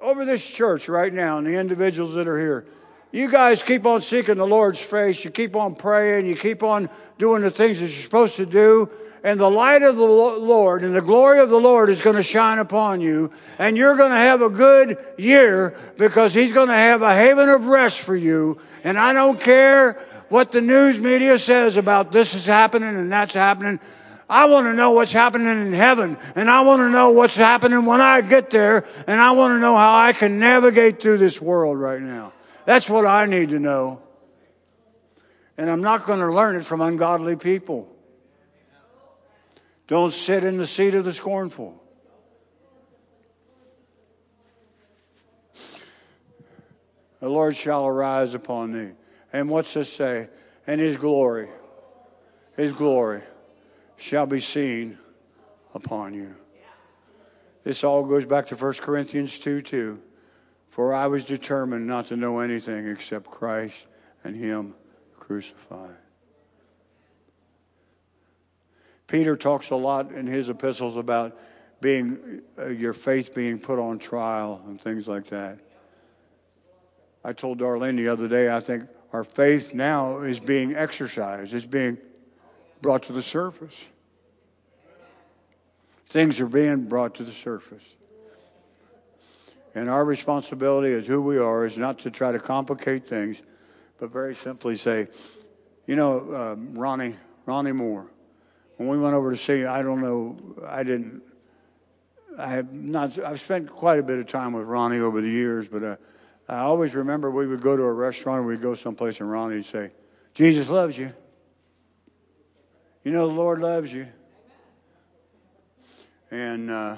over 0.01 0.23
this 0.23 0.49
church 0.49 0.88
right 0.88 1.13
now 1.13 1.38
and 1.38 1.45
the 1.45 1.59
individuals 1.59 2.13
that 2.13 2.29
are 2.29 2.39
here 2.39 2.65
you 3.11 3.29
guys 3.29 3.61
keep 3.61 3.86
on 3.86 4.01
seeking 4.01 4.36
the 4.36 4.47
Lord's 4.47 4.79
face. 4.79 5.23
You 5.25 5.32
keep 5.32 5.55
on 5.55 5.75
praying. 5.75 6.25
You 6.25 6.36
keep 6.36 6.63
on 6.63 6.89
doing 7.17 7.41
the 7.41 7.51
things 7.51 7.79
that 7.82 7.88
you're 7.88 8.03
supposed 8.03 8.38
to 8.38 8.45
do. 8.45 8.89
And 9.24 9.39
the 9.39 9.49
light 9.49 9.84
of 9.84 9.97
the 9.97 10.03
Lord 10.03 10.84
and 10.84 10.95
the 10.95 11.01
glory 11.01 11.39
of 11.39 11.49
the 11.49 11.59
Lord 11.59 11.89
is 11.89 12.01
going 12.01 12.15
to 12.15 12.24
shine 12.24 12.57
upon 12.57 13.01
you. 13.01 13.32
And 13.59 13.78
you're 13.78 13.95
going 13.95 14.09
to 14.09 14.17
have 14.17 14.41
a 14.41 14.49
good 14.49 14.97
year 15.17 15.78
because 15.97 16.34
He's 16.34 16.53
going 16.53 16.69
to 16.69 16.74
have 16.74 17.03
a 17.03 17.13
haven 17.13 17.47
of 17.47 17.67
rest 17.67 17.99
for 17.99 18.15
you. 18.15 18.59
And 18.84 18.97
I 18.97 19.13
don't 19.13 19.39
care 19.39 19.93
what 20.30 20.51
the 20.51 20.61
news 20.61 20.99
media 20.99 21.38
says 21.38 21.78
about 21.78 22.11
this 22.11 22.34
is 22.34 22.45
happening 22.45 22.95
and 22.95 23.11
that's 23.11 23.36
happening. 23.36 23.80
I 24.28 24.45
want 24.45 24.65
to 24.67 24.74
know 24.74 24.91
what's 24.91 25.11
happening 25.11 25.49
in 25.49 25.74
heaven, 25.74 26.17
and 26.38 26.49
I 26.49 26.61
want 26.61 26.80
to 26.80 26.89
know 26.89 27.09
what's 27.09 27.36
happening 27.36 27.86
when 27.86 27.99
I 27.99 28.22
get 28.22 28.49
there, 28.49 28.86
and 29.05 29.19
I 29.19 29.32
want 29.32 29.51
to 29.51 29.59
know 29.59 29.76
how 29.76 29.93
I 29.93 30.13
can 30.13 30.39
navigate 30.39 31.01
through 31.01 31.17
this 31.17 31.41
world 31.41 31.78
right 31.78 32.01
now. 32.01 32.32
That's 32.63 32.89
what 32.89 33.05
I 33.05 33.26
need 33.26 33.49
to 33.49 33.59
know. 33.59 34.01
And 35.57 35.69
I'm 35.69 35.82
not 35.82 36.05
going 36.05 36.19
to 36.19 36.34
learn 36.34 36.55
it 36.55 36.65
from 36.65 36.80
ungodly 36.80 37.36
people. 37.36 37.90
Don't 39.91 40.13
sit 40.13 40.45
in 40.45 40.55
the 40.55 40.65
seat 40.65 40.93
of 40.93 41.03
the 41.03 41.11
scornful. 41.11 41.77
The 47.19 47.27
Lord 47.27 47.57
shall 47.57 47.85
arise 47.85 48.33
upon 48.33 48.71
thee. 48.71 48.93
And 49.33 49.49
what's 49.49 49.73
this 49.73 49.91
say? 49.91 50.29
And 50.65 50.79
his 50.79 50.95
glory, 50.95 51.49
his 52.55 52.71
glory 52.71 53.21
shall 53.97 54.25
be 54.25 54.39
seen 54.39 54.97
upon 55.75 56.13
you. 56.13 56.35
This 57.65 57.83
all 57.83 58.05
goes 58.05 58.25
back 58.25 58.47
to 58.47 58.55
1 58.55 58.73
Corinthians 58.75 59.37
2 59.39 59.59
2. 59.61 60.01
For 60.69 60.93
I 60.93 61.07
was 61.07 61.25
determined 61.25 61.85
not 61.85 62.05
to 62.05 62.15
know 62.15 62.39
anything 62.39 62.87
except 62.87 63.29
Christ 63.29 63.87
and 64.23 64.37
Him 64.37 64.73
crucified. 65.19 66.01
Peter 69.12 69.36
talks 69.36 69.72
a 69.72 69.76
lot 69.76 70.14
in 70.14 70.26
his 70.26 70.47
epistles 70.47 70.95
about 70.95 71.38
being 71.82 72.41
uh, 72.57 72.68
your 72.68 72.93
faith 72.93 73.36
being 73.36 73.59
put 73.59 73.78
on 73.78 73.99
trial 73.99 74.64
and 74.68 74.80
things 74.80 75.05
like 75.05 75.28
that. 75.28 75.59
I 77.22 77.34
told 77.34 77.59
Darlene 77.59 77.97
the 77.97 78.07
other 78.07 78.30
day, 78.30 78.55
I 78.55 78.62
think 78.62 78.88
our 79.12 79.26
faith 79.26 79.74
now 79.74 80.20
is 80.20 80.39
being 80.39 80.74
exercised, 80.78 81.53
it's 81.53 81.66
being 81.66 81.97
brought 82.82 83.03
to 83.03 83.14
the 83.14 83.22
surface. 83.22 83.89
Things 86.07 86.39
are 86.39 86.47
being 86.47 86.86
brought 86.86 87.16
to 87.16 87.26
the 87.26 87.34
surface. 87.34 87.84
And 89.76 89.89
our 89.89 90.05
responsibility 90.05 90.93
as 90.93 91.05
who 91.05 91.22
we 91.22 91.38
are 91.38 91.66
is 91.66 91.78
not 91.78 91.99
to 91.99 92.12
try 92.12 92.32
to 92.32 92.39
complicate 92.39 93.09
things, 93.09 93.41
but 93.99 94.09
very 94.09 94.36
simply 94.36 94.78
say, 94.78 95.09
you 95.86 95.97
know, 95.97 96.32
uh, 96.32 96.55
Ronnie, 96.55 97.18
Ronnie 97.45 97.74
Moore, 97.74 98.07
when 98.88 98.97
we 98.97 99.03
went 99.03 99.15
over 99.15 99.32
to 99.32 99.38
see, 99.38 99.65
I 99.65 99.82
don't 99.82 100.01
know, 100.01 100.38
I 100.67 100.84
didn't, 100.84 101.21
I 102.38 102.47
have 102.47 102.73
not, 102.73 103.17
I've 103.19 103.39
spent 103.39 103.69
quite 103.69 103.99
a 103.99 104.03
bit 104.03 104.19
of 104.19 104.27
time 104.27 104.53
with 104.53 104.65
Ronnie 104.65 104.99
over 104.99 105.21
the 105.21 105.29
years, 105.29 105.67
but 105.67 105.84
uh, 105.84 105.95
I 106.49 106.59
always 106.59 106.95
remember 106.95 107.29
we 107.29 107.47
would 107.47 107.61
go 107.61 107.77
to 107.77 107.84
a 107.84 107.93
restaurant 107.93 108.45
we'd 108.45 108.61
go 108.61 108.75
someplace 108.75 109.19
and 109.19 109.32
Ronnie 109.32 109.55
would 109.55 109.65
say, 109.65 109.91
Jesus 110.34 110.69
loves 110.69 110.97
you. 110.97 111.13
You 113.03 113.11
know, 113.11 113.27
the 113.27 113.34
Lord 113.34 113.61
loves 113.61 113.93
you. 113.93 114.07
And, 116.32 116.71
uh, 116.71 116.97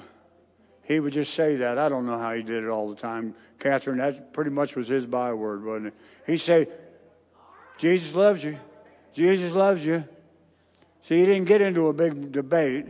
he 0.84 1.00
would 1.00 1.12
just 1.12 1.34
say 1.34 1.56
that. 1.56 1.78
I 1.78 1.88
don't 1.88 2.06
know 2.06 2.18
how 2.18 2.34
he 2.34 2.42
did 2.42 2.62
it 2.62 2.68
all 2.68 2.90
the 2.90 2.96
time. 2.96 3.34
Catherine, 3.58 3.98
that 3.98 4.32
pretty 4.32 4.50
much 4.50 4.76
was 4.76 4.86
his 4.86 5.06
byword, 5.06 5.64
wasn't 5.64 5.86
it? 5.88 5.94
He'd 6.26 6.38
say, 6.38 6.68
Jesus 7.78 8.14
loves 8.14 8.44
you. 8.44 8.58
Jesus 9.14 9.52
loves 9.52 9.84
you. 9.84 10.04
See, 11.04 11.18
he 11.18 11.26
didn't 11.26 11.44
get 11.44 11.60
into 11.60 11.88
a 11.88 11.92
big 11.92 12.32
debate, 12.32 12.86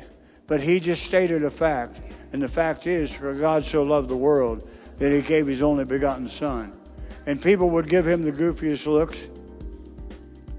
but 0.46 0.60
he 0.60 0.78
just 0.78 1.02
stated 1.02 1.42
a 1.42 1.50
fact. 1.50 2.00
And 2.32 2.40
the 2.40 2.48
fact 2.48 2.86
is, 2.86 3.12
for 3.12 3.34
God 3.34 3.64
so 3.64 3.82
loved 3.82 4.08
the 4.08 4.16
world 4.16 4.68
that 4.98 5.10
he 5.10 5.20
gave 5.20 5.48
his 5.48 5.62
only 5.62 5.84
begotten 5.84 6.28
Son. 6.28 6.78
And 7.26 7.42
people 7.42 7.70
would 7.70 7.88
give 7.88 8.06
him 8.06 8.22
the 8.22 8.30
goofiest 8.30 8.86
looks. 8.86 9.26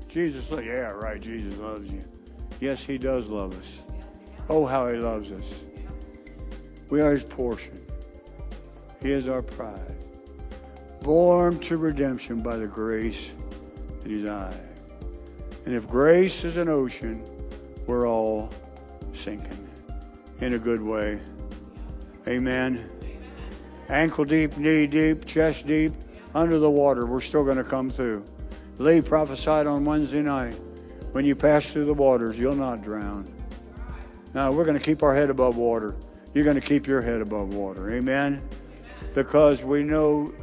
Jesus, 0.10 0.49
yeah, 0.51 0.91
right, 0.91 1.22
Jesus 1.22 1.58
loves 1.58 1.89
you. 1.89 2.01
Yes, 2.60 2.84
he 2.84 2.97
does 2.97 3.30
love 3.30 3.58
us. 3.58 3.80
Oh, 4.49 4.66
how 4.66 4.89
he 4.89 4.97
loves 4.97 5.32
us. 5.32 5.62
We 6.89 6.99
are 6.99 7.14
his 7.14 7.24
portion. 7.24 7.80
He 9.01 9.14
is 9.14 9.30
our 9.30 9.41
pride. 9.41 9.95
Born 11.03 11.58
to 11.60 11.78
redemption 11.78 12.41
by 12.41 12.58
the 12.58 12.68
grace 12.68 13.32
in 14.03 14.12
his 14.12 14.30
eye. 14.30 14.60
And 15.66 15.74
if 15.74 15.88
grace 15.88 16.43
is 16.43 16.58
an 16.58 16.68
ocean, 16.68 17.24
we're 17.88 18.07
all 18.07 18.49
sinking 19.13 19.69
in 20.41 20.53
a 20.53 20.59
good 20.59 20.81
way. 20.81 21.19
Amen. 22.27 22.89
Ankle 23.89 24.25
deep, 24.25 24.57
knee 24.57 24.88
deep, 24.88 25.25
chest 25.25 25.67
deep, 25.67 25.93
under 26.33 26.59
the 26.59 26.69
water, 26.69 27.05
we're 27.05 27.21
still 27.21 27.43
going 27.43 27.57
to 27.57 27.63
come 27.63 27.89
through. 27.89 28.25
Lee 28.77 29.01
prophesied 29.01 29.67
on 29.67 29.86
Wednesday 29.86 30.21
night 30.21 30.59
when 31.11 31.23
you 31.23 31.36
pass 31.36 31.71
through 31.71 31.86
the 31.86 31.93
waters, 31.93 32.38
you'll 32.38 32.55
not 32.55 32.81
drown. 32.81 33.25
Now, 34.33 34.51
we're 34.51 34.65
going 34.65 34.77
to 34.77 34.83
keep 34.83 35.01
our 35.01 35.15
head 35.15 35.29
above 35.29 35.55
water 35.55 35.95
you're 36.36 36.43
going 36.43 36.59
to 36.59 36.67
keep 36.67 36.86
your 36.86 37.01
head 37.01 37.21
above 37.21 37.53
water. 37.53 37.89
Amen? 37.91 38.41
Because 39.15 39.63
we 39.63 39.83
know 39.83 40.33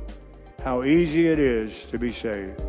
how 0.65 0.83
easy 0.85 1.29
it 1.29 1.39
is 1.39 1.85
to 1.87 1.99
be 1.99 2.11
saved. 2.11 2.61